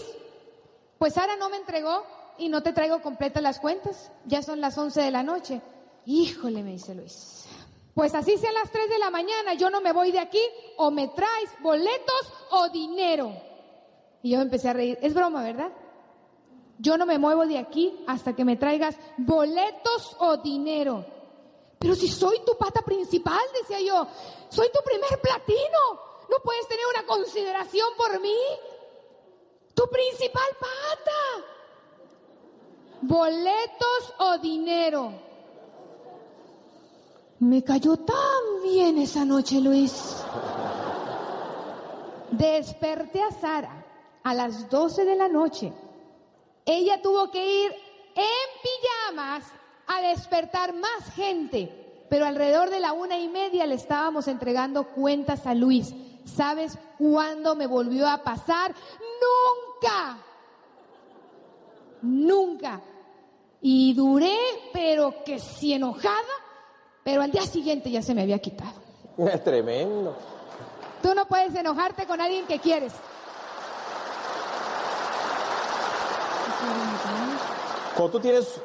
pues 0.97 1.13
Sara 1.13 1.35
no 1.35 1.49
me 1.49 1.57
entregó 1.57 2.05
y 2.37 2.49
no 2.49 2.63
te 2.63 2.73
traigo 2.73 3.01
completas 3.01 3.43
las 3.43 3.59
cuentas. 3.59 4.11
Ya 4.25 4.41
son 4.41 4.61
las 4.61 4.77
11 4.77 5.01
de 5.01 5.11
la 5.11 5.23
noche. 5.23 5.61
Híjole, 6.05 6.63
me 6.63 6.71
dice 6.71 6.95
Luis. 6.95 7.45
Pues 7.93 8.15
así 8.15 8.37
sean 8.37 8.55
las 8.55 8.71
3 8.71 8.89
de 8.89 8.97
la 8.97 9.11
mañana, 9.11 9.53
yo 9.53 9.69
no 9.69 9.79
me 9.79 9.93
voy 9.93 10.11
de 10.11 10.19
aquí 10.19 10.41
o 10.77 10.89
me 10.89 11.09
traes 11.09 11.49
boletos 11.61 12.33
o 12.51 12.69
dinero. 12.69 13.31
Y 14.23 14.31
yo 14.31 14.41
empecé 14.41 14.69
a 14.69 14.73
reír. 14.73 14.97
Es 15.01 15.13
broma, 15.13 15.43
¿verdad? 15.43 15.71
Yo 16.79 16.97
no 16.97 17.05
me 17.05 17.19
muevo 17.19 17.45
de 17.45 17.59
aquí 17.59 17.93
hasta 18.07 18.35
que 18.35 18.45
me 18.45 18.55
traigas 18.55 18.97
boletos 19.17 20.15
o 20.19 20.37
dinero. 20.37 21.05
Pero 21.83 21.95
si 21.95 22.07
soy 22.07 22.39
tu 22.45 22.55
pata 22.55 22.81
principal, 22.81 23.41
decía 23.59 23.81
yo, 23.81 24.07
soy 24.47 24.69
tu 24.71 24.79
primer 24.85 25.19
platino, 25.19 25.79
¿no 26.29 26.37
puedes 26.41 26.65
tener 26.69 26.85
una 26.95 27.05
consideración 27.05 27.89
por 27.97 28.21
mí? 28.21 28.37
Tu 29.73 29.83
principal 29.89 30.47
pata. 30.61 31.45
Boletos 33.01 34.13
o 34.17 34.37
dinero. 34.37 35.11
Me 37.39 37.61
cayó 37.65 37.97
tan 37.97 38.63
bien 38.63 38.99
esa 38.99 39.25
noche, 39.25 39.59
Luis. 39.59 40.23
Desperté 42.31 43.23
a 43.23 43.31
Sara 43.31 43.85
a 44.23 44.33
las 44.33 44.69
12 44.69 45.03
de 45.03 45.15
la 45.17 45.27
noche. 45.27 45.73
Ella 46.65 47.01
tuvo 47.01 47.29
que 47.29 47.65
ir 47.65 47.75
en 48.15 48.61
pijamas 48.63 49.43
a 49.87 50.01
despertar 50.01 50.73
más 50.73 51.13
gente, 51.15 52.05
pero 52.09 52.25
alrededor 52.25 52.69
de 52.69 52.79
la 52.79 52.93
una 52.93 53.17
y 53.17 53.27
media 53.27 53.65
le 53.65 53.75
estábamos 53.75 54.27
entregando 54.27 54.85
cuentas 54.89 55.45
a 55.45 55.53
Luis. 55.53 55.93
¿Sabes 56.25 56.77
cuándo 56.97 57.55
me 57.55 57.67
volvió 57.67 58.07
a 58.07 58.23
pasar? 58.23 58.73
Nunca. 59.21 60.17
Nunca. 62.01 62.81
Y 63.61 63.93
duré, 63.93 64.37
pero 64.73 65.23
que 65.23 65.39
si 65.39 65.73
enojada, 65.73 66.13
pero 67.03 67.21
al 67.21 67.31
día 67.31 67.43
siguiente 67.43 67.91
ya 67.91 68.01
se 68.01 68.13
me 68.13 68.21
había 68.21 68.39
quitado. 68.39 68.73
Es 69.17 69.43
tremendo. 69.43 70.15
Tú 71.01 71.13
no 71.13 71.25
puedes 71.25 71.53
enojarte 71.55 72.05
con 72.05 72.19
alguien 72.21 72.45
que 72.45 72.59
quieres. 72.59 72.93
Cuando 77.95 78.11
tú 78.11 78.19
tienes 78.19 78.61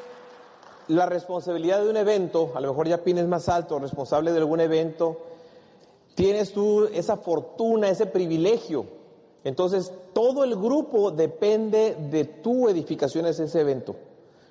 la 0.89 1.05
responsabilidad 1.05 1.83
de 1.83 1.89
un 1.89 1.97
evento, 1.97 2.51
a 2.55 2.59
lo 2.59 2.69
mejor 2.69 2.87
ya 2.87 3.03
pines 3.03 3.27
más 3.27 3.47
alto, 3.47 3.77
responsable 3.77 4.31
de 4.31 4.39
algún 4.39 4.59
evento, 4.59 5.17
tienes 6.15 6.51
tú 6.51 6.85
esa 6.91 7.15
fortuna, 7.15 7.89
ese 7.89 8.07
privilegio. 8.07 8.85
Entonces, 9.43 9.93
todo 10.13 10.43
el 10.43 10.55
grupo 10.55 11.11
depende 11.11 11.95
de 12.09 12.25
tu 12.25 12.67
edificación 12.69 13.27
en 13.27 13.31
ese 13.31 13.61
evento. 13.61 13.95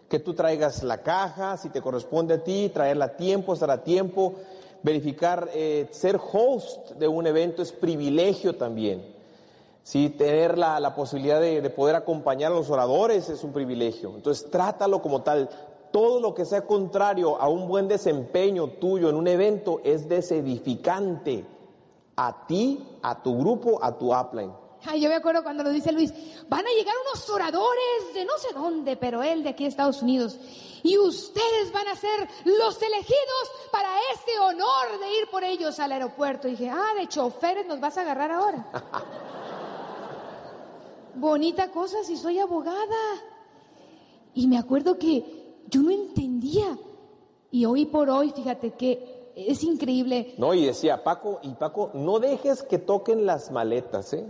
Que 0.09 0.21
tú 0.21 0.33
traigas 0.33 0.85
la 0.85 1.03
caja, 1.03 1.57
si 1.57 1.71
te 1.71 1.83
corresponde 1.83 2.35
a 2.35 2.45
ti, 2.45 2.71
traerla 2.73 3.07
a 3.07 3.17
tiempo, 3.17 3.53
estar 3.53 3.71
a 3.73 3.83
tiempo, 3.83 4.35
verificar, 4.83 5.51
eh, 5.53 5.89
ser 5.91 6.21
host 6.33 6.93
de 6.93 7.09
un 7.09 7.27
evento 7.27 7.63
es 7.63 7.73
privilegio 7.73 8.55
también. 8.55 9.05
Sí, 9.83 10.11
tener 10.11 10.57
la, 10.57 10.79
la 10.79 10.95
posibilidad 10.95 11.41
de, 11.41 11.63
de, 11.63 11.71
poder 11.71 11.97
acompañar 11.97 12.53
a 12.53 12.55
los 12.55 12.71
oradores 12.71 13.29
es 13.29 13.43
un 13.43 13.53
privilegio. 13.53 14.13
Entonces, 14.15 14.51
trátalo 14.51 15.03
como 15.03 15.23
tal 15.23 15.49
todo 15.91 16.21
lo 16.21 16.35
que 16.35 16.45
sea 16.45 16.67
contrario 16.67 17.41
a 17.41 17.49
un 17.49 17.69
buen 17.69 17.89
desempeño 17.89 18.69
tuyo 18.69 19.09
en 19.09 19.17
un 19.17 19.29
evento 19.29 19.81
es 19.85 20.09
desedificante 20.09 21.45
a 22.17 22.47
ti, 22.47 22.85
a 23.03 23.23
tu 23.23 23.39
grupo, 23.39 23.83
a 23.83 23.97
tu 23.97 24.15
upline. 24.15 24.53
Ay, 24.85 25.01
yo 25.01 25.09
me 25.09 25.17
acuerdo 25.17 25.43
cuando 25.43 25.65
lo 25.65 25.71
dice 25.71 25.93
Luis, 25.93 26.13
van 26.49 26.67
a 26.67 26.71
llegar 26.71 26.95
unos 27.07 27.29
oradores 27.31 28.15
de 28.15 28.25
no 28.25 28.39
sé 28.39 28.49
dónde, 28.55 28.97
pero 28.97 29.23
él 29.23 29.43
de 29.43 29.51
aquí 29.51 29.65
de 29.65 29.71
Estados 29.71 30.03
Unidos. 30.03 30.39
Y 30.83 30.97
ustedes 30.97 31.73
van 31.73 31.89
a 31.89 31.97
ser 31.97 32.29
los 32.45 32.81
elegidos 32.81 33.51
para 33.73 33.89
este 34.15 34.39
honor 34.39 35.01
de 35.01 35.19
ir 35.19 35.29
por 35.31 35.43
ellos 35.43 35.79
al 35.81 35.93
aeropuerto. 35.93 36.47
Y 36.47 36.53
dije, 36.53 36.71
ah, 36.71 36.95
de 36.97 37.09
choferes 37.09 37.67
nos 37.67 37.81
vas 37.81 37.99
a 37.99 38.03
agarrar 38.03 38.31
ahora. 38.31 38.67
Bonita 41.15 41.73
cosa 41.73 42.05
si 42.05 42.17
soy 42.17 42.39
abogada. 42.39 42.97
Y 44.35 44.47
me 44.47 44.59
acuerdo 44.59 44.99
que 44.99 45.38
yo 45.71 45.83
no 45.83 45.91
entendía. 45.91 46.79
Y 47.51 47.65
hoy 47.65 47.87
por 47.87 48.11
hoy, 48.11 48.31
fíjate 48.31 48.73
que 48.73 49.33
es 49.35 49.63
increíble. 49.63 50.35
No, 50.37 50.53
y 50.55 50.67
decía 50.67 51.05
Paco, 51.05 51.39
y 51.43 51.51
Paco, 51.51 51.91
no 51.95 52.19
dejes 52.19 52.63
que 52.63 52.79
toquen 52.79 53.25
las 53.25 53.51
maletas, 53.51 54.13
¿eh? 54.13 54.27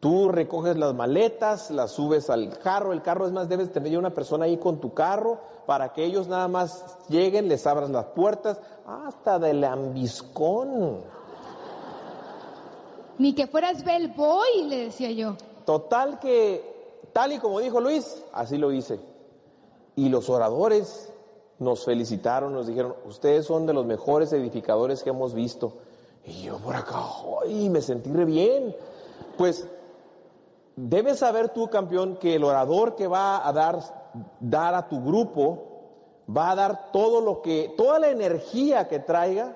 Tú 0.00 0.30
recoges 0.30 0.78
las 0.78 0.94
maletas, 0.94 1.70
las 1.70 1.92
subes 1.92 2.30
al 2.30 2.58
carro, 2.58 2.94
el 2.94 3.02
carro 3.02 3.26
es 3.26 3.32
más, 3.32 3.50
debes 3.50 3.70
tener 3.70 3.98
una 3.98 4.14
persona 4.14 4.46
ahí 4.46 4.56
con 4.56 4.80
tu 4.80 4.94
carro 4.94 5.38
para 5.66 5.92
que 5.92 6.04
ellos 6.04 6.26
nada 6.26 6.48
más 6.48 6.98
lleguen, 7.10 7.48
les 7.48 7.66
abras 7.66 7.90
las 7.90 8.06
puertas, 8.06 8.58
hasta 8.86 9.38
del 9.38 9.62
ambiscón. 9.62 11.02
Ni 13.18 13.34
que 13.34 13.46
fueras 13.46 13.84
bellboy, 13.84 14.64
le 14.68 14.84
decía 14.84 15.10
yo. 15.10 15.36
Total 15.66 16.18
que 16.18 17.06
tal 17.12 17.32
y 17.32 17.38
como 17.38 17.60
dijo 17.60 17.78
Luis, 17.78 18.24
así 18.32 18.56
lo 18.56 18.72
hice. 18.72 18.98
Y 20.00 20.08
los 20.08 20.30
oradores 20.30 21.12
nos 21.58 21.84
felicitaron, 21.84 22.54
nos 22.54 22.66
dijeron, 22.66 22.94
ustedes 23.04 23.44
son 23.44 23.66
de 23.66 23.74
los 23.74 23.84
mejores 23.84 24.32
edificadores 24.32 25.02
que 25.02 25.10
hemos 25.10 25.34
visto. 25.34 25.74
Y 26.24 26.44
yo 26.44 26.56
por 26.56 26.74
acá, 26.74 27.04
¡ay! 27.44 27.68
me 27.68 27.82
sentí 27.82 28.08
bien. 28.08 28.74
Pues 29.36 29.68
debes 30.74 31.18
saber 31.18 31.50
tú, 31.50 31.68
campeón, 31.68 32.16
que 32.16 32.36
el 32.36 32.44
orador 32.44 32.96
que 32.96 33.08
va 33.08 33.46
a 33.46 33.52
dar, 33.52 33.78
dar 34.40 34.74
a 34.74 34.88
tu 34.88 35.04
grupo, 35.04 35.64
va 36.34 36.52
a 36.52 36.54
dar 36.54 36.92
todo 36.92 37.20
lo 37.20 37.42
que, 37.42 37.74
toda 37.76 37.98
la 37.98 38.08
energía 38.08 38.88
que 38.88 39.00
traiga, 39.00 39.54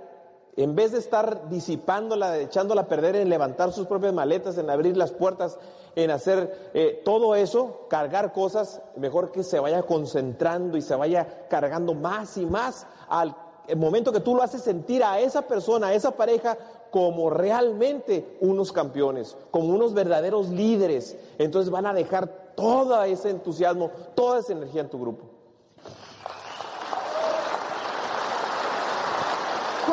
en 0.57 0.75
vez 0.75 0.93
de 0.93 0.99
estar 0.99 1.49
disipándola, 1.49 2.39
echándola 2.39 2.83
a 2.83 2.89
perder 2.89 3.17
en 3.17 3.29
levantar 3.29 3.73
sus 3.73 3.87
propias 3.87 4.13
maletas, 4.13 4.57
en 4.59 4.71
abrir 4.71 4.97
las 4.97 5.13
puertas, 5.13 5.59
en 5.97 6.11
hacer 6.11 6.71
eh, 6.75 7.03
todo 7.05 7.35
eso, 7.35 7.87
cargar 7.89 8.33
cosas, 8.33 8.81
mejor 8.97 9.33
que 9.33 9.43
se 9.43 9.59
vaya 9.59 9.83
concentrando 9.83 10.77
y 10.77 10.83
se 10.83 10.95
vaya 10.95 11.47
cargando 11.49 11.95
más 11.95 12.37
y 12.37 12.47
más 12.47 12.87
al 13.09 13.35
momento 13.77 14.13
que 14.13 14.21
tú 14.21 14.35
lo 14.35 14.43
haces 14.43 14.63
sentir 14.63 15.03
a 15.03 15.19
esa 15.21 15.43
persona, 15.43 15.89
a 15.89 15.95
esa 15.95 16.13
pareja, 16.13 16.57
como 16.91 17.31
realmente 17.31 18.37
unos 18.41 18.71
campeones, 18.71 19.37
como 19.51 19.75
unos 19.75 19.95
verdaderos 19.95 20.51
líderes. 20.51 21.17
Entonces 21.39 21.71
van 21.71 21.87
a 21.87 21.95
dejar 21.95 22.53
todo 22.55 23.03
ese 23.03 23.31
entusiasmo, 23.31 23.91
toda 24.15 24.39
esa 24.39 24.53
energía 24.53 24.83
en 24.83 24.91
tu 24.91 25.01
grupo. 25.01 25.34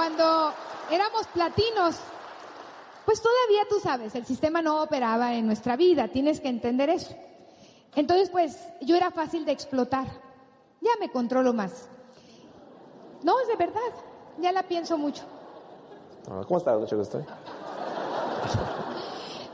Cuando 0.02 0.52
éramos 0.90 1.28
platinos, 1.28 1.96
pues 3.06 3.22
todavía 3.22 3.68
tú 3.70 3.80
sabes, 3.80 4.16
el 4.16 4.26
sistema 4.26 4.60
no 4.60 4.82
operaba 4.82 5.36
en 5.36 5.46
nuestra 5.46 5.76
vida, 5.76 6.08
tienes 6.08 6.40
que 6.40 6.48
entender 6.48 6.90
eso. 6.90 7.16
Entonces, 7.96 8.32
pues 8.32 8.58
yo 8.82 8.96
era 8.96 9.12
fácil 9.12 9.46
de 9.46 9.52
explotar. 9.52 10.08
Ya 10.82 10.90
me 11.00 11.12
controlo 11.12 11.54
más. 11.54 11.88
No, 13.22 13.40
es 13.42 13.48
de 13.48 13.56
verdad. 13.58 13.80
Ya 14.40 14.52
la 14.52 14.64
pienso 14.64 14.98
mucho. 14.98 15.22
¿Cómo 16.48 16.58
estás, 16.58 16.90
que 16.90 17.00
estoy? 17.00 17.24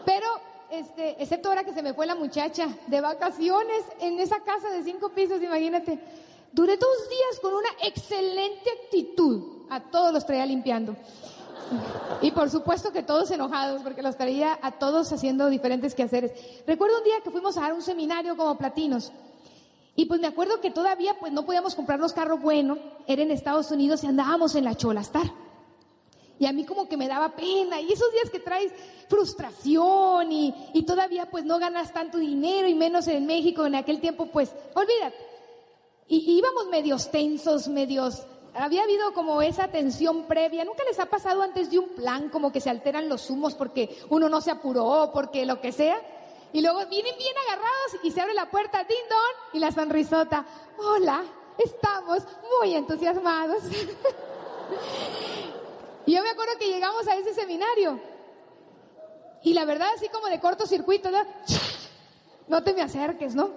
Pero, 0.05 0.27
este, 0.69 1.21
excepto 1.21 1.49
ahora 1.49 1.65
que 1.65 1.73
se 1.73 1.83
me 1.83 1.93
fue 1.93 2.05
la 2.05 2.15
muchacha 2.15 2.69
de 2.87 3.01
vacaciones 3.01 3.83
en 3.99 4.17
esa 4.17 4.39
casa 4.39 4.69
de 4.69 4.81
cinco 4.81 5.09
pisos, 5.09 5.41
imagínate. 5.41 5.99
Duré 6.53 6.77
dos 6.77 7.09
días 7.09 7.41
con 7.41 7.53
una 7.53 7.69
excelente 7.83 8.69
actitud. 8.85 9.56
A 9.69 9.81
todos 9.81 10.13
los 10.13 10.25
traía 10.25 10.45
limpiando. 10.45 10.95
Y 12.21 12.31
por 12.31 12.49
supuesto 12.49 12.91
que 12.91 13.03
todos 13.03 13.29
enojados, 13.31 13.81
porque 13.83 14.01
los 14.01 14.17
traía 14.17 14.57
a 14.61 14.71
todos 14.79 15.11
haciendo 15.11 15.49
diferentes 15.49 15.93
quehaceres. 15.93 16.31
Recuerdo 16.65 16.97
un 16.97 17.03
día 17.03 17.21
que 17.23 17.31
fuimos 17.31 17.57
a 17.57 17.61
dar 17.61 17.73
un 17.73 17.81
seminario 17.81 18.35
como 18.37 18.57
platinos. 18.57 19.11
Y 19.95 20.05
pues 20.05 20.21
me 20.21 20.27
acuerdo 20.27 20.61
que 20.61 20.71
todavía 20.71 21.17
pues 21.19 21.33
no 21.33 21.45
podíamos 21.45 21.75
comprarnos 21.75 22.13
carro 22.13 22.37
bueno, 22.37 22.77
era 23.07 23.21
en 23.21 23.31
Estados 23.31 23.71
Unidos 23.71 24.03
y 24.03 24.07
andábamos 24.07 24.55
en 24.55 24.63
la 24.63 24.75
Cholastar. 24.75 25.31
Y 26.39 26.45
a 26.45 26.53
mí 26.53 26.65
como 26.65 26.87
que 26.87 26.97
me 26.97 27.07
daba 27.07 27.35
pena. 27.35 27.81
Y 27.81 27.91
esos 27.91 28.11
días 28.11 28.29
que 28.29 28.39
traes 28.39 28.71
frustración 29.09 30.31
y, 30.31 30.53
y 30.73 30.83
todavía 30.83 31.29
pues 31.29 31.45
no 31.45 31.57
ganas 31.57 31.91
tanto 31.91 32.19
dinero 32.19 32.67
y 32.67 32.75
menos 32.75 33.07
en 33.07 33.25
México 33.25 33.65
en 33.65 33.75
aquel 33.75 33.99
tiempo, 33.99 34.27
pues 34.27 34.53
olvídate. 34.75 35.17
Y 36.07 36.37
íbamos 36.37 36.67
medios 36.67 37.11
tensos, 37.11 37.67
medios 37.67 38.23
había 38.57 38.83
habido 38.83 39.13
como 39.13 39.41
esa 39.41 39.67
tensión 39.67 40.23
previa. 40.23 40.65
¿Nunca 40.65 40.83
les 40.83 40.99
ha 40.99 41.05
pasado 41.05 41.43
antes 41.43 41.69
de 41.69 41.79
un 41.79 41.89
plan 41.89 42.29
como 42.29 42.51
que 42.51 42.59
se 42.59 42.69
alteran 42.69 43.07
los 43.07 43.29
humos 43.29 43.53
porque 43.53 43.97
uno 44.09 44.27
no 44.29 44.41
se 44.41 44.51
apuró, 44.51 45.11
porque 45.13 45.45
lo 45.45 45.61
que 45.61 45.71
sea? 45.71 46.01
Y 46.53 46.61
luego 46.61 46.79
vienen 46.87 47.15
bien 47.17 47.35
agarrados 47.45 47.97
y 48.03 48.11
se 48.11 48.21
abre 48.21 48.33
la 48.33 48.49
puerta, 48.49 48.83
din 48.83 48.97
don, 49.09 49.53
y 49.53 49.59
la 49.59 49.71
sonrisota. 49.71 50.45
Hola, 50.77 51.23
estamos 51.57 52.23
muy 52.59 52.73
entusiasmados. 52.73 53.63
y 56.05 56.13
yo 56.13 56.23
me 56.23 56.29
acuerdo 56.29 56.53
que 56.59 56.67
llegamos 56.67 57.07
a 57.07 57.15
ese 57.15 57.33
seminario. 57.33 57.99
Y 59.43 59.53
la 59.53 59.65
verdad, 59.65 59.89
así 59.95 60.09
como 60.09 60.27
de 60.27 60.39
cortocircuito, 60.39 61.11
¿no? 61.11 61.19
no 62.47 62.63
te 62.63 62.73
me 62.73 62.81
acerques, 62.81 63.35
¿no? 63.35 63.51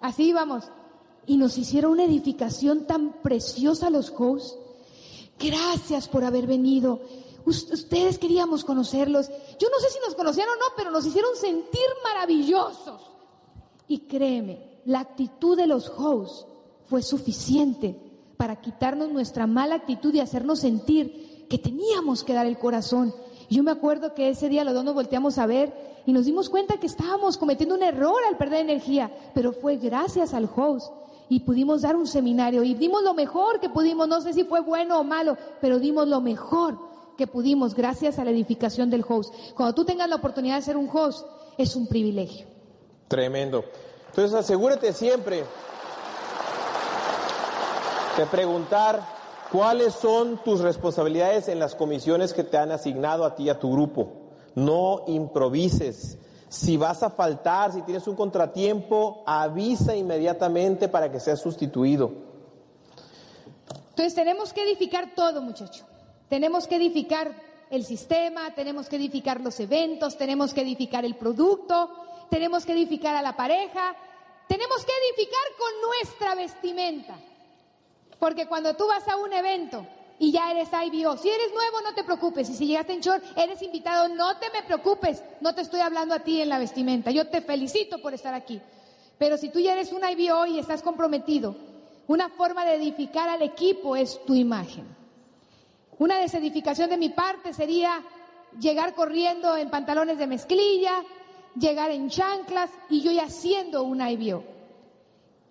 Así 0.00 0.28
íbamos 0.28 0.70
y 1.26 1.36
nos 1.36 1.58
hicieron 1.58 1.92
una 1.92 2.04
edificación 2.04 2.86
tan 2.86 3.12
preciosa 3.22 3.90
los 3.90 4.12
hosts. 4.16 4.56
Gracias 5.38 6.08
por 6.08 6.24
haber 6.24 6.46
venido. 6.46 7.00
Ustedes 7.44 8.18
queríamos 8.18 8.64
conocerlos. 8.64 9.28
Yo 9.58 9.68
no 9.68 9.78
sé 9.80 9.90
si 9.90 9.98
nos 10.04 10.14
conocían 10.14 10.48
o 10.48 10.56
no, 10.56 10.66
pero 10.76 10.90
nos 10.90 11.06
hicieron 11.06 11.34
sentir 11.36 11.80
maravillosos. 12.04 13.10
Y 13.88 14.00
créeme, 14.00 14.80
la 14.84 15.00
actitud 15.00 15.56
de 15.56 15.66
los 15.66 15.88
hosts 15.88 16.46
fue 16.88 17.02
suficiente 17.02 17.98
para 18.36 18.60
quitarnos 18.60 19.10
nuestra 19.10 19.46
mala 19.46 19.76
actitud 19.76 20.14
y 20.14 20.20
hacernos 20.20 20.60
sentir 20.60 21.46
que 21.48 21.58
teníamos 21.58 22.24
que 22.24 22.32
dar 22.32 22.46
el 22.46 22.58
corazón. 22.58 23.14
Yo 23.50 23.62
me 23.62 23.70
acuerdo 23.70 24.14
que 24.14 24.28
ese 24.28 24.48
día 24.48 24.64
los 24.64 24.74
dos 24.74 24.84
nos 24.84 24.94
volteamos 24.94 25.38
a 25.38 25.46
ver 25.46 26.02
y 26.06 26.12
nos 26.12 26.24
dimos 26.24 26.48
cuenta 26.48 26.78
que 26.78 26.86
estábamos 26.86 27.36
cometiendo 27.36 27.74
un 27.74 27.82
error 27.82 28.20
al 28.28 28.38
perder 28.38 28.60
energía, 28.60 29.12
pero 29.34 29.52
fue 29.52 29.76
gracias 29.76 30.34
al 30.34 30.48
host 30.54 30.92
y 31.32 31.40
pudimos 31.40 31.80
dar 31.80 31.96
un 31.96 32.06
seminario 32.06 32.62
y 32.62 32.74
dimos 32.74 33.02
lo 33.02 33.14
mejor 33.14 33.58
que 33.58 33.70
pudimos, 33.70 34.06
no 34.06 34.20
sé 34.20 34.34
si 34.34 34.44
fue 34.44 34.60
bueno 34.60 35.00
o 35.00 35.02
malo, 35.02 35.38
pero 35.62 35.78
dimos 35.78 36.06
lo 36.06 36.20
mejor 36.20 36.78
que 37.16 37.26
pudimos 37.26 37.74
gracias 37.74 38.18
a 38.18 38.24
la 38.24 38.32
edificación 38.32 38.90
del 38.90 39.02
host. 39.08 39.34
Cuando 39.56 39.74
tú 39.74 39.86
tengas 39.86 40.10
la 40.10 40.16
oportunidad 40.16 40.56
de 40.56 40.62
ser 40.62 40.76
un 40.76 40.90
host, 40.92 41.26
es 41.56 41.74
un 41.74 41.86
privilegio. 41.86 42.44
Tremendo. 43.08 43.64
Entonces 44.10 44.34
asegúrate 44.34 44.92
siempre 44.92 45.42
de 48.18 48.26
preguntar 48.26 49.00
cuáles 49.50 49.94
son 49.94 50.36
tus 50.44 50.60
responsabilidades 50.60 51.48
en 51.48 51.58
las 51.58 51.74
comisiones 51.74 52.34
que 52.34 52.44
te 52.44 52.58
han 52.58 52.72
asignado 52.72 53.24
a 53.24 53.34
ti 53.34 53.44
y 53.44 53.48
a 53.48 53.58
tu 53.58 53.72
grupo. 53.72 54.12
No 54.54 55.04
improvises. 55.06 56.18
Si 56.52 56.76
vas 56.76 57.02
a 57.02 57.08
faltar, 57.08 57.72
si 57.72 57.80
tienes 57.80 58.06
un 58.06 58.14
contratiempo, 58.14 59.22
avisa 59.24 59.96
inmediatamente 59.96 60.86
para 60.86 61.10
que 61.10 61.18
seas 61.18 61.40
sustituido. 61.40 62.12
Entonces 63.88 64.14
tenemos 64.14 64.52
que 64.52 64.62
edificar 64.62 65.14
todo, 65.14 65.40
muchacho. 65.40 65.86
Tenemos 66.28 66.66
que 66.66 66.76
edificar 66.76 67.34
el 67.70 67.86
sistema, 67.86 68.54
tenemos 68.54 68.90
que 68.90 68.96
edificar 68.96 69.40
los 69.40 69.58
eventos, 69.60 70.18
tenemos 70.18 70.52
que 70.52 70.60
edificar 70.60 71.06
el 71.06 71.16
producto, 71.16 71.88
tenemos 72.28 72.66
que 72.66 72.72
edificar 72.72 73.16
a 73.16 73.22
la 73.22 73.34
pareja, 73.34 73.96
tenemos 74.46 74.84
que 74.84 74.92
edificar 75.06 75.44
con 75.58 75.88
nuestra 75.88 76.34
vestimenta. 76.34 77.16
Porque 78.18 78.46
cuando 78.46 78.76
tú 78.76 78.86
vas 78.86 79.08
a 79.08 79.16
un 79.16 79.32
evento 79.32 79.86
y 80.18 80.32
ya 80.32 80.50
eres 80.50 80.68
IBO. 80.68 81.16
Si 81.16 81.28
eres 81.28 81.52
nuevo, 81.52 81.80
no 81.82 81.94
te 81.94 82.04
preocupes. 82.04 82.48
Y 82.50 82.54
si 82.54 82.66
llegaste 82.66 82.92
en 82.92 83.00
short, 83.00 83.24
eres 83.36 83.60
invitado, 83.62 84.08
no 84.08 84.36
te 84.38 84.50
me 84.50 84.62
preocupes. 84.62 85.22
No 85.40 85.54
te 85.54 85.62
estoy 85.62 85.80
hablando 85.80 86.14
a 86.14 86.20
ti 86.20 86.40
en 86.40 86.48
la 86.48 86.58
vestimenta. 86.58 87.10
Yo 87.10 87.28
te 87.28 87.40
felicito 87.40 88.00
por 88.00 88.14
estar 88.14 88.34
aquí. 88.34 88.60
Pero 89.18 89.36
si 89.36 89.48
tú 89.50 89.58
ya 89.58 89.72
eres 89.72 89.92
un 89.92 90.02
IBO 90.08 90.46
y 90.46 90.58
estás 90.58 90.82
comprometido, 90.82 91.56
una 92.06 92.28
forma 92.28 92.64
de 92.64 92.74
edificar 92.74 93.28
al 93.28 93.42
equipo 93.42 93.96
es 93.96 94.24
tu 94.24 94.34
imagen. 94.34 94.86
Una 95.98 96.18
desedificación 96.18 96.90
de 96.90 96.96
mi 96.96 97.10
parte 97.10 97.52
sería 97.52 98.02
llegar 98.58 98.94
corriendo 98.94 99.56
en 99.56 99.70
pantalones 99.70 100.18
de 100.18 100.26
mezclilla, 100.26 101.04
llegar 101.56 101.90
en 101.90 102.08
chanclas 102.08 102.70
y 102.90 103.02
yo 103.02 103.12
ya 103.12 103.28
siendo 103.28 103.82
un 103.82 104.00
IBO. 104.00 104.44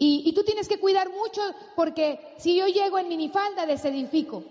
Y, 0.03 0.23
y, 0.25 0.33
tú 0.33 0.43
tienes 0.43 0.67
que 0.67 0.79
cuidar 0.79 1.11
mucho 1.11 1.41
porque 1.75 2.19
si 2.37 2.55
yo 2.55 2.65
llego 2.65 2.97
en 2.97 3.07
minifalda, 3.07 3.67
desedifico 3.67 4.43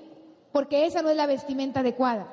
porque 0.52 0.86
esa 0.86 1.02
no 1.02 1.10
es 1.10 1.16
la 1.16 1.26
vestimenta 1.26 1.80
adecuada. 1.80 2.32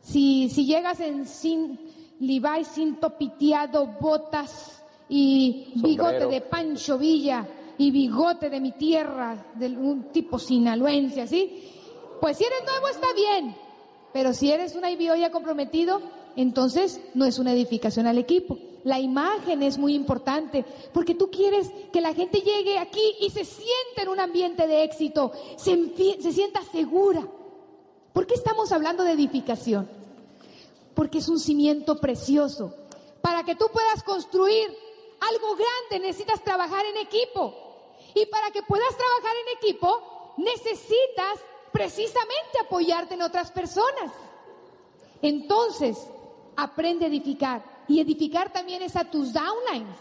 Si, 0.00 0.48
si 0.48 0.66
llegas 0.66 1.00
en 1.00 1.26
sin 1.26 1.78
Levi, 2.20 2.64
sin 2.64 2.96
topiteado, 2.96 3.86
botas 4.00 4.84
y 5.08 5.72
bigote 5.76 6.26
de 6.26 6.40
Pancho 6.40 6.98
Villa 6.98 7.46
y 7.78 7.90
bigote 7.90 8.48
de 8.48 8.60
mi 8.60 8.72
tierra, 8.72 9.46
de 9.54 9.66
un 9.66 10.12
tipo 10.12 10.38
sinaloense, 10.38 11.22
¿así? 11.22 11.68
Pues 12.20 12.38
si 12.38 12.44
eres 12.44 12.64
nuevo 12.64 12.88
está 12.88 13.12
bien, 13.12 13.54
pero 14.12 14.32
si 14.32 14.50
eres 14.50 14.74
una 14.74 14.90
ya 14.90 15.30
comprometido, 15.30 16.00
entonces 16.36 17.00
no 17.14 17.24
es 17.24 17.38
una 17.38 17.52
edificación 17.52 18.06
al 18.06 18.18
equipo. 18.18 18.58
La 18.84 18.98
imagen 18.98 19.62
es 19.62 19.78
muy 19.78 19.94
importante 19.94 20.64
porque 20.92 21.14
tú 21.14 21.30
quieres 21.30 21.70
que 21.92 22.00
la 22.00 22.14
gente 22.14 22.40
llegue 22.40 22.78
aquí 22.78 23.14
y 23.20 23.30
se 23.30 23.44
sienta 23.44 24.02
en 24.02 24.08
un 24.08 24.18
ambiente 24.18 24.66
de 24.66 24.82
éxito, 24.82 25.32
se, 25.56 25.94
se 26.20 26.32
sienta 26.32 26.62
segura. 26.62 27.26
¿Por 28.12 28.26
qué 28.26 28.34
estamos 28.34 28.72
hablando 28.72 29.04
de 29.04 29.12
edificación? 29.12 29.88
Porque 30.94 31.18
es 31.18 31.28
un 31.28 31.38
cimiento 31.38 32.00
precioso. 32.00 32.74
Para 33.20 33.44
que 33.44 33.54
tú 33.54 33.66
puedas 33.72 34.02
construir 34.02 34.76
algo 35.20 35.54
grande 35.54 36.06
necesitas 36.06 36.42
trabajar 36.42 36.84
en 36.86 36.96
equipo. 36.96 37.54
Y 38.14 38.26
para 38.26 38.50
que 38.50 38.62
puedas 38.62 38.96
trabajar 38.96 39.36
en 39.36 39.56
equipo 39.58 40.34
necesitas 40.36 41.40
precisamente 41.72 42.58
apoyarte 42.60 43.14
en 43.14 43.22
otras 43.22 43.50
personas. 43.50 44.12
Entonces, 45.22 45.98
aprende 46.56 47.06
a 47.06 47.08
edificar. 47.08 47.71
Y 47.92 48.00
edificar 48.00 48.50
también 48.50 48.80
es 48.80 48.96
a 48.96 49.04
tus 49.04 49.34
downlines. 49.34 49.98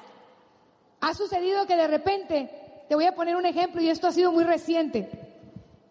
Ha 1.01 1.13
sucedido 1.13 1.67
que 1.67 1.75
de 1.75 1.87
repente, 1.87 2.85
te 2.87 2.95
voy 2.95 3.05
a 3.05 3.13
poner 3.13 3.35
un 3.35 3.45
ejemplo 3.45 3.81
y 3.81 3.89
esto 3.89 4.07
ha 4.07 4.13
sido 4.13 4.31
muy 4.31 4.45
reciente. 4.45 5.11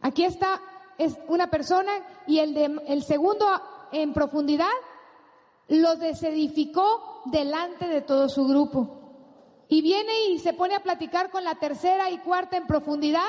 Aquí 0.01 0.25
está 0.25 0.63
es 0.97 1.19
una 1.29 1.51
persona 1.51 1.93
y 2.27 2.39
el, 2.39 2.81
el 2.87 3.03
segundo 3.03 3.47
en 3.93 4.15
profundidad 4.15 4.71
lo 5.69 5.97
desedificó 5.97 7.21
delante 7.27 7.87
de 7.87 8.01
todo 8.01 8.31
su 8.31 8.47
grupo. 8.47 9.67
Y 9.69 9.83
viene 9.83 10.31
y 10.31 10.39
se 10.39 10.55
pone 10.55 10.77
a 10.77 10.83
platicar 10.83 11.31
con 11.31 11.45
la 11.45 11.57
tercera 11.57 12.11
y 12.11 12.17
cuarta 12.21 12.57
en 12.57 12.67
profundidad 12.67 13.29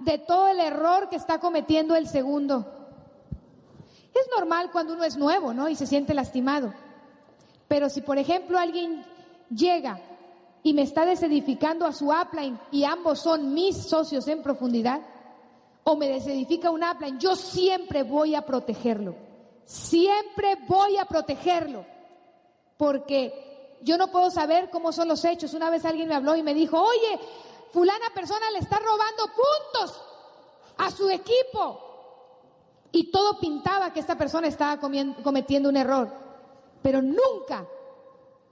de 0.00 0.18
todo 0.18 0.48
el 0.48 0.60
error 0.60 1.08
que 1.08 1.16
está 1.16 1.40
cometiendo 1.40 1.96
el 1.96 2.06
segundo. 2.06 2.66
Es 4.12 4.28
normal 4.36 4.68
cuando 4.72 4.92
uno 4.92 5.04
es 5.04 5.16
nuevo, 5.16 5.54
¿no? 5.54 5.70
Y 5.70 5.74
se 5.74 5.86
siente 5.86 6.12
lastimado. 6.12 6.74
Pero 7.70 7.88
si, 7.88 8.00
por 8.00 8.18
ejemplo, 8.18 8.58
alguien 8.58 9.06
llega 9.48 10.00
y 10.60 10.74
me 10.74 10.82
está 10.82 11.06
desedificando 11.06 11.86
a 11.86 11.92
su 11.92 12.10
upline 12.10 12.58
y 12.72 12.82
ambos 12.82 13.20
son 13.20 13.54
mis 13.54 13.76
socios 13.76 14.26
en 14.26 14.42
profundidad, 14.42 15.00
o 15.84 15.94
me 15.94 16.08
desedifica 16.08 16.72
un 16.72 16.82
upline, 16.82 17.20
yo 17.20 17.36
siempre 17.36 18.02
voy 18.02 18.34
a 18.34 18.42
protegerlo. 18.42 19.14
Siempre 19.64 20.56
voy 20.66 20.96
a 20.96 21.04
protegerlo. 21.04 21.86
Porque 22.76 23.78
yo 23.82 23.96
no 23.96 24.10
puedo 24.10 24.32
saber 24.32 24.68
cómo 24.70 24.90
son 24.90 25.06
los 25.06 25.24
hechos. 25.24 25.54
Una 25.54 25.70
vez 25.70 25.84
alguien 25.84 26.08
me 26.08 26.16
habló 26.16 26.34
y 26.34 26.42
me 26.42 26.54
dijo, 26.54 26.76
oye, 26.76 27.20
fulana 27.72 28.06
persona 28.12 28.50
le 28.50 28.58
está 28.58 28.80
robando 28.80 29.26
puntos 29.26 30.02
a 30.76 30.90
su 30.90 31.08
equipo. 31.08 31.86
Y 32.90 33.12
todo 33.12 33.38
pintaba 33.38 33.92
que 33.92 34.00
esta 34.00 34.18
persona 34.18 34.48
estaba 34.48 34.80
cometiendo 34.80 35.68
un 35.68 35.76
error. 35.76 36.29
Pero 36.82 37.02
nunca 37.02 37.66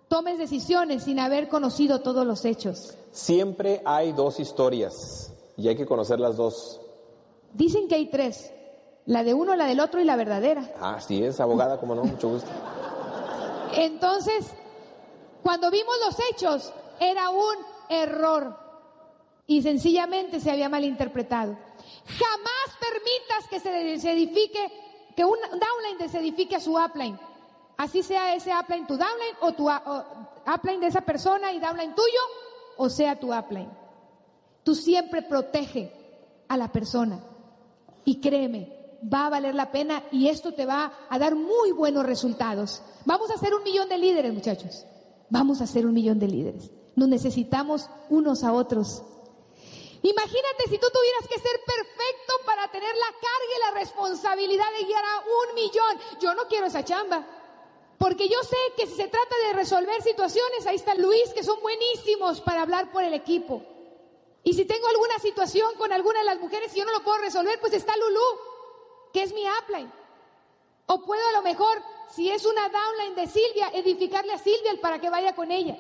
tomes 0.09 0.39
decisiones 0.39 1.05
sin 1.05 1.19
haber 1.19 1.49
conocido 1.49 2.01
todos 2.01 2.27
los 2.27 2.45
hechos. 2.45 2.97
Siempre 3.13 3.83
hay 3.85 4.13
dos 4.13 4.41
historias 4.41 5.33
y 5.57 5.69
hay 5.69 5.77
que 5.77 5.87
conocer 5.87 6.21
las 6.21 6.37
dos. 6.37 6.81
Dicen 7.53 7.89
que 7.89 7.95
hay 7.95 8.07
tres. 8.07 8.53
La 9.07 9.25
de 9.25 9.33
uno, 9.33 9.57
la 9.57 9.67
del 9.67 9.81
otro 9.81 10.01
y 10.01 10.05
la 10.05 10.17
verdadera. 10.17 10.71
Ah, 10.81 11.01
sí, 11.01 11.23
es 11.25 11.41
abogada, 11.41 11.81
como 11.81 11.95
no, 11.95 12.05
mucho 12.05 12.29
gusto. 12.29 12.51
Entonces, 13.75 14.47
cuando 15.43 15.71
vimos 15.71 15.95
los 16.05 16.17
hechos, 16.31 16.73
era 17.01 17.31
un 17.31 17.57
error 17.89 18.57
y 19.47 19.63
sencillamente 19.63 20.41
se 20.41 20.51
había 20.51 20.69
malinterpretado. 20.69 21.57
Jamás 22.07 22.79
permitas 22.79 23.49
que 23.49 23.61
se, 23.61 24.13
edifique, 24.13 24.71
que 25.17 25.25
un 25.25 25.39
downline 25.41 25.99
desedifique 25.99 26.57
a 26.57 26.61
su 26.61 26.77
upline. 26.77 27.19
Así 27.79 28.03
sea 28.03 28.35
ese 28.35 28.51
upline 28.53 28.89
tu 28.89 28.97
downline 28.97 29.37
o 29.41 29.53
tu 29.53 29.71
upline 29.71 30.81
de 30.81 30.89
esa 30.89 31.01
persona 31.01 31.53
y 31.53 31.61
downline 31.61 31.95
tuyo, 31.95 32.21
o 32.77 32.91
sea 32.91 33.19
tu 33.19 33.33
upline. 33.33 33.71
Tú 34.65 34.75
siempre 34.75 35.23
protege 35.23 35.93
a 36.49 36.57
la 36.57 36.73
persona. 36.73 37.21
Y 38.05 38.21
créeme, 38.21 38.99
va 39.03 39.27
a 39.27 39.31
valer 39.31 39.55
la 39.55 39.71
pena 39.71 40.03
y 40.11 40.29
esto 40.29 40.55
te 40.55 40.67
va 40.67 40.93
a 41.09 41.19
dar 41.21 41.37
muy 41.37 41.71
buenos 41.71 42.05
resultados. 42.05 42.83
Vamos 43.05 43.31
a 43.31 43.39
ser 43.39 43.55
un 43.55 43.63
millón 43.63 43.89
de 43.89 43.99
líderes, 43.99 44.35
muchachos. 44.35 44.85
Vamos 45.31 45.61
a 45.61 45.67
ser 45.69 45.87
un 45.87 45.95
millón 45.95 46.19
de 46.19 46.27
líderes. 46.27 46.73
Nos 46.97 47.09
necesitamos 47.09 47.89
unos 48.11 48.43
a 48.43 48.53
otros. 48.53 49.05
Imagínate 50.03 50.65
si 50.69 50.79
tú 50.79 50.87
tuvieras 50.93 51.29
que 51.29 51.41
ser 51.41 51.61
perfecto 51.65 52.33
para 52.45 52.69
tener 52.73 52.91
la 52.93 53.13
carga 53.13 53.55
y 53.57 53.73
la 53.73 53.81
responsabilidad 53.81 54.67
de 54.81 54.87
guiar 54.87 55.05
a 55.05 55.19
un 55.21 55.55
millón. 55.55 56.21
Yo 56.21 56.35
no 56.35 56.49
quiero 56.49 56.67
esa 56.67 56.85
chamba. 56.85 57.25
Porque 57.99 58.29
yo 58.29 58.41
sé 58.45 58.57
que 58.77 58.87
si 58.87 58.95
se 58.95 59.09
trata 59.09 59.35
de 59.49 59.55
resolver 59.55 60.01
situaciones, 60.03 60.67
ahí 60.67 60.77
está 60.77 60.95
Luis, 60.95 61.35
que 61.35 61.43
son 61.43 61.61
buenísimos 61.61 62.41
para 62.41 62.63
hablar 62.63 62.93
por 62.93 63.03
el 63.03 63.13
equipo. 63.13 63.63
Y 64.45 64.55
si 64.55 64.65
tengo 64.65 64.87
alguna 64.87 65.19
situación 65.19 65.75
con 65.77 65.93
alguna 65.93 66.21
de 66.21 66.27
las 66.27 66.39
mujeres 66.39 66.75
y 66.75 66.79
yo 66.79 66.85
no 66.85 66.93
lo 66.93 67.03
puedo 67.03 67.19
resolver, 67.19 67.59
pues 67.61 67.73
está 67.73 67.97
Lulu, 67.97 68.21
que 69.13 69.25
es 69.25 69.35
mi 69.35 69.43
upline. 69.43 69.93
O 70.87 71.03
puedo 71.03 71.27
a 71.29 71.33
lo 71.33 71.43
mejor, 71.43 71.83
si 72.15 72.31
es 72.31 72.47
una 72.47 72.69
downline 72.69 73.17
de 73.17 73.27
Silvia, 73.27 73.71
edificarle 73.75 74.33
a 74.33 74.39
Silvia 74.39 74.81
para 74.81 75.01
que 75.01 75.11
vaya 75.11 75.35
con 75.35 75.51
ella. 75.51 75.77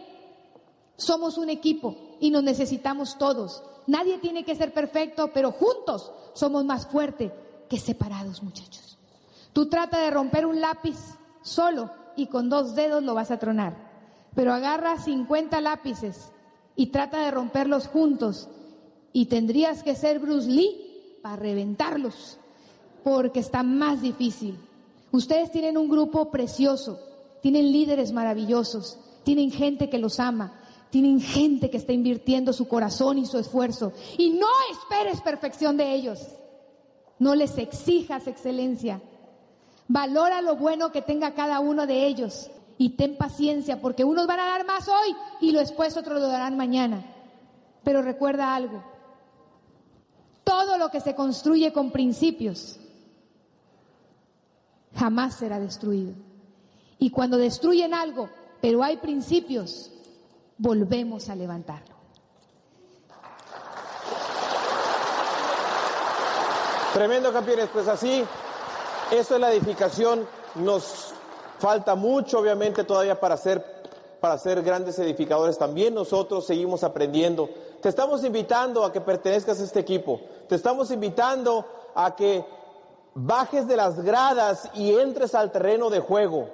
Somos 0.97 1.39
un 1.39 1.49
equipo 1.49 2.17
y 2.19 2.31
nos 2.31 2.43
necesitamos 2.43 3.17
todos. 3.17 3.63
Nadie 3.87 4.19
tiene 4.19 4.45
que 4.45 4.57
ser 4.57 4.75
perfecto, 4.75 5.31
pero 5.33 5.53
juntos 5.53 6.13
somos 6.35 6.65
más 6.65 6.89
fuertes 6.89 7.33
que 7.71 7.79
separados, 7.79 8.43
muchachos. 8.43 8.99
Tú 9.53 9.71
trata 9.71 10.01
de 10.01 10.11
romper 10.11 10.45
un 10.45 10.61
lápiz 10.61 10.97
solo 11.43 11.91
y 12.19 12.27
con 12.27 12.49
dos 12.49 12.75
dedos 12.75 13.03
lo 13.03 13.15
vas 13.15 13.31
a 13.31 13.39
tronar. 13.39 13.77
Pero 14.35 14.53
agarra 14.53 14.99
50 14.99 15.61
lápices 15.61 16.31
y 16.77 16.87
trata 16.87 17.25
de 17.25 17.31
romperlos 17.31 17.89
juntos 17.89 18.49
y 19.13 19.27
tendrías 19.27 19.83
que 19.83 19.95
ser 19.95 20.19
Bruce 20.19 20.49
Lee 20.49 21.19
para 21.23 21.37
reventarlos, 21.37 22.39
porque 23.03 23.41
está 23.41 23.63
más 23.63 24.03
difícil. 24.03 24.59
Ustedes 25.11 25.51
tienen 25.51 25.77
un 25.77 25.89
grupo 25.89 26.31
precioso, 26.31 27.01
tienen 27.41 27.73
líderes 27.73 28.13
maravillosos, 28.13 28.99
tienen 29.25 29.51
gente 29.51 29.89
que 29.89 29.99
los 29.99 30.21
ama, 30.21 30.61
tienen 30.91 31.21
gente 31.21 31.71
que 31.71 31.77
está 31.77 31.93
invirtiendo 31.93 32.53
su 32.53 32.69
corazón 32.69 33.19
y 33.19 33.27
su 33.27 33.39
esfuerzo. 33.39 33.93
Y 34.17 34.31
no 34.31 34.47
esperes 34.73 35.21
perfección 35.21 35.77
de 35.77 35.95
ellos. 35.95 36.21
No 37.19 37.35
les 37.35 37.59
exijas 37.59 38.27
excelencia. 38.27 39.01
Valora 39.89 40.43
lo 40.43 40.57
bueno 40.57 40.93
que 40.93 41.01
tenga 41.01 41.33
cada 41.33 41.61
uno 41.61 41.87
de 41.87 42.07
ellos 42.07 42.51
y 42.77 42.91
ten 42.91 43.17
paciencia 43.17 43.81
porque 43.81 44.05
unos 44.05 44.27
van 44.27 44.41
a 44.41 44.47
dar 44.47 44.67
más 44.67 44.87
hoy 44.87 45.17
y 45.41 45.53
después 45.53 45.97
otros 45.97 46.21
lo 46.21 46.29
darán 46.29 46.57
mañana. 46.57 47.05
Pero 47.83 48.03
recuerda 48.03 48.55
algo, 48.55 48.83
todo 50.45 50.77
lo 50.77 50.91
que 50.91 51.01
se 51.01 51.15
construye 51.15 51.73
con 51.73 51.91
principios 51.91 52.79
jamás 54.95 55.37
será 55.37 55.59
destruido. 55.59 56.13
Y 56.99 57.11
cuando 57.11 57.39
destruyen 57.39 57.95
algo, 57.95 58.29
pero 58.61 58.83
hay 58.83 58.99
principios, 58.99 59.91
volvemos 60.59 61.31
a 61.31 61.37
levantarlo. 61.37 61.97
Tremendo 66.93 67.33
campeones, 67.33 67.69
pues 67.73 67.87
así, 67.87 68.25
eso 69.11 69.35
es 69.35 69.41
la 69.41 69.53
edificación, 69.53 70.27
nos 70.55 71.15
Falta 71.59 71.97
mucho, 71.97 72.39
obviamente, 72.39 72.85
todavía 72.85 73.19
para 73.19 73.37
ser, 73.37 73.65
para 74.21 74.39
ser 74.39 74.63
grandes 74.63 74.99
edificadores. 75.01 75.59
También 75.59 75.93
nosotros 75.93 76.47
seguimos 76.47 76.85
aprendiendo. 76.85 77.51
Te 77.83 77.89
estamos 77.89 78.25
invitando 78.25 78.85
a 78.85 78.93
que 78.93 79.01
pertenezcas 79.01 79.61
a 79.61 79.65
este 79.65 79.81
equipo. 79.81 80.21
Te 80.49 80.55
estamos 80.55 80.93
invitando 80.93 81.65
a 81.97 82.15
que 82.15 82.45
bajes 83.15 83.67
de 83.67 83.77
las 83.77 84.01
gradas 84.05 84.71
y 84.75 84.95
entres 84.95 85.35
al 85.35 85.51
terreno 85.51 85.91
de 85.91 85.99
juego. 85.99 86.49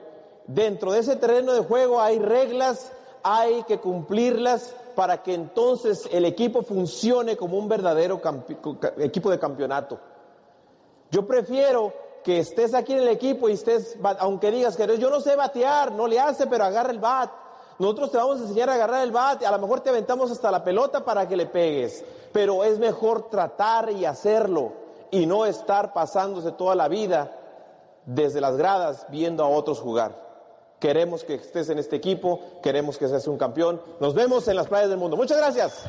Dentro 0.47 0.93
de 0.93 1.01
ese 1.01 1.17
terreno 1.17 1.53
de 1.53 1.61
juego 1.61 2.01
hay 2.01 2.19
reglas, 2.19 2.91
hay 3.23 3.63
que 3.65 3.81
cumplirlas 3.81 4.75
para 4.95 5.23
que 5.23 5.35
entonces 5.35 6.09
el 6.13 6.25
equipo 6.25 6.63
funcione 6.63 7.37
como 7.37 7.59
un 7.59 7.69
verdadero 7.69 8.23
equipo 8.99 9.31
de 9.31 9.39
campeonato. 9.39 9.99
Yo 11.11 11.27
prefiero 11.27 12.04
que 12.25 12.39
estés 12.39 12.72
aquí 12.72 12.95
en 12.95 13.01
el 13.01 13.09
equipo 13.09 13.49
y 13.49 13.53
estés, 13.53 13.97
aunque 14.18 14.51
digas 14.51 14.77
que 14.77 14.99
yo 14.99 15.11
no 15.11 15.20
sé 15.20 15.37
batear, 15.37 15.93
no 15.93 16.09
le 16.09 16.18
hace, 16.18 16.47
pero 16.47 16.64
agarra 16.64 16.91
el 16.91 16.99
bat. 16.99 17.31
Nosotros 17.79 18.11
te 18.11 18.16
vamos 18.16 18.41
a 18.41 18.43
enseñar 18.45 18.70
a 18.70 18.75
agarrar 18.75 19.03
el 19.03 19.12
bat, 19.12 19.45
a 19.45 19.51
lo 19.51 19.59
mejor 19.59 19.81
te 19.81 19.91
aventamos 19.91 20.31
hasta 20.31 20.51
la 20.51 20.64
pelota 20.64 21.05
para 21.05 21.29
que 21.29 21.37
le 21.37 21.47
pegues, 21.47 22.03
pero 22.33 22.64
es 22.64 22.79
mejor 22.79 23.29
tratar 23.29 23.91
y 23.91 24.07
hacerlo 24.07 24.72
y 25.11 25.27
no 25.27 25.45
estar 25.45 25.93
pasándose 25.93 26.53
toda 26.53 26.75
la 26.75 26.89
vida 26.89 27.31
desde 28.07 28.41
las 28.41 28.57
gradas 28.57 29.07
viendo 29.11 29.45
a 29.45 29.49
otros 29.49 29.81
jugar. 29.81 30.25
Queremos 30.81 31.25
que 31.25 31.35
estés 31.35 31.68
en 31.68 31.79
este 31.79 31.97
equipo, 31.97 32.41
queremos 32.62 32.97
que 32.97 33.09
seas 33.09 33.27
un 33.27 33.39
campeón. 33.39 33.81
Nos 34.01 34.14
vemos 34.14 34.49
en 34.49 34.57
las 34.57 34.68
playas 34.68 34.89
del 34.89 34.99
mundo. 34.99 35.16
Muchas 35.16 35.39
gracias. 35.39 35.85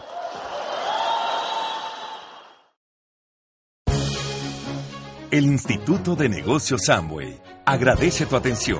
El 5.36 5.48
Instituto 5.48 6.16
de 6.16 6.30
Negocios 6.30 6.84
Samway 6.86 7.38
agradece 7.66 8.26
tu 8.26 8.38
atención. 8.38 8.80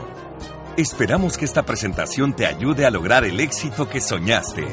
Esperamos 0.78 1.38
que 1.38 1.44
esta 1.44 1.64
presentación 1.64 2.34
te 2.34 2.46
ayude 2.46 2.86
a 2.86 2.92
lograr 2.92 3.26
el 3.26 3.42
éxito 3.42 3.90
que 3.90 4.00
soñaste. 4.00 4.66